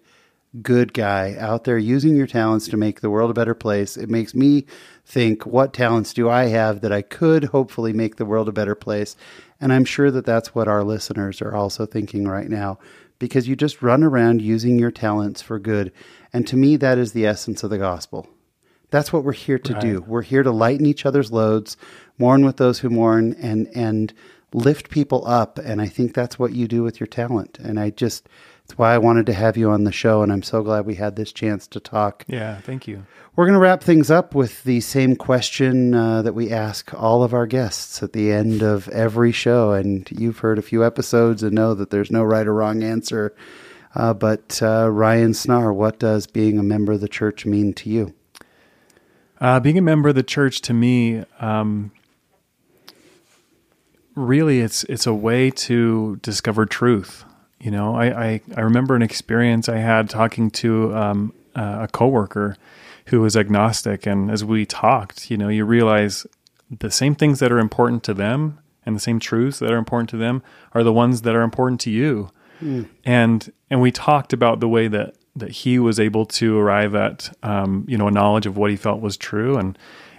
good 0.61 0.93
guy 0.93 1.37
out 1.39 1.63
there 1.63 1.77
using 1.77 2.17
your 2.17 2.27
talents 2.27 2.67
to 2.67 2.75
make 2.75 2.99
the 2.99 3.09
world 3.09 3.31
a 3.31 3.33
better 3.33 3.53
place. 3.55 3.95
It 3.95 4.09
makes 4.09 4.35
me 4.35 4.65
think, 5.05 5.45
what 5.45 5.71
talents 5.71 6.13
do 6.13 6.29
I 6.29 6.47
have 6.47 6.81
that 6.81 6.91
I 6.91 7.01
could 7.01 7.45
hopefully 7.45 7.93
make 7.93 8.17
the 8.17 8.25
world 8.25 8.49
a 8.49 8.51
better 8.51 8.75
place? 8.75 9.15
And 9.61 9.71
I'm 9.71 9.85
sure 9.85 10.11
that 10.11 10.25
that's 10.25 10.53
what 10.53 10.67
our 10.67 10.83
listeners 10.83 11.41
are 11.41 11.55
also 11.55 11.85
thinking 11.85 12.27
right 12.27 12.49
now 12.49 12.77
because 13.19 13.47
you 13.47 13.55
just 13.55 13.81
run 13.81 14.03
around 14.03 14.41
using 14.41 14.77
your 14.77 14.91
talents 14.91 15.41
for 15.41 15.59
good. 15.59 15.93
And 16.33 16.45
to 16.47 16.57
me, 16.57 16.75
that 16.75 16.97
is 16.97 17.13
the 17.13 17.25
essence 17.25 17.63
of 17.63 17.69
the 17.69 17.77
gospel. 17.77 18.27
That's 18.89 19.13
what 19.13 19.23
we're 19.23 19.31
here 19.31 19.59
to 19.59 19.79
do. 19.79 20.03
We're 20.05 20.23
here 20.23 20.43
to 20.43 20.51
lighten 20.51 20.85
each 20.85 21.05
other's 21.05 21.31
loads, 21.31 21.77
mourn 22.17 22.43
with 22.43 22.57
those 22.57 22.79
who 22.79 22.89
mourn, 22.89 23.33
and 23.39 23.67
and 23.73 24.13
lift 24.53 24.89
people 24.89 25.25
up. 25.27 25.57
And 25.57 25.81
I 25.81 25.87
think 25.87 26.13
that's 26.13 26.37
what 26.37 26.53
you 26.53 26.67
do 26.67 26.83
with 26.83 26.99
your 26.99 27.07
talent. 27.07 27.59
And 27.59 27.79
I 27.79 27.89
just 27.89 28.27
that's 28.65 28.77
why 28.77 28.93
I 28.93 28.97
wanted 28.97 29.25
to 29.25 29.33
have 29.33 29.57
you 29.57 29.69
on 29.71 29.83
the 29.83 29.91
show. 29.91 30.23
And 30.23 30.31
I'm 30.31 30.43
so 30.43 30.63
glad 30.63 30.85
we 30.85 30.95
had 30.95 31.15
this 31.15 31.33
chance 31.33 31.67
to 31.67 31.79
talk. 31.81 32.23
Yeah. 32.27 32.61
Thank 32.61 32.87
you. 32.87 33.05
We're 33.35 33.45
going 33.45 33.55
to 33.55 33.59
wrap 33.59 33.83
things 33.83 34.09
up 34.09 34.33
with 34.33 34.63
the 34.63 34.79
same 34.79 35.15
question 35.15 35.93
uh, 35.93 36.21
that 36.21 36.33
we 36.33 36.49
ask 36.49 36.93
all 36.93 37.23
of 37.23 37.33
our 37.33 37.45
guests 37.45 38.01
at 38.01 38.13
the 38.13 38.31
end 38.31 38.61
of 38.61 38.87
every 38.89 39.33
show. 39.33 39.73
And 39.73 40.09
you've 40.11 40.39
heard 40.39 40.59
a 40.59 40.61
few 40.63 40.85
episodes 40.85 41.43
and 41.43 41.53
know 41.53 41.73
that 41.73 41.89
there's 41.89 42.11
no 42.11 42.23
right 42.23 42.47
or 42.47 42.53
wrong 42.53 42.83
answer. 42.83 43.35
Uh, 43.95 44.13
but 44.13 44.61
uh, 44.63 44.89
Ryan 44.89 45.31
Snarr, 45.31 45.75
what 45.75 45.99
does 45.99 46.25
being 46.25 46.57
a 46.57 46.63
member 46.63 46.93
of 46.93 47.01
the 47.01 47.09
church 47.09 47.45
mean 47.45 47.73
to 47.73 47.89
you? 47.89 48.13
Uh, 49.41 49.59
being 49.59 49.77
a 49.77 49.81
member 49.81 50.09
of 50.09 50.15
the 50.15 50.23
church 50.23 50.61
to 50.61 50.73
me, 50.73 51.25
um, 51.41 51.91
really, 54.15 54.59
it's 54.59 54.83
it's 54.85 55.07
a 55.07 55.13
way 55.13 55.49
to 55.51 56.17
discover 56.17 56.65
truth. 56.65 57.25
You 57.59 57.71
know, 57.71 57.95
I 57.95 58.05
I, 58.05 58.41
I 58.55 58.61
remember 58.61 58.95
an 58.95 59.01
experience 59.01 59.69
I 59.69 59.77
had 59.77 60.09
talking 60.09 60.51
to 60.51 60.95
um, 60.95 61.33
uh, 61.55 61.79
a 61.81 61.87
coworker 61.87 62.57
who 63.07 63.21
was 63.21 63.35
agnostic, 63.35 64.05
and 64.05 64.31
as 64.31 64.43
we 64.43 64.65
talked, 64.65 65.29
you 65.29 65.37
know, 65.37 65.49
you 65.49 65.65
realize 65.65 66.25
the 66.79 66.91
same 66.91 67.15
things 67.15 67.39
that 67.39 67.51
are 67.51 67.59
important 67.59 68.03
to 68.03 68.13
them 68.13 68.59
and 68.85 68.95
the 68.95 68.99
same 68.99 69.19
truths 69.19 69.59
that 69.59 69.71
are 69.71 69.77
important 69.77 70.09
to 70.09 70.17
them 70.17 70.41
are 70.73 70.83
the 70.83 70.93
ones 70.93 71.21
that 71.21 71.35
are 71.35 71.41
important 71.41 71.79
to 71.81 71.91
you. 71.91 72.29
And 73.05 73.51
and 73.69 73.81
we 73.81 73.91
talked 73.91 74.33
about 74.33 74.59
the 74.59 74.69
way 74.69 74.87
that 74.87 75.15
that 75.35 75.51
he 75.51 75.79
was 75.79 75.99
able 75.99 76.25
to 76.27 76.57
arrive 76.59 76.95
at 76.95 77.35
um, 77.43 77.85
you 77.87 77.97
know 77.97 78.07
a 78.07 78.11
knowledge 78.11 78.45
of 78.45 78.57
what 78.57 78.71
he 78.71 78.77
felt 78.77 79.01
was 79.01 79.17
true, 79.17 79.57
and 79.57 79.77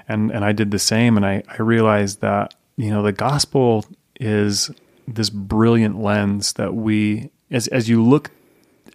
and 0.08 0.30
and 0.30 0.44
I 0.44 0.52
did 0.52 0.70
the 0.70 0.78
same, 0.78 1.16
and 1.16 1.24
I 1.24 1.42
I 1.48 1.62
realized 1.62 2.20
that 2.20 2.54
you 2.76 2.90
know 2.90 3.02
the 3.02 3.12
gospel 3.12 3.84
is 4.20 4.70
this 5.06 5.30
brilliant 5.30 6.00
lens 6.00 6.54
that 6.54 6.74
we 6.74 7.30
as 7.50 7.68
as 7.68 7.88
you 7.88 8.02
look 8.02 8.30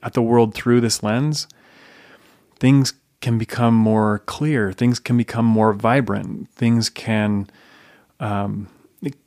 at 0.01 0.13
the 0.13 0.21
world 0.21 0.53
through 0.53 0.82
this 0.82 1.03
lens, 1.03 1.47
things 2.59 2.93
can 3.21 3.38
become 3.38 3.73
more 3.73 4.19
clear, 4.25 4.71
things 4.71 4.97
can 4.99 5.17
become 5.17 5.45
more 5.45 5.73
vibrant, 5.73 6.49
things 6.51 6.89
can 6.89 7.49
um, 8.19 8.67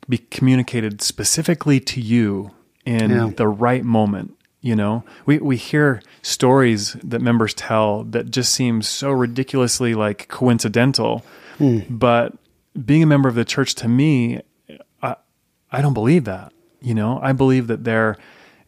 be 0.09 0.17
communicated 0.17 1.01
specifically 1.01 1.79
to 1.79 2.01
you 2.01 2.51
in 2.85 3.11
Yeah. 3.11 3.31
the 3.35 3.47
right 3.47 3.83
moment. 3.83 4.35
You 4.61 4.75
know, 4.75 5.03
we, 5.25 5.37
we 5.39 5.57
hear 5.57 6.01
stories 6.21 6.93
that 7.03 7.21
members 7.21 7.53
tell 7.53 8.03
that 8.05 8.31
just 8.31 8.53
seem 8.53 8.81
so 8.81 9.11
ridiculously 9.11 9.93
like 9.93 10.27
coincidental. 10.29 11.23
But 11.89 12.33
being 12.85 13.03
a 13.03 13.07
member 13.07 13.29
of 13.29 13.35
the 13.35 13.45
church 13.45 13.75
to 13.75 13.87
me, 13.87 14.41
I, 15.01 15.15
I 15.71 15.81
don't 15.81 15.93
believe 15.93 16.25
that. 16.25 16.53
You 16.81 16.93
know, 16.93 17.19
I 17.21 17.31
believe 17.31 17.67
that 17.67 17.83
there 17.83 18.17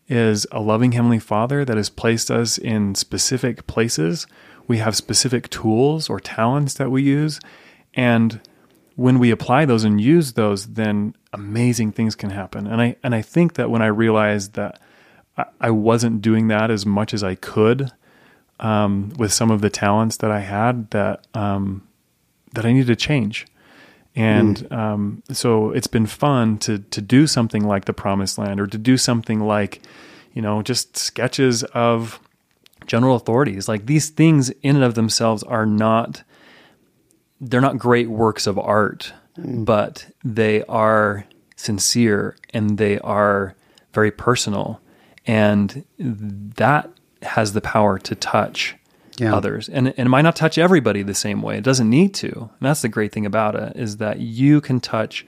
is 0.07 0.47
a 0.51 0.59
loving 0.59 0.93
Heavenly 0.93 1.19
Father 1.19 1.65
that 1.65 1.77
has 1.77 1.89
placed 1.89 2.29
us 2.29 2.57
in 2.57 2.95
specific 2.95 3.67
places. 3.67 4.27
We 4.67 4.77
have 4.77 4.95
specific 4.95 5.49
tools 5.49 6.09
or 6.09 6.19
talents 6.19 6.75
that 6.75 6.91
we 6.91 7.03
use. 7.03 7.39
And 7.93 8.39
when 8.95 9.19
we 9.19 9.31
apply 9.31 9.65
those 9.65 9.83
and 9.83 9.99
use 9.99 10.33
those, 10.33 10.67
then 10.67 11.15
amazing 11.33 11.91
things 11.91 12.15
can 12.15 12.29
happen. 12.29 12.67
And 12.67 12.81
I 12.81 12.95
and 13.03 13.13
I 13.13 13.21
think 13.21 13.55
that 13.55 13.69
when 13.69 13.81
I 13.81 13.87
realized 13.87 14.53
that 14.53 14.79
I, 15.59 15.69
wasn't 15.69 16.21
doing 16.21 16.47
that 16.47 16.71
as 16.71 16.85
much 16.85 17.13
as 17.13 17.21
I 17.21 17.35
could 17.35 17.91
um, 18.61 19.11
with 19.17 19.33
some 19.33 19.51
of 19.51 19.59
the 19.59 19.69
talents 19.69 20.15
that 20.17 20.31
I 20.31 20.39
had, 20.39 20.91
that 20.91 21.27
um, 21.33 21.85
that 22.53 22.65
I 22.65 22.71
needed 22.71 22.87
to 22.87 22.95
change. 22.95 23.45
And 24.15 24.71
um, 24.71 25.23
so 25.31 25.71
it's 25.71 25.87
been 25.87 26.05
fun 26.05 26.57
to 26.59 26.79
to 26.79 27.01
do 27.01 27.27
something 27.27 27.65
like 27.65 27.85
the 27.85 27.93
Promised 27.93 28.37
Land, 28.37 28.59
or 28.59 28.67
to 28.67 28.77
do 28.77 28.97
something 28.97 29.41
like, 29.41 29.81
you 30.33 30.41
know, 30.41 30.61
just 30.61 30.95
sketches 30.95 31.63
of 31.63 32.19
general 32.87 33.15
authorities. 33.15 33.67
Like 33.67 33.85
these 33.87 34.09
things 34.09 34.49
in 34.61 34.75
and 34.75 34.85
of 34.85 34.95
themselves 34.95 35.43
are 35.43 35.65
not 35.65 36.23
they're 37.41 37.61
not 37.61 37.77
great 37.77 38.09
works 38.09 38.47
of 38.47 38.57
art, 38.57 39.13
but 39.37 40.07
they 40.23 40.63
are 40.63 41.25
sincere 41.57 42.37
and 42.53 42.77
they 42.77 42.99
are 42.99 43.55
very 43.93 44.11
personal. 44.11 44.79
And 45.27 45.85
that 45.97 46.89
has 47.21 47.53
the 47.53 47.61
power 47.61 47.97
to 47.99 48.15
touch 48.15 48.75
Yeah. 49.19 49.33
others. 49.35 49.69
And, 49.69 49.87
and 49.89 50.07
it 50.07 50.09
might 50.09 50.23
not 50.23 50.35
touch 50.35 50.57
everybody 50.57 51.01
the 51.03 51.13
same 51.15 51.41
way. 51.41 51.57
It 51.57 51.63
doesn't 51.63 51.89
need 51.89 52.13
to. 52.15 52.31
And 52.33 52.49
that's 52.61 52.81
the 52.81 52.89
great 52.89 53.11
thing 53.11 53.25
about 53.25 53.55
it 53.55 53.75
is 53.75 53.97
that 53.97 54.19
you 54.19 54.59
can 54.61 54.79
touch 54.79 55.25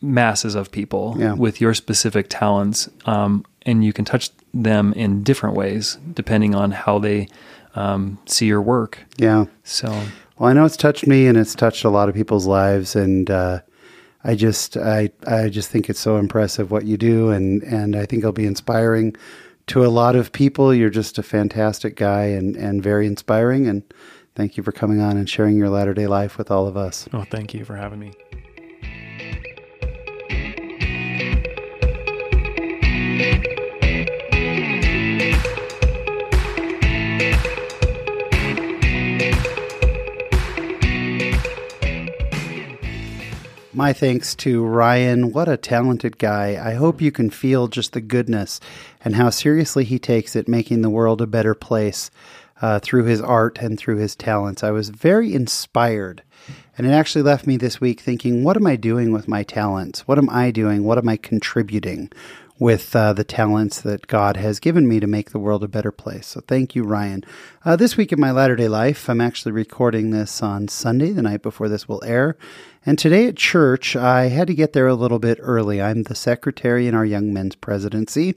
masses 0.00 0.54
of 0.54 0.70
people 0.70 1.16
Yeah. 1.18 1.34
with 1.34 1.60
your 1.60 1.74
specific 1.74 2.26
talents. 2.28 2.88
Um, 3.04 3.44
and 3.66 3.84
you 3.84 3.92
can 3.92 4.04
touch 4.04 4.30
them 4.54 4.92
in 4.94 5.22
different 5.22 5.56
ways 5.56 5.98
depending 6.14 6.54
on 6.54 6.70
how 6.70 6.98
they 6.98 7.28
um, 7.74 8.18
see 8.26 8.46
your 8.46 8.62
work. 8.62 8.98
Yeah. 9.18 9.44
So, 9.64 9.88
Well, 10.38 10.48
I 10.50 10.52
know 10.52 10.64
it's 10.64 10.76
touched 10.76 11.06
me 11.06 11.26
and 11.26 11.36
it's 11.36 11.54
touched 11.54 11.84
a 11.84 11.90
lot 11.90 12.08
of 12.08 12.14
people's 12.14 12.46
lives, 12.46 12.96
and 12.96 13.30
uh, 13.30 13.60
I 14.24 14.34
just 14.34 14.76
I 14.76 15.10
I 15.26 15.48
just 15.48 15.68
think 15.70 15.90
it's 15.90 16.00
so 16.00 16.16
impressive 16.16 16.70
what 16.70 16.86
you 16.86 16.96
do, 16.96 17.30
and 17.30 17.62
and 17.64 17.94
I 17.94 18.06
think 18.06 18.20
it'll 18.20 18.32
be 18.32 18.46
inspiring 18.46 19.14
to 19.68 19.84
a 19.84 19.88
lot 19.88 20.16
of 20.16 20.32
people. 20.32 20.74
You're 20.74 20.90
just 20.90 21.18
a 21.18 21.22
fantastic 21.22 21.96
guy 21.96 22.24
and 22.24 22.56
and 22.56 22.82
very 22.82 23.06
inspiring, 23.06 23.66
and 23.66 23.82
thank 24.34 24.56
you 24.56 24.62
for 24.62 24.72
coming 24.72 25.00
on 25.00 25.16
and 25.16 25.28
sharing 25.28 25.56
your 25.56 25.68
latter 25.68 25.94
day 25.94 26.06
life 26.06 26.38
with 26.38 26.50
all 26.50 26.66
of 26.66 26.76
us. 26.76 27.08
oh, 27.12 27.24
thank 27.30 27.54
you 27.54 27.64
for 27.64 27.76
having 27.76 28.00
me. 28.00 28.12
My 43.78 43.92
thanks 43.92 44.34
to 44.34 44.64
Ryan. 44.64 45.30
What 45.30 45.46
a 45.46 45.56
talented 45.56 46.18
guy. 46.18 46.60
I 46.60 46.74
hope 46.74 47.00
you 47.00 47.12
can 47.12 47.30
feel 47.30 47.68
just 47.68 47.92
the 47.92 48.00
goodness 48.00 48.58
and 49.04 49.14
how 49.14 49.30
seriously 49.30 49.84
he 49.84 50.00
takes 50.00 50.34
it, 50.34 50.48
making 50.48 50.82
the 50.82 50.90
world 50.90 51.22
a 51.22 51.28
better 51.28 51.54
place 51.54 52.10
uh, 52.60 52.80
through 52.80 53.04
his 53.04 53.20
art 53.20 53.58
and 53.58 53.78
through 53.78 53.98
his 53.98 54.16
talents. 54.16 54.64
I 54.64 54.72
was 54.72 54.88
very 54.88 55.32
inspired. 55.32 56.24
And 56.76 56.88
it 56.88 56.90
actually 56.90 57.22
left 57.22 57.46
me 57.46 57.56
this 57.56 57.80
week 57.80 58.00
thinking, 58.00 58.42
what 58.42 58.56
am 58.56 58.66
I 58.66 58.74
doing 58.74 59.12
with 59.12 59.28
my 59.28 59.44
talents? 59.44 60.08
What 60.08 60.18
am 60.18 60.28
I 60.28 60.50
doing? 60.50 60.82
What 60.82 60.98
am 60.98 61.08
I 61.08 61.16
contributing 61.16 62.10
with 62.58 62.96
uh, 62.96 63.12
the 63.12 63.22
talents 63.22 63.80
that 63.82 64.08
God 64.08 64.36
has 64.36 64.58
given 64.58 64.88
me 64.88 64.98
to 64.98 65.06
make 65.06 65.30
the 65.30 65.38
world 65.38 65.62
a 65.62 65.68
better 65.68 65.92
place? 65.92 66.26
So 66.26 66.40
thank 66.40 66.74
you, 66.74 66.82
Ryan. 66.82 67.22
Uh, 67.64 67.76
this 67.76 67.96
week 67.96 68.12
in 68.12 68.18
my 68.18 68.32
latter 68.32 68.56
day 68.56 68.66
life, 68.66 69.08
I'm 69.08 69.20
actually 69.20 69.52
recording 69.52 70.10
this 70.10 70.42
on 70.42 70.66
Sunday, 70.66 71.12
the 71.12 71.22
night 71.22 71.42
before 71.42 71.68
this 71.68 71.88
will 71.88 72.02
air. 72.04 72.36
And 72.86 72.98
today 72.98 73.26
at 73.26 73.36
church, 73.36 73.96
I 73.96 74.28
had 74.28 74.46
to 74.46 74.54
get 74.54 74.72
there 74.72 74.86
a 74.86 74.94
little 74.94 75.18
bit 75.18 75.38
early. 75.40 75.82
I'm 75.82 76.04
the 76.04 76.14
secretary 76.14 76.86
in 76.86 76.94
our 76.94 77.04
young 77.04 77.32
men's 77.32 77.54
presidency. 77.54 78.36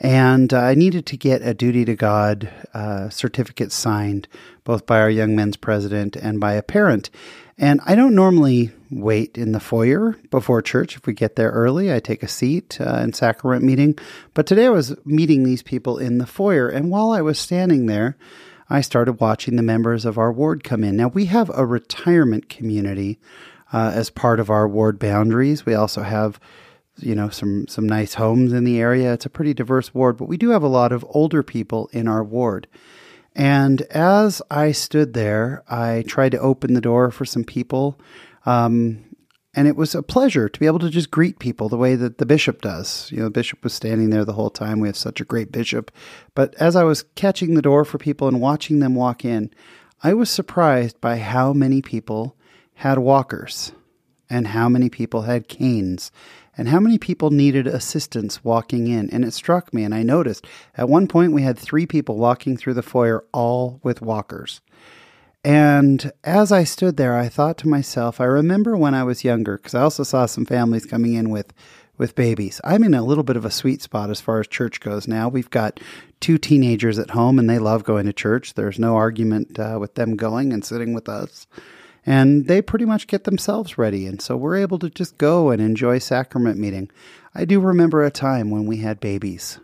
And 0.00 0.52
I 0.52 0.74
needed 0.74 1.06
to 1.06 1.16
get 1.16 1.42
a 1.42 1.54
duty 1.54 1.84
to 1.84 1.94
God 1.94 2.50
uh, 2.74 3.08
certificate 3.08 3.70
signed, 3.70 4.26
both 4.64 4.84
by 4.84 5.00
our 5.00 5.10
young 5.10 5.36
men's 5.36 5.56
president 5.56 6.16
and 6.16 6.40
by 6.40 6.54
a 6.54 6.62
parent. 6.62 7.08
And 7.56 7.80
I 7.86 7.94
don't 7.94 8.14
normally 8.14 8.72
wait 8.90 9.38
in 9.38 9.52
the 9.52 9.60
foyer 9.60 10.18
before 10.30 10.60
church. 10.60 10.96
If 10.96 11.06
we 11.06 11.12
get 11.12 11.36
there 11.36 11.50
early, 11.50 11.92
I 11.92 12.00
take 12.00 12.24
a 12.24 12.28
seat 12.28 12.80
uh, 12.80 12.96
in 12.96 13.12
sacrament 13.12 13.62
meeting. 13.64 13.96
But 14.34 14.46
today 14.46 14.66
I 14.66 14.70
was 14.70 14.96
meeting 15.06 15.44
these 15.44 15.62
people 15.62 15.98
in 15.98 16.18
the 16.18 16.26
foyer. 16.26 16.68
And 16.68 16.90
while 16.90 17.12
I 17.12 17.20
was 17.20 17.38
standing 17.38 17.86
there, 17.86 18.16
I 18.68 18.80
started 18.80 19.20
watching 19.20 19.54
the 19.54 19.62
members 19.62 20.04
of 20.04 20.18
our 20.18 20.32
ward 20.32 20.64
come 20.64 20.82
in. 20.82 20.96
Now, 20.96 21.08
we 21.08 21.26
have 21.26 21.50
a 21.54 21.66
retirement 21.66 22.48
community 22.48 23.20
uh, 23.72 23.92
as 23.94 24.10
part 24.10 24.40
of 24.40 24.50
our 24.50 24.68
ward 24.68 24.98
boundaries. 24.98 25.66
We 25.66 25.74
also 25.74 26.02
have 26.02 26.38
you 26.98 27.14
know 27.14 27.28
some 27.28 27.66
some 27.68 27.88
nice 27.88 28.14
homes 28.14 28.52
in 28.52 28.64
the 28.64 28.80
area. 28.80 29.12
It's 29.12 29.26
a 29.26 29.30
pretty 29.30 29.54
diverse 29.54 29.94
ward, 29.94 30.16
but 30.16 30.28
we 30.28 30.36
do 30.36 30.50
have 30.50 30.62
a 30.62 30.68
lot 30.68 30.92
of 30.92 31.04
older 31.08 31.42
people 31.42 31.88
in 31.92 32.08
our 32.08 32.22
ward. 32.22 32.66
And 33.34 33.82
as 33.82 34.42
I 34.50 34.72
stood 34.72 35.14
there, 35.14 35.62
I 35.68 36.04
tried 36.06 36.32
to 36.32 36.38
open 36.38 36.74
the 36.74 36.82
door 36.82 37.10
for 37.10 37.24
some 37.24 37.44
people. 37.44 37.98
Um, 38.44 39.04
and 39.54 39.68
it 39.68 39.76
was 39.76 39.94
a 39.94 40.02
pleasure 40.02 40.48
to 40.48 40.60
be 40.60 40.66
able 40.66 40.78
to 40.78 40.90
just 40.90 41.10
greet 41.10 41.38
people 41.38 41.68
the 41.68 41.76
way 41.76 41.94
that 41.94 42.18
the 42.18 42.26
bishop 42.26 42.62
does. 42.62 43.10
You 43.10 43.18
know, 43.18 43.24
the 43.24 43.30
bishop 43.30 43.62
was 43.62 43.74
standing 43.74 44.10
there 44.10 44.24
the 44.24 44.32
whole 44.32 44.50
time. 44.50 44.80
We 44.80 44.88
have 44.88 44.96
such 44.96 45.20
a 45.20 45.26
great 45.26 45.52
bishop. 45.52 45.90
But 46.34 46.54
as 46.54 46.74
I 46.74 46.84
was 46.84 47.04
catching 47.14 47.54
the 47.54 47.62
door 47.62 47.84
for 47.84 47.98
people 47.98 48.28
and 48.28 48.40
watching 48.40 48.78
them 48.78 48.94
walk 48.94 49.24
in, 49.24 49.50
I 50.02 50.14
was 50.14 50.30
surprised 50.30 51.00
by 51.00 51.18
how 51.18 51.52
many 51.52 51.82
people 51.82 52.36
had 52.82 52.98
walkers 52.98 53.70
and 54.28 54.48
how 54.48 54.68
many 54.68 54.90
people 54.90 55.22
had 55.22 55.46
canes 55.46 56.10
and 56.58 56.68
how 56.68 56.80
many 56.80 56.98
people 56.98 57.30
needed 57.30 57.64
assistance 57.64 58.42
walking 58.42 58.88
in. 58.88 59.08
And 59.10 59.24
it 59.24 59.32
struck 59.34 59.72
me, 59.72 59.84
and 59.84 59.94
I 59.94 60.02
noticed 60.02 60.44
at 60.76 60.88
one 60.88 61.06
point 61.06 61.32
we 61.32 61.42
had 61.42 61.56
three 61.56 61.86
people 61.86 62.16
walking 62.16 62.56
through 62.56 62.74
the 62.74 62.82
foyer, 62.82 63.24
all 63.32 63.78
with 63.84 64.02
walkers. 64.02 64.60
And 65.44 66.10
as 66.24 66.50
I 66.50 66.64
stood 66.64 66.96
there, 66.96 67.16
I 67.16 67.28
thought 67.28 67.56
to 67.58 67.68
myself, 67.68 68.20
I 68.20 68.24
remember 68.24 68.76
when 68.76 68.94
I 68.94 69.04
was 69.04 69.22
younger, 69.22 69.58
because 69.58 69.76
I 69.76 69.82
also 69.82 70.02
saw 70.02 70.26
some 70.26 70.44
families 70.44 70.84
coming 70.84 71.14
in 71.14 71.30
with, 71.30 71.52
with 71.98 72.16
babies. 72.16 72.60
I'm 72.64 72.82
in 72.82 72.94
a 72.94 73.04
little 73.04 73.24
bit 73.24 73.36
of 73.36 73.44
a 73.44 73.50
sweet 73.52 73.80
spot 73.80 74.10
as 74.10 74.20
far 74.20 74.40
as 74.40 74.48
church 74.48 74.80
goes 74.80 75.06
now. 75.06 75.28
We've 75.28 75.50
got 75.50 75.78
two 76.18 76.36
teenagers 76.36 76.98
at 76.98 77.10
home, 77.10 77.38
and 77.38 77.48
they 77.48 77.60
love 77.60 77.84
going 77.84 78.06
to 78.06 78.12
church. 78.12 78.54
There's 78.54 78.80
no 78.80 78.96
argument 78.96 79.56
uh, 79.56 79.78
with 79.80 79.94
them 79.94 80.16
going 80.16 80.52
and 80.52 80.64
sitting 80.64 80.94
with 80.94 81.08
us 81.08 81.46
and 82.04 82.46
they 82.46 82.62
pretty 82.62 82.84
much 82.84 83.06
get 83.06 83.24
themselves 83.24 83.78
ready. 83.78 84.06
And 84.06 84.20
so 84.20 84.36
we're 84.36 84.56
able 84.56 84.78
to 84.80 84.90
just 84.90 85.18
go 85.18 85.50
and 85.50 85.60
enjoy 85.60 85.98
sacrament 85.98 86.58
meeting. 86.58 86.90
I 87.34 87.44
do 87.44 87.60
remember 87.60 88.04
a 88.04 88.10
time 88.10 88.50
when 88.50 88.66
we 88.66 88.78
had 88.78 89.00
babies, 89.00 89.58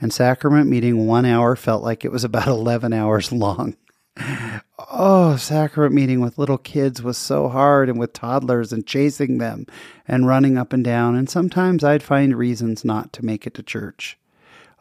and 0.00 0.12
sacrament 0.12 0.68
meeting 0.68 1.06
one 1.06 1.24
hour 1.24 1.56
felt 1.56 1.82
like 1.82 2.04
it 2.04 2.12
was 2.12 2.24
about 2.24 2.48
11 2.48 2.92
hours 2.92 3.32
long. 3.32 3.76
Oh, 4.92 5.36
sacrament 5.36 5.94
meeting 5.94 6.20
with 6.20 6.38
little 6.38 6.58
kids 6.58 7.02
was 7.02 7.16
so 7.16 7.48
hard, 7.48 7.88
and 7.88 7.98
with 7.98 8.12
toddlers 8.12 8.72
and 8.72 8.86
chasing 8.86 9.38
them 9.38 9.66
and 10.08 10.26
running 10.26 10.58
up 10.58 10.72
and 10.72 10.84
down. 10.84 11.14
And 11.14 11.30
sometimes 11.30 11.84
I'd 11.84 12.02
find 12.02 12.36
reasons 12.36 12.84
not 12.84 13.12
to 13.14 13.24
make 13.24 13.46
it 13.46 13.54
to 13.54 13.62
church. 13.62 14.18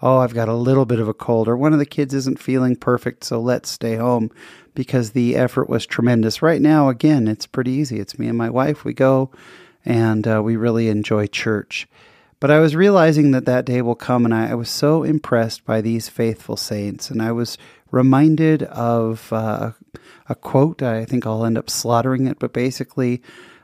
Oh, 0.01 0.17
I've 0.17 0.33
got 0.33 0.47
a 0.47 0.55
little 0.55 0.85
bit 0.85 0.99
of 0.99 1.09
a 1.09 1.13
cold, 1.13 1.47
or 1.47 1.57
one 1.57 1.73
of 1.73 1.79
the 1.79 1.85
kids 1.85 2.13
isn't 2.13 2.39
feeling 2.39 2.75
perfect, 2.77 3.23
so 3.25 3.41
let's 3.41 3.69
stay 3.69 3.97
home 3.97 4.31
because 4.73 5.11
the 5.11 5.35
effort 5.35 5.69
was 5.69 5.85
tremendous. 5.85 6.41
Right 6.41 6.61
now, 6.61 6.87
again, 6.87 7.27
it's 7.27 7.45
pretty 7.45 7.71
easy. 7.71 7.99
It's 7.99 8.17
me 8.17 8.27
and 8.29 8.37
my 8.37 8.49
wife. 8.49 8.85
We 8.85 8.93
go 8.93 9.31
and 9.83 10.25
uh, 10.27 10.41
we 10.43 10.55
really 10.55 10.87
enjoy 10.87 11.27
church. 11.27 11.87
But 12.39 12.51
I 12.51 12.59
was 12.59 12.75
realizing 12.75 13.31
that 13.31 13.45
that 13.45 13.65
day 13.65 13.81
will 13.81 13.95
come, 13.95 14.23
and 14.23 14.33
I, 14.33 14.51
I 14.51 14.55
was 14.55 14.69
so 14.69 15.03
impressed 15.03 15.65
by 15.65 15.81
these 15.81 16.07
faithful 16.07 16.55
saints. 16.55 17.11
And 17.11 17.21
I 17.21 17.33
was 17.33 17.57
reminded 17.91 18.63
of 18.63 19.33
uh, 19.33 19.71
a 20.29 20.35
quote. 20.35 20.81
I 20.81 21.03
think 21.03 21.25
I'll 21.25 21.43
end 21.43 21.57
up 21.57 21.69
slaughtering 21.69 22.27
it, 22.27 22.39
but 22.39 22.53
basically, 22.53 23.21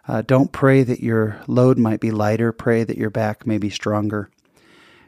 uh, 0.08 0.22
don't 0.22 0.52
pray 0.52 0.84
that 0.84 1.00
your 1.00 1.42
load 1.48 1.78
might 1.78 2.02
be 2.02 2.12
lighter, 2.12 2.52
pray 2.52 2.84
that 2.84 2.98
your 2.98 3.10
back 3.10 3.48
may 3.48 3.58
be 3.58 3.70
stronger. 3.70 4.30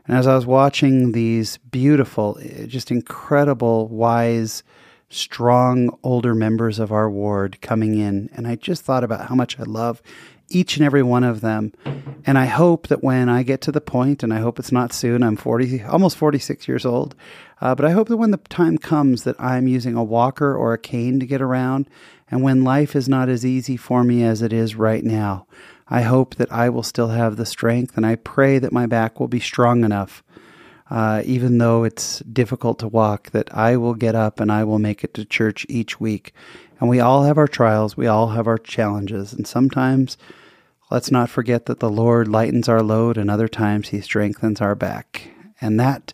And 0.08 0.18
as 0.18 0.26
I 0.28 0.36
was 0.36 0.46
watching 0.46 1.12
these 1.12 1.58
beautiful, 1.58 2.40
just 2.66 2.92
incredible, 2.92 3.88
wise, 3.90 4.64
strong 5.10 5.98
older 6.04 6.34
members 6.34 6.80
of 6.80 6.92
our 6.92 7.10
ward 7.10 7.60
coming 7.62 7.98
in, 7.98 8.30
and 8.34 8.48
I 8.48 8.56
just 8.56 8.84
thought 8.84 9.04
about 9.04 9.28
how 9.28 9.36
much 9.36 9.60
I 9.60 9.64
love 9.64 10.02
each 10.50 10.78
and 10.78 10.86
every 10.86 11.04
one 11.04 11.24
of 11.24 11.42
them. 11.42 11.74
And 12.26 12.38
I 12.38 12.46
hope 12.46 12.88
that 12.88 13.04
when 13.04 13.28
I 13.28 13.44
get 13.44 13.62
to 13.62 13.72
the 13.72 13.82
point, 13.82 14.24
and 14.24 14.34
I 14.34 14.40
hope 14.40 14.60
it's 14.60 14.72
not 14.72 14.94
soon, 14.94 15.24
I'm 15.24 15.36
40, 15.36 15.84
almost 15.84 16.18
46 16.18 16.68
years 16.68 16.86
old, 16.86 17.16
uh, 17.62 17.76
but 17.76 17.86
I 17.86 17.92
hope 17.92 18.08
that 18.08 18.18
when 18.18 18.32
the 18.32 18.38
time 18.38 18.78
comes 18.78 19.24
that 19.24 19.40
I'm 19.40 19.68
using 19.68 19.96
a 19.96 20.04
walker 20.04 20.56
or 20.56 20.74
a 20.74 20.78
cane 20.78 21.20
to 21.20 21.26
get 21.26 21.42
around, 21.42 21.90
and 22.30 22.44
when 22.44 22.64
life 22.64 22.96
is 22.96 23.10
not 23.10 23.30
as 23.30 23.46
easy 23.46 23.78
for 23.78 24.04
me 24.04 24.24
as 24.24 24.42
it 24.42 24.54
is 24.54 24.76
right 24.76 25.04
now, 25.04 25.48
I 25.90 26.02
hope 26.02 26.36
that 26.36 26.52
I 26.52 26.70
will 26.70 26.84
still 26.84 27.10
have 27.10 27.38
the 27.38 27.46
strength, 27.46 27.96
and 27.96 28.06
I 28.06 28.16
pray 28.16 28.60
that 28.60 28.74
my 28.74 28.86
back 28.86 29.20
will 29.20 29.28
be 29.28 29.40
strong 29.40 29.84
enough, 29.84 30.24
uh, 30.90 31.22
even 31.26 31.58
though 31.58 31.84
it's 31.84 32.20
difficult 32.20 32.80
to 32.80 32.88
walk, 32.88 33.32
that 33.32 33.54
I 33.54 33.78
will 33.78 33.94
get 33.94 34.16
up 34.16 34.40
and 34.40 34.52
I 34.52 34.64
will 34.64 34.80
make 34.80 35.04
it 35.04 35.14
to 35.16 35.26
church 35.26 35.66
each 35.70 36.00
week. 36.00 36.34
And 36.80 36.90
we 36.90 37.00
all 37.00 37.24
have 37.24 37.38
our 37.38 37.48
trials, 37.48 37.96
we 37.96 38.08
all 38.08 38.30
have 38.30 38.48
our 38.48 38.58
challenges, 38.58 39.34
and 39.34 39.48
sometimes 39.48 40.18
let's 40.92 41.12
not 41.12 41.30
forget 41.30 41.66
that 41.66 41.80
the 41.80 41.90
Lord 41.90 42.28
lightens 42.28 42.68
our 42.68 42.84
load, 42.84 43.18
and 43.18 43.32
other 43.32 43.48
times 43.48 43.90
He 43.90 44.02
strengthens 44.02 44.62
our 44.62 44.76
back. 44.76 45.32
And 45.62 45.80
that 45.80 46.14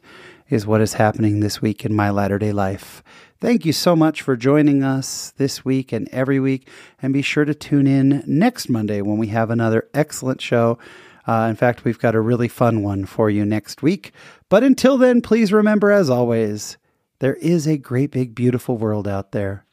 is 0.50 0.68
what 0.68 0.82
is 0.82 0.94
happening 0.94 1.40
this 1.40 1.62
week 1.62 1.84
in 1.84 1.96
my 1.96 2.10
latter 2.12 2.38
day 2.38 2.52
life. 2.52 3.04
Thank 3.44 3.66
you 3.66 3.74
so 3.74 3.94
much 3.94 4.22
for 4.22 4.38
joining 4.38 4.86
us 4.86 5.32
this 5.32 5.66
week 5.66 5.92
and 5.92 6.08
every 6.14 6.40
week. 6.40 6.66
And 7.02 7.12
be 7.12 7.22
sure 7.22 7.44
to 7.44 7.54
tune 7.54 7.88
in 7.88 8.24
next 8.26 8.70
Monday 8.70 9.02
when 9.02 9.18
we 9.18 9.28
have 9.28 9.50
another 9.50 9.90
excellent 9.94 10.40
show. 10.40 10.80
Uh, 11.28 11.48
in 11.50 11.58
fact, 11.58 11.84
we've 11.84 12.00
got 12.00 12.16
a 12.16 12.22
really 12.22 12.48
fun 12.48 12.84
one 12.84 13.06
for 13.06 13.30
you 13.30 13.44
next 13.44 13.82
week. 13.84 14.14
But 14.48 14.64
until 14.64 14.98
then, 14.98 15.22
please 15.22 15.52
remember, 15.52 15.92
as 15.92 16.10
always, 16.10 16.78
there 17.20 17.36
is 17.36 17.68
a 17.68 17.78
great, 17.78 18.12
big, 18.12 18.34
beautiful 18.34 18.78
world 18.78 19.10
out 19.10 19.34
there. 19.34 19.66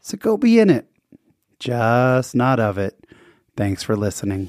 So 0.00 0.16
go 0.16 0.38
be 0.38 0.58
in 0.58 0.70
it, 0.70 0.88
just 1.58 2.34
not 2.34 2.58
of 2.58 2.78
it. 2.78 2.98
Thanks 3.58 3.82
for 3.82 3.94
listening. 3.94 4.48